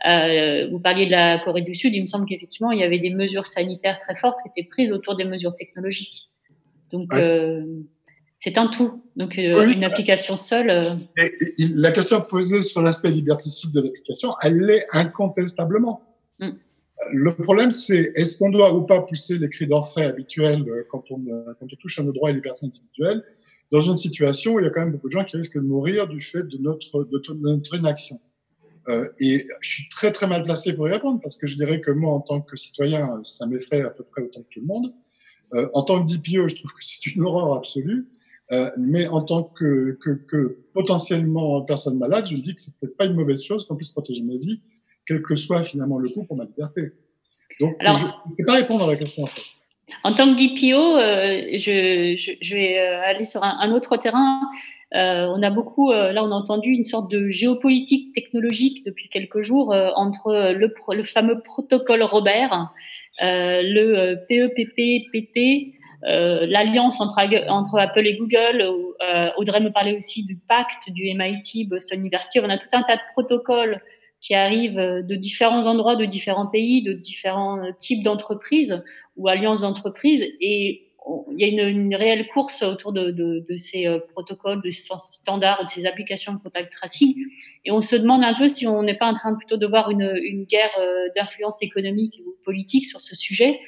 Euh, 0.06 0.70
vous 0.70 0.80
parliez 0.80 1.08
de 1.08 1.12
la 1.12 1.40
Corée 1.40 1.62
du 1.62 1.74
Sud, 1.74 1.96
il 1.96 2.02
me 2.02 2.06
semble 2.06 2.26
qu'effectivement, 2.26 2.72
il 2.72 2.80
y 2.80 2.84
avait 2.84 3.00
des 3.00 3.10
mesures 3.10 3.48
sanitaires 3.48 4.00
très 4.02 4.16
fortes 4.16 4.38
qui 4.44 4.50
étaient 4.50 4.68
prises 4.68 4.92
autour 4.92 5.16
des 5.16 5.24
mesures 5.24 5.56
technologiques. 5.56 6.30
Donc, 6.92 7.12
ouais. 7.14 7.22
euh, 7.22 7.64
c'est 8.38 8.58
un 8.58 8.68
tout. 8.68 9.02
Donc, 9.16 9.40
euh, 9.40 9.66
oui, 9.66 9.76
une 9.76 9.84
application 9.84 10.38
seule. 10.38 11.00
Et, 11.18 11.34
et, 11.58 11.68
la 11.74 11.92
question 11.92 12.22
posée 12.22 12.62
sur 12.62 12.82
l'aspect 12.82 13.10
liberticide 13.10 13.72
de 13.72 13.82
l'application, 13.82 14.34
elle 14.44 14.60
l'est 14.60 14.86
incontestablement. 14.94 16.02
Mm. 16.40 16.52
Le 17.12 17.36
problème, 17.36 17.72
c'est 17.72 18.12
est-ce 18.16 18.38
qu'on 18.38 18.50
doit 18.50 18.74
ou 18.74 18.84
pas 18.84 19.02
pousser 19.02 19.38
les 19.38 19.50
cris 19.50 19.66
d'orfraie 19.66 20.06
habituels 20.06 20.66
quand 20.90 21.06
on, 21.10 21.24
quand 21.60 21.68
on 21.72 21.76
touche 21.80 22.00
à 22.00 22.04
nos 22.04 22.12
droits 22.12 22.32
et 22.32 22.34
libertés 22.34 22.66
individuelles 22.66 23.24
dans 23.72 23.82
une 23.82 23.98
situation 23.98 24.54
où 24.54 24.60
il 24.60 24.64
y 24.64 24.68
a 24.68 24.72
quand 24.72 24.82
même 24.82 24.92
beaucoup 24.92 25.08
de 25.08 25.14
gens 25.14 25.24
qui 25.24 25.38
risquent 25.38 25.58
de 25.58 25.68
mourir 25.68 26.08
du 26.08 26.22
fait 26.22 26.44
de 26.44 26.58
notre, 26.58 27.04
de 27.04 27.34
notre 27.34 27.76
inaction? 27.76 28.20
Euh, 28.89 29.10
et 29.19 29.45
je 29.60 29.69
suis 29.69 29.89
très 29.89 30.12
très 30.12 30.28
mal 30.28 30.43
placé 30.43 30.73
pour 30.73 30.88
y 30.88 30.91
répondre 30.91 31.19
parce 31.21 31.36
que 31.36 31.45
je 31.45 31.56
dirais 31.58 31.82
que 31.82 31.91
moi, 31.91 32.13
en 32.13 32.21
tant 32.21 32.41
que 32.41 32.56
citoyen, 32.56 33.19
ça 33.23 33.45
m'effraie 33.45 33.82
à 33.82 33.89
peu 33.89 34.04
près 34.04 34.21
autant 34.21 34.41
que 34.41 34.47
tout 34.50 34.62
le 34.62 34.65
monde. 34.65 34.93
Euh, 35.54 35.67
en 35.73 35.84
tant 35.84 36.04
que 36.04 36.12
DPO, 36.12 36.47
je 36.47 36.56
trouve 36.56 36.71
que 36.71 36.84
c'est 36.84 37.06
une 37.08 37.23
horreur 37.23 37.54
absolue. 37.54 38.08
Euh, 38.52 38.69
mais 38.78 39.08
en 39.08 39.21
tant 39.23 39.43
que, 39.43 39.97
que, 40.02 40.12
que, 40.12 40.60
potentiellement 40.73 41.62
personne 41.63 41.98
malade, 41.98 42.27
je 42.27 42.35
me 42.35 42.42
dis 42.42 42.56
que 42.56 42.62
c'est 42.62 42.77
peut-être 42.77 42.96
pas 42.96 43.06
une 43.06 43.13
mauvaise 43.13 43.44
chose 43.44 43.67
qu'on 43.67 43.75
puisse 43.75 43.92
protéger 43.92 44.23
ma 44.23 44.38
vie, 44.38 44.62
quel 45.06 45.21
que 45.21 45.35
soit 45.35 45.63
finalement 45.63 46.00
le 46.00 46.10
coût 46.10 46.23
pour 46.23 46.38
ma 46.38 46.46
liberté. 46.46 46.92
Donc, 47.60 47.75
Alors, 47.79 47.98
je 47.98 48.06
ne 48.06 48.31
sais 48.31 48.46
pas 48.46 48.54
répondre 48.54 48.85
à 48.85 48.88
la 48.88 48.96
question 48.96 49.23
en 49.23 49.27
fait. 49.27 49.42
En 50.04 50.13
tant 50.13 50.33
que 50.33 50.40
DPO, 50.40 50.98
euh, 50.98 51.58
je, 51.58 52.54
vais 52.54 52.77
aller 52.77 53.23
sur 53.23 53.44
un, 53.44 53.71
autre 53.71 53.98
terrain. 53.98 54.42
Euh, 54.96 55.27
on 55.35 55.44
a 55.44 55.50
beaucoup, 55.50 55.92
euh, 55.92 56.13
là, 56.13 56.23
on 56.23 56.31
a 56.31 56.35
entendu 56.35 56.69
une 56.69 56.85
sorte 56.85 57.12
de 57.12 57.29
géopolitique 57.29 58.13
technologique 58.13 58.85
depuis 58.85 59.10
quelques 59.10 59.42
jours 59.42 59.73
euh, 59.73 59.92
entre 59.96 60.54
le, 60.54 60.73
le, 60.96 61.04
fameux 61.04 61.42
protocole 61.42 62.04
Robert, 62.04 62.71
le 63.19 64.15
PEPP-PT, 64.29 65.73
l'alliance 66.04 67.02
entre, 67.02 67.19
entre, 67.50 67.79
Apple 67.79 68.08
et 68.08 68.15
Google. 68.15 68.65
Audrey 69.38 69.60
me 69.60 69.71
parlait 69.71 69.96
aussi 69.96 70.25
du 70.25 70.38
pacte 70.38 70.90
du 70.90 71.04
MIT, 71.13 71.67
Boston 71.67 72.00
University. 72.00 72.40
On 72.40 72.50
a 72.50 72.58
tout 72.58 72.69
un 72.71 72.83
tas 72.83 72.96
de 72.96 73.02
protocoles 73.12 73.81
qui 74.20 74.34
arrivent 74.34 74.76
de 74.76 75.15
différents 75.15 75.68
endroits, 75.68 75.96
de 75.96 76.06
différents 76.06 76.48
pays, 76.48 76.82
de 76.82 76.94
différents 76.94 77.62
types 77.80 78.04
d'entreprises 78.04 78.84
ou 79.15 79.28
alliances 79.28 79.62
d'entreprises. 79.62 80.26
Et 80.42 80.88
il 81.32 81.40
y 81.40 81.60
a 81.60 81.68
une, 81.68 81.96
réelle 81.96 82.28
course 82.28 82.63
autour 82.63 82.92
de, 82.92 83.46
ces 83.58 83.88
euh, 83.88 84.00
protocoles, 84.12 84.62
de 84.62 84.72
ces 84.72 84.90
standards, 85.12 85.65
de 85.65 85.70
ces 85.70 85.86
applications 85.86 86.34
de 86.34 86.40
contact 86.40 86.74
tracing. 86.74 87.15
Et 87.65 87.72
on 87.72 87.82
se 87.82 87.96
demande 87.96 88.24
un 88.24 88.34
peu 88.34 88.48
si 88.48 88.68
on 88.68 88.84
n'est 88.84 88.98
pas 88.98 89.08
en 89.08 89.13
train 89.13 89.36
plutôt 89.36 89.58
de 89.58 89.65
voir 89.65 89.90
une, 89.90 90.13
une 90.24 90.46
guerre 90.46 90.72
euh, 90.80 91.08
d'influence 91.15 91.62
économique 91.62 92.22
ou 92.26 92.36
politique 92.44 92.86
sur 92.86 93.02
ce 93.02 93.15
sujet, 93.15 93.60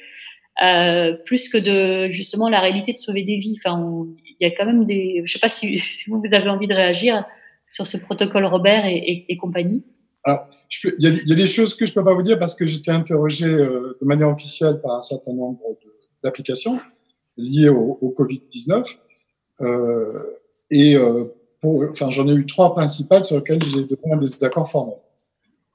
euh, 0.62 1.12
plus 1.12 1.48
que 1.48 1.58
de 1.58 2.10
justement 2.10 2.48
la 2.48 2.60
réalité 2.60 2.92
de 2.92 2.98
sauver 2.98 3.22
des 3.22 3.36
vies. 3.36 3.56
Enfin, 3.58 4.06
il 4.24 4.36
y 4.40 4.46
a 4.46 4.50
quand 4.50 4.66
même 4.66 4.84
des. 4.84 5.22
Je 5.24 5.32
sais 5.32 5.38
pas 5.38 5.48
si, 5.48 5.82
vous 6.08 6.34
avez 6.34 6.48
envie 6.48 6.66
de 6.66 6.74
réagir 6.74 7.24
sur 7.68 7.86
ce 7.86 7.96
protocole 7.96 8.44
Robert 8.46 8.84
et 8.84 9.36
compagnie. 9.40 9.84
Alors, 10.24 10.48
il 10.84 11.22
y, 11.26 11.32
a 11.32 11.34
des 11.34 11.46
choses 11.46 11.74
que 11.74 11.86
je 11.86 11.94
peux 11.94 12.04
pas 12.04 12.12
vous 12.12 12.22
dire 12.22 12.38
parce 12.38 12.54
que 12.54 12.66
j'étais 12.66 12.90
interrogé 12.90 13.46
euh, 13.46 13.96
de 14.00 14.06
manière 14.06 14.28
officielle 14.28 14.80
par 14.82 14.96
un 14.96 15.00
certain 15.00 15.32
nombre 15.32 15.60
d'applications 16.22 16.78
liées 17.38 17.70
au, 17.70 17.96
au 18.00 18.10
Covid-19. 18.10 18.84
Euh, 19.62 20.22
et 20.70 20.94
euh, 20.94 21.24
pour, 21.60 21.84
enfin, 21.90 22.10
j'en 22.10 22.28
ai 22.28 22.32
eu 22.32 22.46
trois 22.46 22.74
principales 22.74 23.24
sur 23.24 23.36
lesquelles 23.36 23.62
j'ai 23.62 23.84
donné 23.84 24.16
des 24.20 24.44
accords 24.44 24.70
formels. 24.70 24.98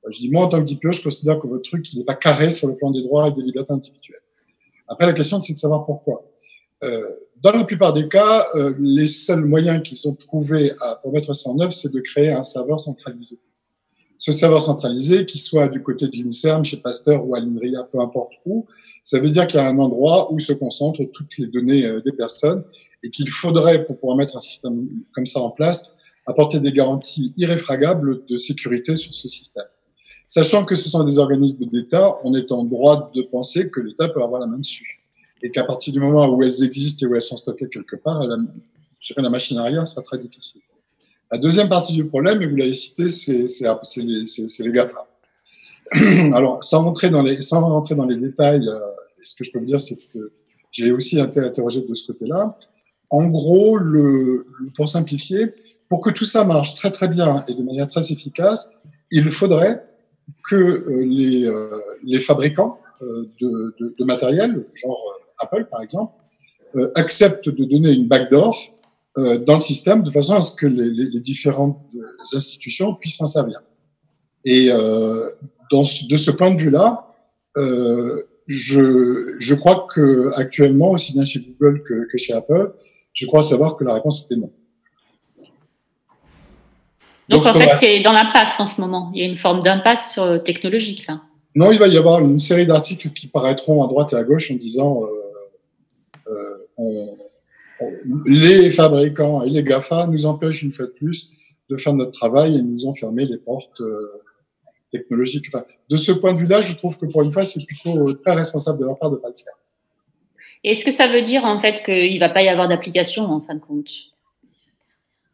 Euh, 0.05 0.11
je 0.11 0.19
dis, 0.19 0.29
moi, 0.29 0.45
en 0.45 0.47
tant 0.47 0.63
que 0.63 0.71
DPO, 0.71 0.91
je 0.91 1.03
considère 1.03 1.39
que 1.39 1.47
votre 1.47 1.63
truc, 1.63 1.85
n'est 1.93 2.03
pas 2.03 2.15
carré 2.15 2.51
sur 2.51 2.67
le 2.67 2.75
plan 2.75 2.91
des 2.91 3.01
droits 3.01 3.27
et 3.27 3.31
des 3.31 3.41
libertés 3.41 3.73
individuelles. 3.73 4.21
Après, 4.87 5.05
la 5.05 5.13
question, 5.13 5.39
c'est 5.39 5.53
de 5.53 5.57
savoir 5.57 5.85
pourquoi. 5.85 6.23
Euh, 6.83 7.01
dans 7.41 7.51
la 7.51 7.63
plupart 7.63 7.93
des 7.93 8.07
cas, 8.07 8.45
euh, 8.55 8.73
les 8.79 9.07
seuls 9.07 9.45
moyens 9.45 9.81
qu'ils 9.83 10.07
ont 10.07 10.15
trouvé 10.15 10.73
à, 10.81 10.95
pour 10.95 11.11
mettre 11.11 11.33
ça 11.33 11.49
en 11.49 11.59
œuvre, 11.59 11.71
c'est 11.71 11.91
de 11.91 11.99
créer 11.99 12.31
un 12.31 12.43
serveur 12.43 12.79
centralisé 12.79 13.39
ce 14.25 14.31
serveur 14.31 14.59
centralisé, 14.59 15.23
qui 15.27 15.37
soit 15.37 15.67
du 15.67 15.83
côté 15.83 16.07
de 16.07 16.17
l'INSERM, 16.17 16.65
chez 16.65 16.77
Pasteur 16.77 17.27
ou 17.27 17.35
à 17.35 17.39
l'INRIA, 17.39 17.83
peu 17.83 17.99
importe 17.99 18.31
où, 18.43 18.65
ça 19.03 19.19
veut 19.19 19.29
dire 19.29 19.45
qu'il 19.45 19.59
y 19.59 19.61
a 19.61 19.67
un 19.67 19.77
endroit 19.77 20.33
où 20.33 20.39
se 20.39 20.51
concentrent 20.51 21.03
toutes 21.13 21.37
les 21.37 21.45
données 21.45 21.85
euh, 21.85 22.01
des 22.01 22.11
personnes 22.11 22.63
et 23.03 23.11
qu'il 23.11 23.29
faudrait, 23.29 23.85
pour 23.85 23.99
pouvoir 23.99 24.17
mettre 24.17 24.35
un 24.35 24.39
système 24.39 24.89
comme 25.13 25.27
ça 25.27 25.41
en 25.41 25.51
place, 25.51 25.93
apporter 26.25 26.59
des 26.59 26.71
garanties 26.71 27.33
irréfragables 27.37 28.25
de 28.25 28.37
sécurité 28.37 28.95
sur 28.95 29.13
ce 29.13 29.29
système. 29.29 29.67
Sachant 30.25 30.65
que 30.65 30.73
ce 30.73 30.89
sont 30.89 31.03
des 31.03 31.19
organismes 31.19 31.65
d'État, 31.67 32.17
on 32.23 32.33
est 32.33 32.51
en 32.51 32.63
droit 32.63 33.11
de 33.13 33.21
penser 33.21 33.69
que 33.69 33.79
l'État 33.79 34.09
peut 34.09 34.23
avoir 34.23 34.41
la 34.41 34.47
main 34.47 34.57
dessus. 34.57 35.01
Et 35.43 35.51
qu'à 35.51 35.65
partir 35.65 35.93
du 35.93 35.99
moment 35.99 36.27
où 36.29 36.41
elles 36.41 36.63
existent 36.63 37.05
et 37.05 37.09
où 37.11 37.13
elles 37.13 37.21
sont 37.21 37.37
stockées 37.37 37.69
quelque 37.69 37.97
part, 37.97 38.25
la, 38.25 38.37
la 39.17 39.29
machine 39.29 39.59
arrière 39.59 39.87
sera 39.87 40.01
très 40.01 40.17
difficile. 40.17 40.61
La 41.31 41.37
deuxième 41.39 41.69
partie 41.69 41.93
du 41.93 42.05
problème, 42.05 42.41
et 42.41 42.47
vous 42.47 42.55
l'avez 42.55 42.73
cité, 42.73 43.09
c'est 43.09 43.45
les, 43.97 44.23
les. 44.23 44.73
Alors, 46.33 46.63
sans 46.63 46.83
rentrer 46.83 47.09
dans 47.09 47.21
les, 47.21 47.37
détails, 48.17 48.67
euh, 48.67 48.79
ce 49.23 49.35
que 49.35 49.43
je 49.43 49.51
peux 49.51 49.59
vous 49.59 49.65
dire, 49.65 49.79
c'est 49.79 49.95
que 49.95 50.31
j'ai 50.71 50.91
aussi 50.91 51.19
été 51.19 51.39
interrogé 51.39 51.81
de 51.81 51.95
ce 51.95 52.05
côté-là. 52.07 52.57
En 53.09 53.25
gros, 53.25 53.79
pour 54.75 54.89
simplifier, 54.89 55.51
pour 55.89 56.01
que 56.01 56.09
tout 56.09 56.25
ça 56.25 56.43
marche 56.43 56.75
très 56.75 56.91
très 56.91 57.07
bien 57.07 57.43
et 57.47 57.53
de 57.53 57.63
manière 57.63 57.87
très 57.87 58.11
efficace, 58.11 58.73
il 59.11 59.31
faudrait 59.31 59.83
que 60.49 60.55
euh, 60.55 61.05
les, 61.05 61.45
euh, 61.45 61.79
les 62.03 62.19
fabricants 62.19 62.79
de, 63.01 63.75
de, 63.79 64.03
matériel, 64.05 64.65
genre 64.73 64.99
Apple 65.39 65.67
par 65.69 65.81
exemple, 65.81 66.13
acceptent 66.95 67.49
de 67.49 67.65
donner 67.65 67.91
une 67.91 68.07
backdoor 68.07 68.74
dans 69.17 69.53
le 69.55 69.59
système 69.61 70.03
de 70.03 70.11
façon 70.11 70.35
à 70.35 70.41
ce 70.41 70.55
que 70.55 70.67
les, 70.67 70.89
les, 70.89 71.05
les 71.05 71.19
différentes 71.19 71.77
institutions 72.33 72.95
puissent 72.95 73.17
s'en 73.17 73.27
servir. 73.27 73.59
Et 74.45 74.71
euh, 74.71 75.31
dans, 75.71 75.81
de 75.81 76.17
ce 76.17 76.31
point 76.31 76.51
de 76.51 76.59
vue-là, 76.59 77.07
euh, 77.57 78.23
je, 78.45 79.35
je 79.39 79.55
crois 79.55 79.87
que 79.93 80.31
actuellement, 80.35 80.91
aussi 80.91 81.13
bien 81.13 81.25
chez 81.25 81.39
Google 81.39 81.81
que, 81.83 82.07
que, 82.11 82.17
chez 82.17 82.33
Apple, 82.33 82.73
je 83.11 83.25
crois 83.25 83.41
savoir 83.41 83.75
que 83.75 83.83
la 83.83 83.95
réponse 83.95 84.25
était 84.25 84.35
non. 84.35 84.51
Donc, 87.27 87.43
Donc 87.43 87.55
en 87.55 87.59
fait, 87.59 87.73
c'est 87.73 88.01
dans 88.01 88.11
l'impasse 88.11 88.59
en 88.59 88.67
ce 88.67 88.79
moment. 88.79 89.11
Il 89.15 89.19
y 89.19 89.25
a 89.25 89.27
une 89.27 89.39
forme 89.39 89.63
d'impasse 89.63 90.13
sur 90.13 90.43
technologique 90.43 91.07
là. 91.07 91.21
Non, 91.55 91.71
il 91.71 91.79
va 91.79 91.87
y 91.87 91.97
avoir 91.97 92.19
une 92.19 92.37
série 92.37 92.67
d'articles 92.67 93.09
qui 93.11 93.27
paraîtront 93.27 93.81
à 93.83 93.87
droite 93.87 94.13
et 94.13 94.17
à 94.17 94.23
gauche 94.23 94.51
en 94.51 94.55
disant 94.55 95.03
euh, 95.03 96.31
euh 96.31 96.67
on, 96.77 97.07
les 98.25 98.69
fabricants 98.69 99.43
et 99.43 99.49
les 99.49 99.63
GAFA 99.63 100.07
nous 100.07 100.25
empêchent 100.25 100.63
une 100.63 100.71
fois 100.71 100.85
de 100.85 100.91
plus 100.91 101.31
de 101.69 101.75
faire 101.75 101.93
notre 101.93 102.11
travail 102.11 102.55
et 102.55 102.61
nous 102.61 102.85
ont 102.85 102.93
fermé 102.93 103.25
les 103.25 103.37
portes 103.37 103.81
euh, 103.81 104.21
technologiques. 104.91 105.45
Enfin, 105.47 105.65
de 105.89 105.97
ce 105.97 106.11
point 106.11 106.33
de 106.33 106.39
vue-là, 106.39 106.61
je 106.61 106.73
trouve 106.75 106.97
que 106.97 107.05
pour 107.07 107.21
une 107.23 107.31
fois, 107.31 107.43
c'est 107.43 107.65
plutôt 107.65 108.13
très 108.13 108.33
responsable 108.33 108.79
de 108.79 108.85
leur 108.85 108.97
part 108.99 109.09
de 109.09 109.15
ne 109.15 109.21
pas 109.21 109.29
le 109.29 109.35
faire. 109.35 109.53
Est-ce 110.63 110.83
que 110.83 110.91
ça 110.91 111.07
veut 111.07 111.21
dire 111.21 111.43
en 111.45 111.59
fait 111.59 111.83
qu'il 111.83 112.15
ne 112.15 112.19
va 112.19 112.29
pas 112.29 112.41
y 112.43 112.49
avoir 112.49 112.67
d'application 112.67 113.23
en 113.23 113.41
fin 113.41 113.55
de 113.55 113.59
compte? 113.59 113.89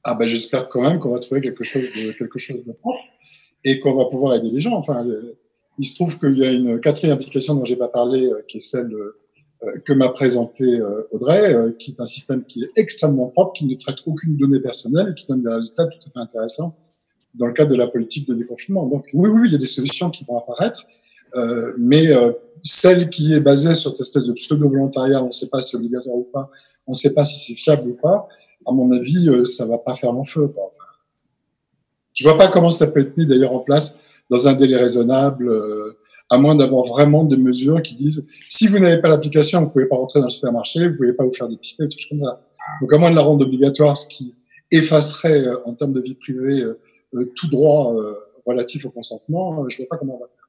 Ah 0.03 0.15
ben 0.15 0.25
j'espère 0.25 0.67
quand 0.67 0.81
même 0.81 0.99
qu'on 0.99 1.11
va 1.11 1.19
trouver 1.19 1.41
quelque 1.41 1.63
chose 1.63 1.87
de 1.95 2.11
quelque 2.13 2.39
chose 2.39 2.65
de 2.65 2.71
propre 2.71 3.05
et 3.63 3.79
qu'on 3.79 3.93
va 3.93 4.05
pouvoir 4.05 4.33
aider 4.35 4.49
les 4.49 4.59
gens. 4.59 4.73
Enfin, 4.73 5.05
il 5.77 5.85
se 5.85 5.95
trouve 5.95 6.19
qu'il 6.19 6.37
y 6.37 6.43
a 6.43 6.51
une 6.51 6.79
quatrième 6.79 7.13
application 7.15 7.55
dont 7.55 7.63
j'ai 7.63 7.75
pas 7.75 7.87
parlé, 7.87 8.25
euh, 8.25 8.43
qui 8.47 8.57
est 8.57 8.61
celle 8.61 8.93
euh, 8.93 9.19
que 9.85 9.93
m'a 9.93 10.09
présenté 10.09 10.63
euh, 10.63 11.07
Audrey, 11.11 11.53
euh, 11.53 11.71
qui 11.77 11.91
est 11.91 11.99
un 11.99 12.05
système 12.05 12.43
qui 12.43 12.63
est 12.63 12.77
extrêmement 12.77 13.27
propre, 13.27 13.53
qui 13.53 13.65
ne 13.65 13.75
traite 13.75 13.97
aucune 14.05 14.35
donnée 14.35 14.59
personnelle 14.59 15.09
et 15.11 15.13
qui 15.13 15.27
donne 15.27 15.43
des 15.43 15.49
résultats 15.49 15.85
tout 15.85 15.99
à 16.07 16.09
fait 16.09 16.19
intéressants 16.19 16.75
dans 17.35 17.47
le 17.47 17.53
cadre 17.53 17.71
de 17.71 17.75
la 17.75 17.87
politique 17.87 18.27
de 18.27 18.33
déconfinement. 18.33 18.85
Donc 18.85 19.07
oui, 19.13 19.29
oui, 19.29 19.41
il 19.45 19.51
y 19.51 19.55
a 19.55 19.59
des 19.59 19.65
solutions 19.65 20.09
qui 20.09 20.25
vont 20.25 20.37
apparaître, 20.37 20.83
euh, 21.35 21.73
mais 21.77 22.07
euh, 22.07 22.31
celle 22.63 23.09
qui 23.09 23.33
est 23.33 23.39
basée 23.39 23.75
sur 23.75 23.91
cette 23.91 24.01
espèce 24.01 24.23
de 24.23 24.33
pseudo-volontariat, 24.33 25.23
on 25.23 25.27
ne 25.27 25.31
sait 25.31 25.47
pas 25.47 25.61
si 25.61 25.71
c'est 25.71 25.77
obligatoire 25.77 26.15
ou 26.15 26.27
pas, 26.31 26.49
on 26.87 26.91
ne 26.91 26.97
sait 26.97 27.13
pas 27.13 27.25
si 27.25 27.39
c'est 27.39 27.59
fiable 27.59 27.89
ou 27.89 27.97
pas, 28.01 28.27
à 28.65 28.71
mon 28.71 28.91
avis, 28.91 29.29
euh, 29.29 29.45
ça 29.45 29.65
va 29.65 29.77
pas 29.77 29.95
faire 29.95 30.11
long 30.11 30.25
feu. 30.25 30.47
Quoi. 30.47 30.63
Enfin, 30.67 30.85
vois 32.23 32.37
pas 32.37 32.47
comment 32.49 32.71
ça 32.71 32.87
peut 32.87 32.99
être 32.99 33.17
mis 33.17 33.25
d'ailleurs 33.25 33.53
en 33.53 33.59
place 33.59 33.99
dans 34.29 34.47
un 34.47 34.53
délai 34.53 34.77
raisonnable, 34.77 35.49
euh, 35.49 35.97
à 36.31 36.37
moins 36.37 36.55
d'avoir 36.55 36.83
vraiment 36.85 37.25
des 37.25 37.35
mesures 37.35 37.83
qui 37.83 37.93
disent 37.93 38.25
si 38.47 38.67
vous 38.67 38.79
n'avez 38.79 39.01
pas 39.01 39.09
l'application, 39.09 39.61
vous 39.61 39.69
pouvez 39.69 39.85
pas 39.85 39.97
rentrer 39.97 40.21
dans 40.21 40.27
le 40.27 40.31
supermarché, 40.31 40.87
vous 40.87 40.95
pouvez 40.95 41.11
pas 41.11 41.25
vous 41.25 41.31
faire 41.31 41.49
dépister, 41.49 41.87
tout 41.89 41.97
comme 42.09 42.23
ça. 42.25 42.41
Donc 42.79 42.91
à 42.93 42.97
moins 42.97 43.11
de 43.11 43.15
la 43.15 43.21
rendre 43.21 43.45
obligatoire, 43.45 43.97
ce 43.97 44.07
qui 44.07 44.33
effacerait 44.71 45.41
euh, 45.41 45.57
en 45.65 45.73
termes 45.73 45.91
de 45.91 45.99
vie 45.99 46.15
privée 46.15 46.63
euh, 46.63 47.33
tout 47.35 47.49
droit 47.49 47.93
relatif 48.47 48.85
au 48.85 48.89
consentement, 48.89 49.67
je 49.67 49.75
ne 49.75 49.77
vois 49.79 49.89
pas 49.89 49.97
comment 49.97 50.15
on 50.15 50.19
va 50.19 50.27
faire. 50.27 50.47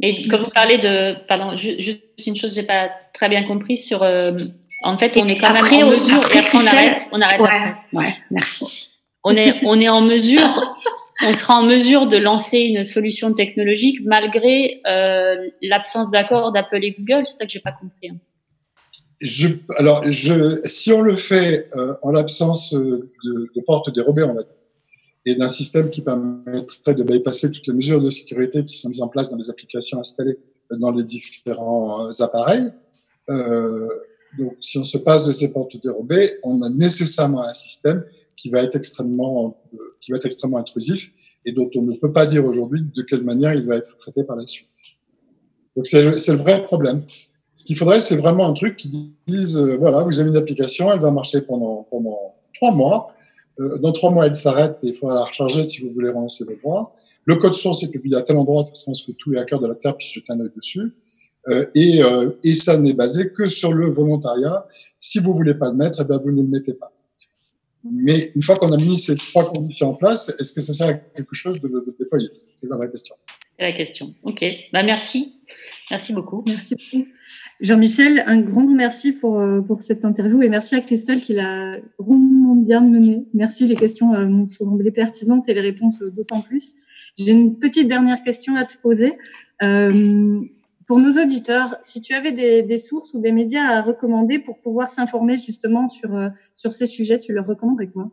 Et 0.00 0.28
quand 0.28 0.38
vous 0.38 0.50
parlez 0.50 0.78
de, 0.78 1.26
pardon, 1.26 1.56
juste 1.56 2.02
une 2.26 2.36
chose, 2.36 2.54
j'ai 2.54 2.62
pas 2.62 2.90
très 3.12 3.28
bien 3.28 3.46
compris 3.46 3.76
sur, 3.76 4.02
en 4.02 4.98
fait, 4.98 5.12
on 5.16 5.28
est 5.28 5.36
quand 5.36 5.52
même 5.52 5.64
en 5.64 5.90
mesure, 5.90 6.22
et 6.34 6.38
après 6.38 6.58
on 6.58 6.66
arrête, 6.66 7.02
on 7.12 7.20
arrête. 7.20 7.40
Ouais, 7.40 8.00
ouais, 8.00 8.14
merci. 8.30 8.94
On 9.22 9.36
est, 9.36 9.60
on 9.64 9.78
est 9.78 9.88
en 9.90 10.00
mesure 10.00 10.76
on 11.22 11.32
sera 11.32 11.54
en 11.54 11.62
mesure 11.62 12.06
de 12.06 12.16
lancer 12.16 12.58
une 12.58 12.84
solution 12.84 13.32
technologique 13.32 14.00
malgré 14.04 14.80
euh, 14.86 15.36
l'absence 15.62 16.10
d'accord 16.10 16.52
d'Apple 16.52 16.84
et 16.84 16.96
Google. 16.98 17.24
C'est 17.26 17.38
ça 17.38 17.46
que 17.46 17.52
j'ai 17.52 17.60
pas 17.60 17.72
compris. 17.72 18.10
Hein. 18.10 18.18
Alors, 19.78 20.04
si 20.64 20.92
on 20.92 21.00
le 21.00 21.16
fait 21.16 21.70
euh, 21.74 21.94
en 22.02 22.10
l'absence 22.10 22.74
de, 22.74 23.10
de 23.24 23.60
portes 23.64 23.92
dérobées, 23.94 24.24
on 24.24 24.34
va 24.34 24.42
dire, 24.42 24.60
et 25.26 25.34
d'un 25.34 25.48
système 25.48 25.90
qui 25.90 26.02
permettrait 26.02 26.94
de 26.94 27.02
bypasser 27.02 27.50
toutes 27.50 27.66
les 27.66 27.74
mesures 27.74 28.00
de 28.00 28.10
sécurité 28.10 28.64
qui 28.64 28.78
sont 28.78 28.88
mises 28.88 29.02
en 29.02 29.08
place 29.08 29.28
dans 29.28 29.36
les 29.36 29.50
applications 29.50 29.98
installées 29.98 30.38
dans 30.70 30.92
les 30.92 31.02
différents 31.02 32.06
euh, 32.06 32.22
appareils, 32.22 32.70
euh, 33.28 33.88
donc 34.38 34.56
si 34.60 34.78
on 34.78 34.84
se 34.84 34.98
passe 34.98 35.24
de 35.24 35.32
ces 35.32 35.52
portes 35.52 35.80
dérobées, 35.82 36.38
on 36.42 36.62
a 36.62 36.68
nécessairement 36.68 37.42
un 37.42 37.52
système 37.52 38.04
qui 38.36 38.50
va 38.50 38.62
être 38.62 38.76
extrêmement, 38.76 39.58
euh, 39.74 39.78
qui 40.00 40.10
va 40.10 40.18
être 40.18 40.26
extrêmement 40.26 40.58
intrusif 40.58 41.12
et 41.44 41.52
dont 41.52 41.70
on 41.74 41.82
ne 41.82 41.96
peut 41.96 42.12
pas 42.12 42.26
dire 42.26 42.44
aujourd'hui 42.44 42.82
de 42.94 43.02
quelle 43.02 43.22
manière 43.22 43.54
il 43.54 43.66
va 43.66 43.76
être 43.76 43.96
traité 43.96 44.24
par 44.24 44.36
la 44.36 44.46
suite. 44.46 44.68
Donc 45.74 45.86
c'est 45.86 46.02
le 46.02 46.36
vrai 46.36 46.62
problème. 46.62 47.04
Ce 47.54 47.64
qu'il 47.64 47.76
faudrait, 47.76 48.00
c'est 48.00 48.16
vraiment 48.16 48.46
un 48.46 48.52
truc 48.52 48.76
qui 48.76 49.14
dise, 49.26 49.56
euh, 49.56 49.76
voilà, 49.76 50.02
vous 50.02 50.20
avez 50.20 50.28
une 50.28 50.36
application, 50.36 50.92
elle 50.92 51.00
va 51.00 51.10
marcher 51.10 51.40
pendant, 51.40 51.86
pendant 51.90 52.34
trois 52.54 52.72
mois. 52.72 53.12
Euh, 53.58 53.78
dans 53.78 53.92
trois 53.92 54.10
mois, 54.10 54.26
elle 54.26 54.34
s'arrête 54.34 54.78
et 54.84 54.88
il 54.88 54.94
faudra 54.94 55.14
la 55.14 55.24
recharger 55.24 55.62
si 55.62 55.82
vous 55.82 55.92
voulez 55.92 56.08
relancer 56.08 56.44
le 56.48 56.56
droit. 56.56 56.94
Le 57.24 57.36
code 57.36 57.54
source 57.54 57.82
est 57.82 57.88
publié 57.88 58.16
à 58.16 58.22
tel 58.22 58.36
endroit 58.36 58.62
de 58.62 58.68
ce 58.74 59.06
que 59.06 59.12
tous 59.12 59.30
les 59.30 59.38
hackers 59.38 59.60
de 59.60 59.66
la 59.66 59.74
Terre 59.74 59.96
puissent 59.96 60.12
jeter 60.12 60.32
un 60.32 60.40
œil 60.40 60.50
dessus. 60.54 60.92
Euh, 61.48 61.64
et, 61.74 62.02
euh, 62.02 62.30
et 62.42 62.54
ça 62.54 62.76
n'est 62.76 62.92
basé 62.92 63.30
que 63.30 63.48
sur 63.48 63.72
le 63.72 63.88
volontariat. 63.88 64.66
Si 64.98 65.18
vous 65.18 65.32
voulez 65.32 65.54
pas 65.54 65.70
le 65.70 65.76
mettre, 65.76 66.00
eh 66.02 66.04
bien 66.04 66.18
vous 66.18 66.32
ne 66.32 66.42
le 66.42 66.48
mettez 66.48 66.74
pas. 66.74 66.92
Mais 67.92 68.30
une 68.34 68.42
fois 68.42 68.56
qu'on 68.56 68.72
a 68.72 68.76
mis 68.76 68.98
ces 68.98 69.16
trois 69.16 69.52
conditions 69.52 69.90
en 69.90 69.94
place, 69.94 70.34
est-ce 70.40 70.52
que 70.52 70.60
ça 70.60 70.72
sert 70.72 70.88
à 70.88 70.94
quelque 70.94 71.34
chose 71.34 71.60
de, 71.60 71.68
de 71.68 71.96
déployer? 71.98 72.28
C'est 72.34 72.68
la 72.68 72.76
vraie 72.76 72.90
question. 72.90 73.14
C'est 73.58 73.64
la 73.64 73.72
question. 73.72 74.14
Ok. 74.22 74.44
Bah, 74.72 74.82
merci. 74.82 75.40
Merci 75.90 76.12
beaucoup. 76.12 76.42
Merci 76.46 76.74
beaucoup. 76.74 77.06
Jean-Michel, 77.60 78.24
un 78.26 78.40
grand 78.40 78.68
merci 78.68 79.12
pour, 79.12 79.38
euh, 79.38 79.60
pour 79.60 79.82
cette 79.82 80.04
interview 80.04 80.42
et 80.42 80.48
merci 80.48 80.74
à 80.74 80.80
Christelle 80.80 81.22
qui 81.22 81.34
l'a 81.34 81.76
rondement 81.98 82.56
bien 82.56 82.80
menée. 82.80 83.26
Merci, 83.34 83.66
les 83.66 83.76
questions 83.76 84.12
euh, 84.14 84.26
m'ont 84.26 84.46
semblé 84.46 84.90
pertinentes 84.90 85.48
et 85.48 85.54
les 85.54 85.60
réponses 85.60 86.02
d'autant 86.02 86.42
plus. 86.42 86.72
J'ai 87.16 87.32
une 87.32 87.58
petite 87.58 87.88
dernière 87.88 88.22
question 88.22 88.56
à 88.56 88.64
te 88.64 88.76
poser. 88.78 89.14
Euh, 89.62 90.40
pour 90.86 91.00
nos 91.00 91.20
auditeurs, 91.20 91.76
si 91.82 92.00
tu 92.00 92.14
avais 92.14 92.32
des, 92.32 92.62
des, 92.62 92.78
sources 92.78 93.14
ou 93.14 93.20
des 93.20 93.32
médias 93.32 93.64
à 93.64 93.82
recommander 93.82 94.38
pour 94.38 94.60
pouvoir 94.60 94.90
s'informer 94.90 95.36
justement 95.36 95.88
sur, 95.88 96.14
euh, 96.14 96.28
sur 96.54 96.72
ces 96.72 96.86
sujets, 96.86 97.18
tu 97.18 97.32
leur 97.32 97.46
recommanderais 97.46 97.88
quoi? 97.88 98.10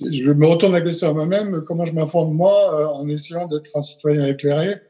Je 0.00 0.30
me 0.30 0.46
retourne 0.46 0.72
la 0.72 0.80
question 0.80 1.10
à 1.10 1.12
moi-même. 1.12 1.62
Comment 1.66 1.84
je 1.84 1.94
m'informe 1.94 2.34
moi 2.34 2.80
euh, 2.80 2.86
en 2.86 3.08
essayant 3.08 3.46
d'être 3.48 3.76
un 3.76 3.80
citoyen 3.80 4.26
éclairé 4.26 4.80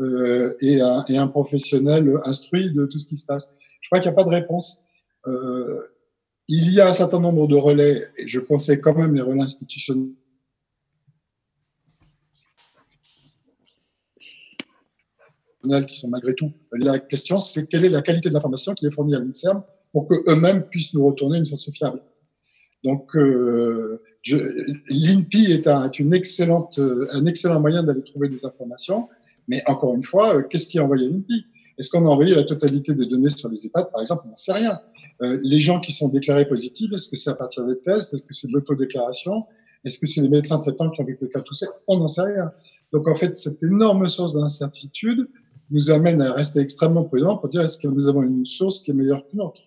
euh, 0.00 0.54
et, 0.60 0.80
un, 0.80 1.04
et, 1.08 1.16
un, 1.16 1.28
professionnel 1.28 2.12
instruit 2.24 2.72
de 2.72 2.86
tout 2.86 2.98
ce 2.98 3.06
qui 3.06 3.16
se 3.16 3.26
passe? 3.26 3.54
Je 3.80 3.88
crois 3.88 4.00
qu'il 4.00 4.10
n'y 4.10 4.14
a 4.14 4.16
pas 4.16 4.24
de 4.24 4.34
réponse. 4.34 4.84
Euh, 5.26 5.82
il 6.48 6.72
y 6.72 6.80
a 6.80 6.88
un 6.88 6.92
certain 6.92 7.20
nombre 7.20 7.46
de 7.46 7.56
relais, 7.56 8.06
et 8.18 8.26
je 8.26 8.40
conseille 8.40 8.80
quand 8.80 8.96
même 8.96 9.14
les 9.14 9.22
relais 9.22 9.42
institutionnels 9.42 10.10
qui 15.86 15.98
sont 15.98 16.08
malgré 16.08 16.34
tout. 16.34 16.52
La 16.72 16.98
question, 16.98 17.38
c'est 17.38 17.66
quelle 17.66 17.84
est 17.84 17.90
la 17.90 18.02
qualité 18.02 18.28
de 18.28 18.34
l'information 18.34 18.74
qui 18.74 18.86
est 18.86 18.90
fournie 18.90 19.14
à 19.14 19.18
l'INSERM 19.18 19.62
pour 19.92 20.08
qu'eux-mêmes 20.08 20.64
puissent 20.64 20.94
nous 20.94 21.06
retourner 21.06 21.38
une 21.38 21.46
source 21.46 21.70
fiable. 21.70 22.00
Donc, 22.82 23.16
euh, 23.16 24.02
l'INPI 24.88 25.52
est, 25.52 25.66
un, 25.66 25.86
est 25.86 25.98
une 25.98 26.12
excellente, 26.12 26.78
un 26.78 27.26
excellent 27.26 27.60
moyen 27.60 27.82
d'aller 27.82 28.02
trouver 28.02 28.28
des 28.28 28.44
informations. 28.44 29.08
Mais 29.48 29.62
encore 29.66 29.94
une 29.94 30.02
fois, 30.02 30.36
euh, 30.36 30.42
qu'est-ce 30.42 30.66
qui 30.66 30.78
est 30.78 30.80
envoyé 30.80 31.06
à 31.06 31.10
l'INPI? 31.10 31.46
Est-ce 31.78 31.90
qu'on 31.90 32.06
a 32.06 32.08
envoyé 32.08 32.34
la 32.34 32.44
totalité 32.44 32.94
des 32.94 33.06
données 33.06 33.28
sur 33.28 33.48
les 33.48 33.66
EHPAD, 33.66 33.90
par 33.90 34.00
exemple 34.00 34.22
On 34.26 34.28
n'en 34.28 34.36
sait 34.36 34.52
rien. 34.52 34.80
Euh, 35.22 35.38
les 35.42 35.60
gens 35.60 35.80
qui 35.80 35.92
sont 35.92 36.08
déclarés 36.08 36.46
positifs, 36.46 36.92
est-ce 36.92 37.08
que 37.08 37.16
c'est 37.16 37.30
à 37.30 37.34
partir 37.34 37.66
des 37.66 37.78
tests? 37.78 38.14
Est-ce 38.14 38.22
que 38.22 38.34
c'est 38.34 38.48
de 38.48 38.52
l'autodéclaration? 38.52 39.44
Est-ce 39.84 39.98
que 39.98 40.06
c'est 40.06 40.20
les 40.20 40.28
médecins 40.28 40.58
traitants 40.58 40.90
qui 40.90 41.00
ont 41.00 41.04
vécu 41.04 41.24
le 41.24 41.28
cas 41.28 41.40
toussé 41.40 41.66
On 41.86 41.98
n'en 41.98 42.08
sait 42.08 42.22
rien. 42.22 42.52
Donc, 42.92 43.06
en 43.08 43.14
fait, 43.14 43.36
cette 43.36 43.62
énorme 43.62 44.06
source 44.08 44.34
d'incertitude, 44.34 45.28
nous 45.70 45.90
amène 45.90 46.20
à 46.22 46.32
rester 46.32 46.60
extrêmement 46.60 47.04
prudent 47.04 47.36
pour 47.36 47.48
dire 47.48 47.62
est-ce 47.62 47.78
que 47.78 47.88
nous 47.88 48.06
avons 48.06 48.22
une 48.22 48.44
source 48.44 48.80
qui 48.80 48.90
est 48.90 48.94
meilleure 48.94 49.26
qu'une 49.28 49.40
autre? 49.40 49.62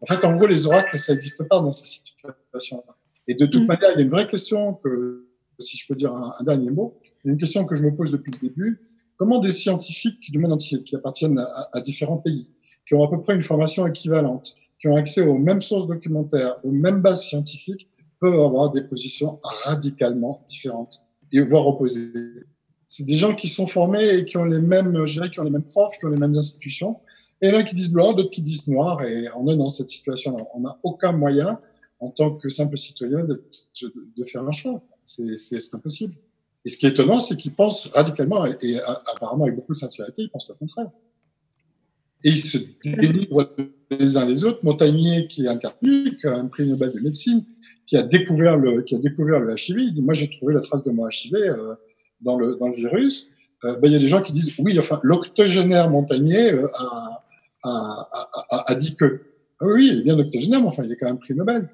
En 0.00 0.06
fait, 0.06 0.24
en 0.24 0.34
gros, 0.34 0.46
les 0.46 0.66
oracles, 0.66 0.98
ça 0.98 1.12
n'existe 1.12 1.42
pas 1.48 1.60
dans 1.60 1.72
ces 1.72 1.86
situations-là. 1.86 2.96
Et 3.26 3.34
de 3.34 3.46
toute 3.46 3.62
mm. 3.62 3.66
manière, 3.66 3.90
il 3.92 3.96
y 3.96 3.98
a 4.00 4.02
une 4.02 4.10
vraie 4.10 4.28
question 4.28 4.74
que, 4.74 5.26
si 5.58 5.76
je 5.76 5.86
peux 5.86 5.94
dire 5.94 6.12
un, 6.12 6.32
dernier 6.42 6.70
mot, 6.70 6.98
il 7.24 7.28
y 7.28 7.30
a 7.30 7.32
une 7.32 7.38
question 7.38 7.64
que 7.64 7.74
je 7.74 7.82
me 7.82 7.94
pose 7.94 8.10
depuis 8.10 8.32
le 8.32 8.48
début. 8.48 8.82
Comment 9.16 9.38
des 9.38 9.52
scientifiques 9.52 10.30
du 10.30 10.38
monde 10.38 10.52
entier, 10.52 10.82
qui 10.82 10.96
appartiennent 10.96 11.38
à, 11.38 11.68
à 11.72 11.80
différents 11.80 12.18
pays, 12.18 12.50
qui 12.86 12.94
ont 12.94 13.02
à 13.02 13.08
peu 13.08 13.20
près 13.20 13.34
une 13.34 13.40
formation 13.40 13.86
équivalente, 13.86 14.54
qui 14.78 14.88
ont 14.88 14.96
accès 14.96 15.22
aux 15.22 15.38
mêmes 15.38 15.62
sources 15.62 15.86
documentaires, 15.86 16.56
aux 16.64 16.72
mêmes 16.72 17.00
bases 17.00 17.22
scientifiques, 17.22 17.88
peuvent 18.20 18.40
avoir 18.40 18.72
des 18.72 18.82
positions 18.82 19.38
radicalement 19.42 20.44
différentes 20.48 21.04
et 21.32 21.40
voire 21.40 21.66
opposées 21.66 22.12
c'est 22.96 23.02
des 23.02 23.16
gens 23.16 23.34
qui 23.34 23.48
sont 23.48 23.66
formés 23.66 24.08
et 24.08 24.24
qui 24.24 24.36
ont 24.36 24.44
les 24.44 24.60
mêmes, 24.60 25.04
je 25.04 25.14
dirais, 25.14 25.28
qui 25.28 25.40
ont 25.40 25.42
les 25.42 25.50
mêmes 25.50 25.64
profs, 25.64 25.98
qui 25.98 26.06
ont 26.06 26.10
les 26.10 26.16
mêmes 26.16 26.36
institutions. 26.36 27.00
Et 27.42 27.50
là, 27.50 27.64
qui 27.64 27.74
disent 27.74 27.90
blanc, 27.90 28.12
d'autres 28.12 28.30
qui 28.30 28.40
disent 28.40 28.68
noir. 28.68 29.02
Et 29.02 29.26
on 29.36 29.48
est 29.48 29.56
dans 29.56 29.68
cette 29.68 29.88
situation-là. 29.88 30.44
On 30.54 30.60
n'a 30.60 30.78
aucun 30.84 31.10
moyen, 31.10 31.58
en 31.98 32.10
tant 32.10 32.36
que 32.36 32.48
simple 32.48 32.78
citoyen, 32.78 33.24
de, 33.24 33.42
faire 34.24 34.44
un 34.44 34.52
choix. 34.52 34.80
C'est 35.02 35.74
impossible. 35.74 36.14
Et 36.64 36.68
ce 36.68 36.76
qui 36.76 36.86
est 36.86 36.90
étonnant, 36.90 37.18
c'est 37.18 37.36
qu'ils 37.36 37.54
pensent 37.54 37.88
radicalement, 37.88 38.46
et, 38.46 38.78
apparemment 39.12 39.42
avec 39.42 39.56
beaucoup 39.56 39.72
de 39.72 39.78
sincérité, 39.78 40.22
ils 40.22 40.30
pensent 40.30 40.48
le 40.48 40.54
contraire. 40.54 40.88
Et 42.22 42.28
ils 42.28 42.40
se 42.40 42.58
délivrent 42.84 43.56
les 43.90 44.16
uns 44.16 44.24
les 44.24 44.44
autres. 44.44 44.60
Montagnier, 44.62 45.26
qui 45.26 45.46
est 45.46 45.48
intervenu, 45.48 46.16
un 46.22 46.46
prix 46.46 46.68
Nobel 46.68 46.92
de 46.92 47.00
médecine, 47.00 47.44
qui 47.86 47.96
a 47.96 48.04
découvert 48.04 48.56
le, 48.56 48.82
qui 48.82 48.94
a 48.94 48.98
découvert 48.98 49.40
le 49.40 49.56
HIV, 49.58 49.78
il 49.80 49.92
dit, 49.92 50.00
moi, 50.00 50.14
j'ai 50.14 50.30
trouvé 50.30 50.54
la 50.54 50.60
trace 50.60 50.84
de 50.84 50.92
mon 50.92 51.08
HIV, 51.08 51.34
euh, 51.34 51.74
dans 52.20 52.36
le, 52.36 52.56
virus, 52.74 53.28
euh, 53.64 53.78
ben, 53.78 53.88
il 53.88 53.92
y 53.92 53.96
a 53.96 53.98
des 53.98 54.08
gens 54.08 54.22
qui 54.22 54.32
disent 54.32 54.52
oui, 54.58 54.78
enfin, 54.78 55.00
l'octogénaire 55.02 55.90
Montagnier 55.90 56.52
euh, 56.52 56.66
a, 57.62 58.74
dit 58.74 58.96
que 58.96 59.22
ah 59.60 59.66
oui, 59.66 59.88
il 59.92 59.98
est 60.00 60.02
bien 60.02 60.18
octogénaire, 60.18 60.60
mais 60.60 60.66
enfin, 60.66 60.84
il 60.84 60.92
est 60.92 60.96
quand 60.96 61.06
même 61.06 61.18
prix 61.18 61.34
Nobel. 61.34 61.68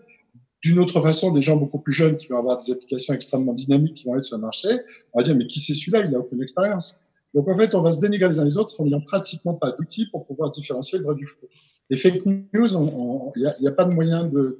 D'une 0.62 0.78
autre 0.78 1.00
façon, 1.00 1.32
des 1.32 1.40
gens 1.40 1.56
beaucoup 1.56 1.78
plus 1.78 1.92
jeunes 1.92 2.16
qui 2.16 2.26
vont 2.28 2.38
avoir 2.38 2.58
des 2.58 2.70
applications 2.70 3.14
extrêmement 3.14 3.54
dynamiques 3.54 3.94
qui 3.94 4.04
vont 4.04 4.16
être 4.16 4.24
sur 4.24 4.36
le 4.36 4.42
marché, 4.42 4.68
on 5.14 5.20
va 5.20 5.24
dire 5.24 5.34
mais 5.34 5.46
qui 5.46 5.58
c'est 5.58 5.72
celui-là? 5.72 6.04
Il 6.04 6.10
n'a 6.10 6.18
aucune 6.18 6.42
expérience. 6.42 7.00
Donc 7.32 7.48
en 7.48 7.54
fait, 7.54 7.74
on 7.74 7.82
va 7.82 7.92
se 7.92 8.00
dénigrer 8.00 8.28
les 8.28 8.40
uns 8.40 8.44
les 8.44 8.58
autres 8.58 8.78
en 8.80 8.84
n'ayant 8.84 9.00
pratiquement 9.00 9.54
pas 9.54 9.70
d'outils 9.70 10.06
pour 10.10 10.26
pouvoir 10.26 10.50
différencier 10.50 10.98
le 10.98 11.04
vrai 11.04 11.14
du 11.14 11.26
faux. 11.26 11.48
Les 11.88 11.96
fake 11.96 12.26
news, 12.26 13.32
il 13.36 13.52
n'y 13.60 13.68
a, 13.68 13.72
pas 13.72 13.84
de 13.84 13.92
moyen 13.92 14.24
de 14.24 14.56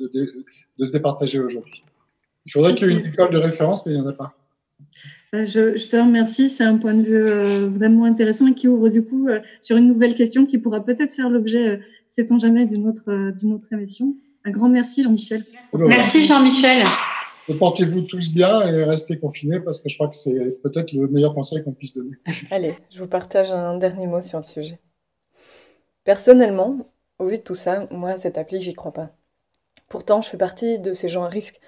se 0.81 0.93
départager 0.93 1.39
aujourd'hui. 1.39 1.85
Il 2.47 2.53
faudrait 2.53 2.75
qu'il 2.75 2.89
y 2.89 2.91
ait 2.91 2.99
une 2.99 3.07
école 3.07 3.33
de 3.33 3.39
référence, 3.39 3.87
mais 3.87 3.93
il 3.93 4.01
n'y 4.01 4.07
en 4.07 4.09
a 4.09 4.13
pas. 4.13 4.35
Euh, 5.35 5.45
je, 5.45 5.77
je, 5.77 5.89
te 5.89 5.97
remercie. 5.97 6.49
C'est 6.49 6.65
un 6.65 6.77
point 6.77 6.95
de 6.95 7.03
vue 7.03 7.17
euh, 7.17 7.69
vraiment 7.69 8.05
intéressant 8.05 8.47
et 8.49 8.55
qui 8.55 8.69
ouvre 8.69 8.89
du 8.89 9.03
coup 9.03 9.29
euh, 9.29 9.41
sur 9.61 9.77
une 9.77 9.87
nouvelle 9.87 10.15
question 10.15 10.45
qui 10.45 10.59
pourra 10.59 10.85
peut-être 10.85 11.15
faire 11.15 11.31
l'objet, 11.31 11.81
sait-on 12.09 12.39
jamais, 12.39 12.67
d'une 12.67 12.89
autre, 12.89 13.33
d'une 13.39 13.53
autre 13.53 13.73
émission. 13.73 14.17
Un 14.45 14.51
grand 14.51 14.69
merci, 14.69 15.03
Jean-Michel. 15.03 15.45
Merci, 15.73 16.27
Jean-Michel. 16.27 16.85
Portez-vous 17.59 18.03
tous 18.03 18.31
bien 18.31 18.67
et 18.69 18.85
restez 18.85 19.19
confinés 19.19 19.61
parce 19.61 19.81
que 19.81 19.89
je 19.89 19.97
crois 19.97 20.09
que 20.09 20.15
c'est 20.15 20.61
peut-être 20.63 20.93
le 20.93 21.09
meilleur 21.09 21.35
conseil 21.35 21.63
qu'on 21.65 21.73
puisse 21.73 21.95
donner. 21.95 22.13
Allez, 22.51 22.77
je 22.91 23.01
vous 23.01 23.09
partage 23.09 23.51
un 23.51 23.77
dernier 23.77 24.07
mot 24.07 24.21
sur 24.21 24.39
le 24.39 24.45
sujet. 24.45 24.79
Personnellement, 26.05 26.87
au 27.19 27.27
vu 27.27 27.39
de 27.39 27.43
tout 27.43 27.55
ça, 27.55 27.87
moi, 27.91 28.17
cette 28.17 28.39
appli, 28.39 28.61
j'y 28.61 28.75
crois 28.75 28.93
pas. 28.93 29.11
Pourtant, 29.89 30.23
je 30.23 30.31
fais 30.31 30.39
partie 30.39 30.79
de 30.79 30.93
ces 30.93 31.09
gens 31.09 31.25
à 31.25 31.29
risque, 31.29 31.61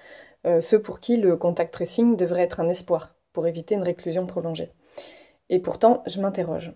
ceux 0.59 0.81
pour 0.81 0.99
qui 0.99 1.17
le 1.17 1.37
contact 1.37 1.73
tracing 1.73 2.15
devrait 2.15 2.43
être 2.43 2.59
un 2.59 2.69
espoir 2.69 3.15
pour 3.31 3.47
éviter 3.47 3.75
une 3.75 3.83
réclusion 3.83 4.25
prolongée. 4.25 4.71
Et 5.49 5.59
pourtant, 5.59 6.03
je 6.05 6.21
m'interroge. 6.21 6.73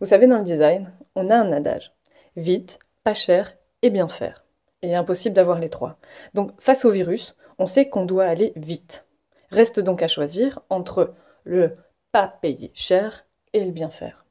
Vous 0.00 0.06
savez, 0.06 0.26
dans 0.26 0.38
le 0.38 0.44
design, 0.44 0.90
on 1.14 1.30
a 1.30 1.36
un 1.36 1.52
adage. 1.52 1.94
Vite, 2.36 2.78
pas 3.04 3.14
cher 3.14 3.56
et 3.82 3.90
bien 3.90 4.08
faire. 4.08 4.44
Et 4.82 4.94
impossible 4.94 5.34
d'avoir 5.34 5.58
les 5.58 5.68
trois. 5.68 5.98
Donc, 6.34 6.52
face 6.60 6.84
au 6.84 6.90
virus, 6.90 7.36
on 7.58 7.66
sait 7.66 7.88
qu'on 7.88 8.04
doit 8.04 8.24
aller 8.24 8.52
vite. 8.56 9.06
Reste 9.50 9.80
donc 9.80 10.02
à 10.02 10.08
choisir 10.08 10.60
entre 10.70 11.14
le 11.44 11.74
pas 12.12 12.28
payer 12.28 12.72
cher 12.74 13.26
et 13.52 13.64
le 13.64 13.72
bien 13.72 13.90
faire. 13.90 14.24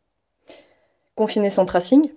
Confiner 1.16 1.50
son 1.50 1.66
tracing, 1.66 2.12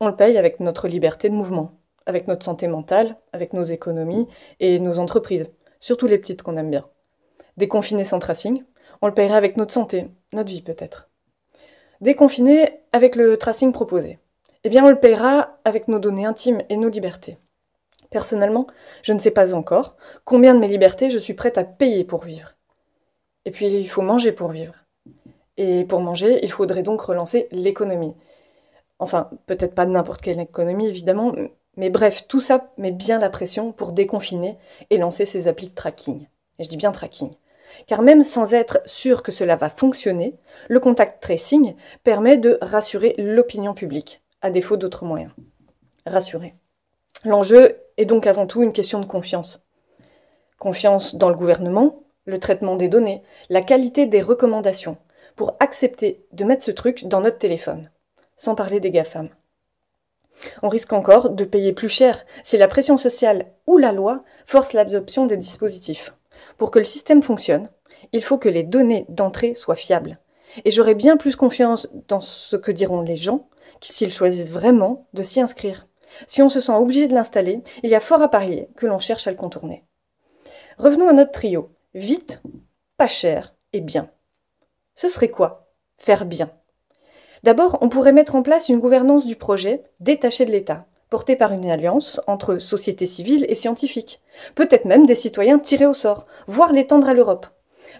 on 0.00 0.08
le 0.08 0.16
paye 0.16 0.36
avec 0.36 0.60
notre 0.60 0.88
liberté 0.88 1.28
de 1.28 1.34
mouvement, 1.34 1.72
avec 2.06 2.28
notre 2.28 2.44
santé 2.44 2.68
mentale, 2.68 3.16
avec 3.32 3.52
nos 3.52 3.62
économies 3.62 4.26
et 4.60 4.80
nos 4.80 4.98
entreprises, 4.98 5.54
surtout 5.80 6.06
les 6.06 6.18
petites 6.18 6.42
qu'on 6.42 6.56
aime 6.56 6.70
bien. 6.70 6.88
Déconfiner 7.56 8.04
son 8.04 8.18
tracing, 8.18 8.64
on 9.02 9.06
le 9.06 9.14
paierait 9.14 9.36
avec 9.36 9.56
notre 9.56 9.72
santé, 9.72 10.08
notre 10.32 10.50
vie 10.50 10.62
peut-être. 10.62 11.10
Déconfiné 12.00 12.80
avec 12.92 13.16
le 13.16 13.36
tracing 13.36 13.72
proposé. 13.72 14.18
Eh 14.64 14.68
bien, 14.68 14.84
on 14.84 14.90
le 14.90 14.98
paiera 14.98 15.58
avec 15.64 15.88
nos 15.88 15.98
données 15.98 16.26
intimes 16.26 16.62
et 16.68 16.76
nos 16.76 16.88
libertés. 16.88 17.38
Personnellement, 18.10 18.66
je 19.02 19.12
ne 19.12 19.18
sais 19.18 19.30
pas 19.30 19.54
encore 19.54 19.96
combien 20.24 20.54
de 20.54 20.60
mes 20.60 20.68
libertés 20.68 21.10
je 21.10 21.18
suis 21.18 21.34
prête 21.34 21.58
à 21.58 21.64
payer 21.64 22.04
pour 22.04 22.24
vivre. 22.24 22.54
Et 23.44 23.50
puis, 23.50 23.66
il 23.66 23.88
faut 23.88 24.02
manger 24.02 24.32
pour 24.32 24.50
vivre. 24.50 24.74
Et 25.56 25.84
pour 25.84 26.00
manger, 26.00 26.38
il 26.42 26.50
faudrait 26.50 26.82
donc 26.82 27.00
relancer 27.00 27.48
l'économie. 27.50 28.14
Enfin, 28.98 29.30
peut-être 29.46 29.74
pas 29.74 29.86
n'importe 29.86 30.22
quelle 30.22 30.40
économie, 30.40 30.88
évidemment, 30.88 31.32
mais 31.78 31.90
bref, 31.90 32.26
tout 32.26 32.40
ça 32.40 32.72
met 32.76 32.90
bien 32.90 33.20
la 33.20 33.30
pression 33.30 33.70
pour 33.70 33.92
déconfiner 33.92 34.58
et 34.90 34.98
lancer 34.98 35.24
ces 35.24 35.46
applis 35.46 35.68
de 35.68 35.74
tracking. 35.74 36.26
Et 36.58 36.64
je 36.64 36.68
dis 36.68 36.76
bien 36.76 36.90
tracking. 36.90 37.30
Car 37.86 38.02
même 38.02 38.24
sans 38.24 38.52
être 38.52 38.80
sûr 38.84 39.22
que 39.22 39.30
cela 39.30 39.54
va 39.54 39.70
fonctionner, 39.70 40.34
le 40.68 40.80
contact 40.80 41.22
tracing 41.22 41.76
permet 42.02 42.36
de 42.36 42.58
rassurer 42.60 43.14
l'opinion 43.16 43.74
publique, 43.74 44.22
à 44.42 44.50
défaut 44.50 44.76
d'autres 44.76 45.04
moyens. 45.04 45.30
Rassurer. 46.04 46.56
L'enjeu 47.24 47.76
est 47.96 48.06
donc 48.06 48.26
avant 48.26 48.48
tout 48.48 48.62
une 48.62 48.72
question 48.72 49.00
de 49.00 49.06
confiance. 49.06 49.64
Confiance 50.58 51.14
dans 51.14 51.28
le 51.28 51.36
gouvernement, 51.36 52.02
le 52.24 52.40
traitement 52.40 52.74
des 52.74 52.88
données, 52.88 53.22
la 53.50 53.62
qualité 53.62 54.06
des 54.06 54.20
recommandations, 54.20 54.96
pour 55.36 55.54
accepter 55.60 56.26
de 56.32 56.42
mettre 56.42 56.64
ce 56.64 56.72
truc 56.72 57.06
dans 57.06 57.20
notre 57.20 57.38
téléphone, 57.38 57.88
sans 58.36 58.56
parler 58.56 58.80
des 58.80 58.90
GAFAM. 58.90 59.28
On 60.62 60.68
risque 60.68 60.92
encore 60.92 61.30
de 61.30 61.44
payer 61.44 61.72
plus 61.72 61.88
cher 61.88 62.24
si 62.42 62.56
la 62.56 62.68
pression 62.68 62.96
sociale 62.96 63.46
ou 63.66 63.78
la 63.78 63.92
loi 63.92 64.24
force 64.46 64.72
l'adoption 64.72 65.26
des 65.26 65.36
dispositifs. 65.36 66.14
Pour 66.56 66.70
que 66.70 66.78
le 66.78 66.84
système 66.84 67.22
fonctionne, 67.22 67.68
il 68.12 68.22
faut 68.22 68.38
que 68.38 68.48
les 68.48 68.62
données 68.62 69.06
d'entrée 69.08 69.54
soient 69.54 69.76
fiables. 69.76 70.18
Et 70.64 70.70
j'aurai 70.70 70.94
bien 70.94 71.16
plus 71.16 71.36
confiance 71.36 71.88
dans 72.08 72.20
ce 72.20 72.56
que 72.56 72.72
diront 72.72 73.02
les 73.02 73.16
gens 73.16 73.48
s'ils 73.80 74.12
choisissent 74.12 74.50
vraiment 74.50 75.06
de 75.12 75.22
s'y 75.22 75.40
inscrire. 75.40 75.86
Si 76.26 76.42
on 76.42 76.48
se 76.48 76.60
sent 76.60 76.72
obligé 76.72 77.06
de 77.06 77.14
l'installer, 77.14 77.62
il 77.82 77.90
y 77.90 77.94
a 77.94 78.00
fort 78.00 78.22
à 78.22 78.30
parier 78.30 78.68
que 78.76 78.86
l'on 78.86 78.98
cherche 78.98 79.26
à 79.26 79.30
le 79.30 79.36
contourner. 79.36 79.84
Revenons 80.78 81.08
à 81.08 81.12
notre 81.12 81.32
trio. 81.32 81.70
Vite, 81.94 82.42
pas 82.96 83.06
cher 83.06 83.54
et 83.72 83.80
bien. 83.80 84.10
Ce 84.94 85.08
serait 85.08 85.28
quoi? 85.28 85.68
Faire 85.96 86.24
bien. 86.24 86.50
D'abord, 87.44 87.78
on 87.80 87.88
pourrait 87.88 88.12
mettre 88.12 88.34
en 88.34 88.42
place 88.42 88.68
une 88.68 88.80
gouvernance 88.80 89.26
du 89.26 89.36
projet 89.36 89.84
détachée 90.00 90.44
de 90.44 90.50
l'État, 90.50 90.86
portée 91.10 91.36
par 91.36 91.52
une 91.52 91.70
alliance 91.70 92.20
entre 92.26 92.58
société 92.58 93.06
civile 93.06 93.46
et 93.48 93.54
scientifique, 93.54 94.20
peut-être 94.54 94.84
même 94.84 95.06
des 95.06 95.14
citoyens 95.14 95.58
tirés 95.58 95.86
au 95.86 95.94
sort, 95.94 96.26
voire 96.46 96.72
l'étendre 96.72 97.08
à 97.08 97.14
l'Europe. 97.14 97.46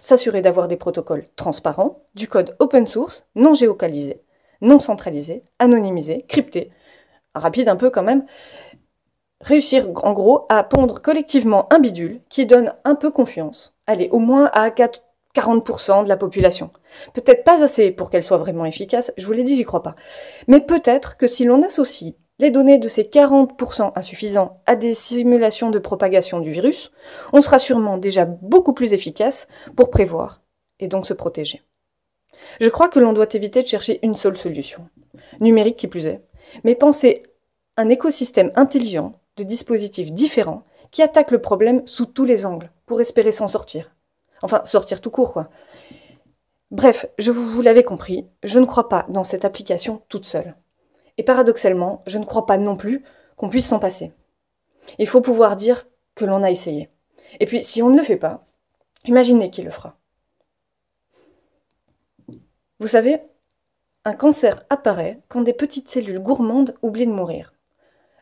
S'assurer 0.01 0.41
d'avoir 0.41 0.67
des 0.67 0.77
protocoles 0.77 1.27
transparents, 1.35 2.03
du 2.15 2.27
code 2.27 2.55
open 2.59 2.85
source, 2.85 3.25
non 3.35 3.53
géocalisé, 3.53 4.21
non 4.61 4.79
centralisé, 4.79 5.43
anonymisé, 5.57 6.23
crypté, 6.27 6.71
rapide 7.33 7.69
un 7.69 7.75
peu 7.75 7.89
quand 7.89 8.03
même, 8.03 8.25
réussir 9.41 9.87
en 10.03 10.13
gros 10.13 10.45
à 10.49 10.63
pondre 10.63 11.01
collectivement 11.01 11.71
un 11.73 11.79
bidule 11.79 12.21
qui 12.29 12.45
donne 12.45 12.73
un 12.83 12.95
peu 12.95 13.09
confiance, 13.09 13.75
allez, 13.87 14.09
au 14.11 14.19
moins 14.19 14.49
à 14.53 14.69
4, 14.69 15.03
40% 15.35 16.03
de 16.03 16.09
la 16.09 16.17
population. 16.17 16.71
Peut-être 17.13 17.43
pas 17.43 17.63
assez 17.63 17.91
pour 17.91 18.09
qu'elle 18.09 18.23
soit 18.23 18.37
vraiment 18.37 18.65
efficace, 18.65 19.13
je 19.17 19.25
vous 19.25 19.33
l'ai 19.33 19.43
dit, 19.43 19.55
j'y 19.55 19.63
crois 19.63 19.83
pas. 19.83 19.95
Mais 20.47 20.59
peut-être 20.59 21.17
que 21.17 21.27
si 21.27 21.45
l'on 21.45 21.61
associe 21.61 22.13
les 22.39 22.51
données 22.51 22.79
de 22.79 22.87
ces 22.87 23.03
40% 23.03 23.91
insuffisants 23.95 24.61
à 24.65 24.75
des 24.75 24.93
simulations 24.93 25.71
de 25.71 25.79
propagation 25.79 26.39
du 26.39 26.51
virus, 26.51 26.91
on 27.33 27.41
sera 27.41 27.59
sûrement 27.59 27.97
déjà 27.97 28.25
beaucoup 28.25 28.73
plus 28.73 28.93
efficace 28.93 29.47
pour 29.75 29.89
prévoir 29.89 30.41
et 30.79 30.87
donc 30.87 31.05
se 31.05 31.13
protéger. 31.13 31.61
Je 32.61 32.69
crois 32.69 32.89
que 32.89 32.99
l'on 32.99 33.13
doit 33.13 33.27
éviter 33.33 33.61
de 33.61 33.67
chercher 33.67 33.99
une 34.03 34.15
seule 34.15 34.37
solution, 34.37 34.87
numérique 35.41 35.77
qui 35.77 35.87
plus 35.87 36.07
est, 36.07 36.23
mais 36.63 36.75
penser 36.75 37.23
un 37.77 37.89
écosystème 37.89 38.51
intelligent 38.55 39.11
de 39.37 39.43
dispositifs 39.43 40.11
différents 40.11 40.63
qui 40.91 41.01
attaquent 41.01 41.31
le 41.31 41.41
problème 41.41 41.85
sous 41.85 42.05
tous 42.05 42.25
les 42.25 42.45
angles 42.45 42.71
pour 42.85 43.01
espérer 43.01 43.31
s'en 43.31 43.47
sortir. 43.47 43.91
Enfin, 44.41 44.61
sortir 44.65 45.01
tout 45.01 45.11
court, 45.11 45.33
quoi. 45.33 45.49
Bref, 46.71 47.07
je 47.17 47.31
vous, 47.31 47.43
vous 47.43 47.61
l'avez 47.61 47.83
compris, 47.83 48.27
je 48.43 48.59
ne 48.59 48.65
crois 48.65 48.89
pas 48.89 49.05
dans 49.09 49.23
cette 49.23 49.45
application 49.45 50.03
toute 50.07 50.25
seule. 50.25 50.55
Et 51.17 51.23
paradoxalement, 51.23 51.99
je 52.05 52.17
ne 52.17 52.25
crois 52.25 52.45
pas 52.45 52.57
non 52.57 52.75
plus 52.75 53.03
qu'on 53.35 53.49
puisse 53.49 53.67
s'en 53.67 53.79
passer. 53.79 54.13
Il 54.99 55.07
faut 55.07 55.21
pouvoir 55.21 55.55
dire 55.55 55.87
que 56.15 56.25
l'on 56.25 56.43
a 56.43 56.51
essayé. 56.51 56.89
Et 57.39 57.45
puis, 57.45 57.61
si 57.61 57.81
on 57.81 57.89
ne 57.89 57.97
le 57.97 58.03
fait 58.03 58.17
pas, 58.17 58.45
imaginez 59.05 59.49
qui 59.49 59.61
le 59.61 59.71
fera. 59.71 59.97
Vous 62.79 62.87
savez, 62.87 63.21
un 64.05 64.13
cancer 64.13 64.63
apparaît 64.69 65.21
quand 65.27 65.41
des 65.41 65.53
petites 65.53 65.89
cellules 65.89 66.19
gourmandes 66.19 66.75
oublient 66.81 67.07
de 67.07 67.11
mourir. 67.11 67.53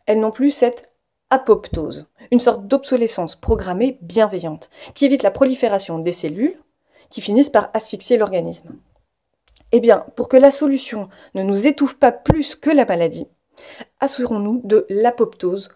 Elles 0.05 0.19
n'ont 0.19 0.31
plus 0.31 0.51
cette 0.51 0.93
apoptose, 1.29 2.07
une 2.31 2.39
sorte 2.39 2.67
d'obsolescence 2.67 3.35
programmée 3.35 3.97
bienveillante, 4.01 4.69
qui 4.95 5.05
évite 5.05 5.23
la 5.23 5.31
prolifération 5.31 5.99
des 5.99 6.13
cellules 6.13 6.55
qui 7.09 7.21
finissent 7.21 7.49
par 7.49 7.69
asphyxier 7.73 8.17
l'organisme. 8.17 8.75
Eh 9.71 9.79
bien, 9.79 10.05
pour 10.15 10.29
que 10.29 10.37
la 10.37 10.51
solution 10.51 11.09
ne 11.35 11.43
nous 11.43 11.67
étouffe 11.67 11.99
pas 11.99 12.11
plus 12.11 12.55
que 12.55 12.69
la 12.69 12.85
maladie, 12.85 13.27
assurons-nous 13.99 14.61
de 14.63 14.85
l'apoptose, 14.89 15.71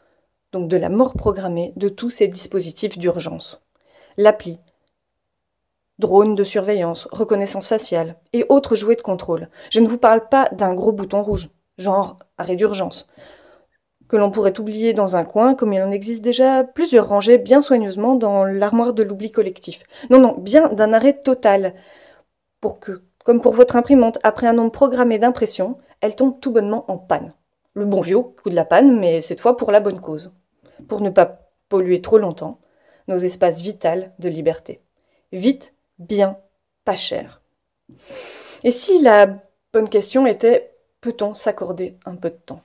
donc 0.51 0.67
de 0.67 0.77
la 0.77 0.89
mort 0.89 1.13
programmée 1.13 1.73
de 1.75 1.89
tous 1.89 2.09
ces 2.09 2.27
dispositifs 2.27 2.97
d'urgence. 2.97 3.61
L'appli, 4.17 4.59
drone 5.99 6.35
de 6.35 6.43
surveillance, 6.43 7.07
reconnaissance 7.11 7.67
faciale 7.67 8.15
et 8.33 8.45
autres 8.49 8.75
jouets 8.75 8.95
de 8.95 9.01
contrôle. 9.01 9.49
Je 9.69 9.79
ne 9.79 9.87
vous 9.87 9.97
parle 9.97 10.27
pas 10.27 10.49
d'un 10.51 10.73
gros 10.73 10.91
bouton 10.91 11.23
rouge, 11.23 11.49
genre 11.77 12.17
arrêt 12.37 12.55
d'urgence, 12.55 13.07
que 14.11 14.17
l'on 14.17 14.29
pourrait 14.29 14.59
oublier 14.59 14.91
dans 14.91 15.15
un 15.15 15.23
coin, 15.23 15.55
comme 15.55 15.71
il 15.71 15.81
en 15.81 15.89
existe 15.89 16.21
déjà 16.21 16.65
plusieurs 16.65 17.07
rangées 17.07 17.37
bien 17.37 17.61
soigneusement 17.61 18.15
dans 18.15 18.43
l'armoire 18.43 18.91
de 18.91 19.03
l'oubli 19.03 19.31
collectif. 19.31 19.83
Non, 20.09 20.19
non, 20.19 20.35
bien 20.37 20.67
d'un 20.67 20.91
arrêt 20.91 21.21
total. 21.21 21.75
Pour 22.59 22.81
que, 22.81 23.03
comme 23.23 23.41
pour 23.41 23.53
votre 23.53 23.77
imprimante, 23.77 24.19
après 24.23 24.47
un 24.47 24.53
nombre 24.53 24.73
programmé 24.73 25.17
d'impression, 25.17 25.77
elle 26.01 26.17
tombe 26.17 26.41
tout 26.41 26.51
bonnement 26.51 26.83
en 26.91 26.97
panne. 26.97 27.31
Le 27.73 27.85
bon 27.85 28.01
vieux 28.01 28.19
coup 28.19 28.49
de 28.49 28.55
la 28.55 28.65
panne, 28.65 28.99
mais 28.99 29.21
cette 29.21 29.39
fois 29.39 29.55
pour 29.55 29.71
la 29.71 29.79
bonne 29.79 30.01
cause. 30.01 30.33
Pour 30.89 30.99
ne 30.99 31.09
pas 31.09 31.47
polluer 31.69 32.01
trop 32.01 32.17
longtemps 32.17 32.59
nos 33.07 33.15
espaces 33.15 33.61
vitaux 33.61 34.09
de 34.19 34.27
liberté. 34.27 34.81
Vite, 35.31 35.73
bien, 35.99 36.37
pas 36.83 36.97
cher. 36.97 37.41
Et 38.65 38.71
si 38.71 39.01
la 39.01 39.39
bonne 39.71 39.87
question 39.87 40.27
était 40.27 40.75
peut-on 40.99 41.33
s'accorder 41.33 41.97
un 42.05 42.17
peu 42.17 42.29
de 42.29 42.35
temps? 42.35 42.61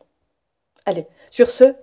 Allez, 0.88 1.08
sur 1.32 1.50
ce, 1.50 1.74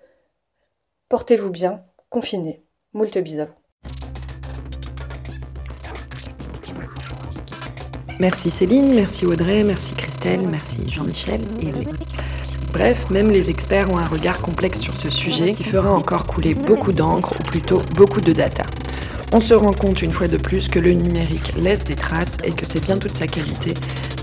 portez-vous 1.10 1.52
bien, 1.52 1.84
confinez. 2.10 2.64
Moult 2.94 3.18
bis 3.18 3.40
à 3.40 3.46
vous. 3.46 3.54
Merci 8.20 8.50
Céline, 8.50 8.94
merci 8.94 9.26
Audrey, 9.26 9.64
merci 9.64 9.94
Christelle, 9.96 10.48
merci 10.48 10.90
Jean-Michel 10.90 11.42
et 11.60 11.66
les... 11.66 11.88
Bref, 12.72 13.10
même 13.10 13.30
les 13.30 13.50
experts 13.50 13.92
ont 13.92 13.98
un 13.98 14.06
regard 14.06 14.40
complexe 14.40 14.80
sur 14.80 14.96
ce 14.96 15.10
sujet 15.10 15.54
qui 15.54 15.66
fera 15.66 15.92
encore 15.92 16.26
couler 16.26 16.54
beaucoup 16.54 16.94
d'encre 16.94 17.34
ou 17.38 17.44
plutôt 17.44 17.82
beaucoup 17.96 18.22
de 18.22 18.32
data. 18.32 18.64
On 19.34 19.42
se 19.42 19.54
rend 19.54 19.74
compte 19.74 20.02
une 20.02 20.12
fois 20.12 20.28
de 20.28 20.38
plus 20.38 20.70
que 20.70 20.80
le 20.80 20.92
numérique 20.94 21.56
laisse 21.58 21.84
des 21.84 21.96
traces 21.96 22.38
et 22.44 22.52
que 22.52 22.66
c'est 22.66 22.80
bien 22.80 22.98
toute 22.98 23.16
sa 23.16 23.28
qualité, 23.28 23.74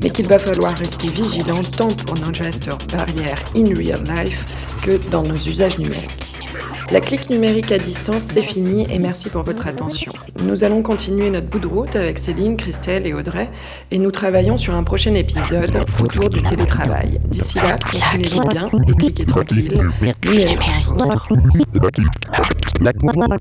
mais 0.03 0.11
qu'il 0.11 0.27
va 0.27 0.39
falloir 0.39 0.75
rester 0.75 1.09
vigilant 1.09 1.63
tant 1.63 1.89
pour 1.89 2.17
nos 2.17 2.33
gestes 2.33 2.71
barrières 2.91 3.43
in 3.55 3.75
real 3.77 4.03
life 4.05 4.45
que 4.81 4.99
dans 5.11 5.23
nos 5.23 5.37
usages 5.37 5.79
numériques. 5.79 6.35
La 6.93 7.01
clique 7.01 7.31
numérique 7.31 7.71
à 7.71 7.79
distance, 7.79 8.25
c'est 8.25 8.43
fini 8.43 8.85
et 8.91 8.99
merci 8.99 9.29
pour 9.29 9.45
votre 9.45 9.69
attention. 9.69 10.13
Nous 10.43 10.65
allons 10.65 10.83
continuer 10.83 11.31
notre 11.31 11.47
bout 11.47 11.61
de 11.61 11.69
route 11.69 11.95
avec 11.95 12.19
Céline, 12.19 12.57
Christelle 12.57 13.07
et 13.07 13.15
Audrey 13.15 13.49
et 13.93 13.99
nous 13.99 14.11
travaillons 14.11 14.57
sur 14.57 14.75
un 14.75 14.83
prochain 14.83 15.15
épisode 15.15 15.85
autour 16.01 16.31
du 16.31 16.43
télétravail. 16.43 17.21
D'ici 17.27 17.59
là, 17.59 17.79
confinez-vous 17.93 18.41
bien 18.49 18.69
et 18.89 18.93
cliquez 18.95 19.25
tranquille. 19.25 19.81
La 22.81 22.93
clique 22.95 23.41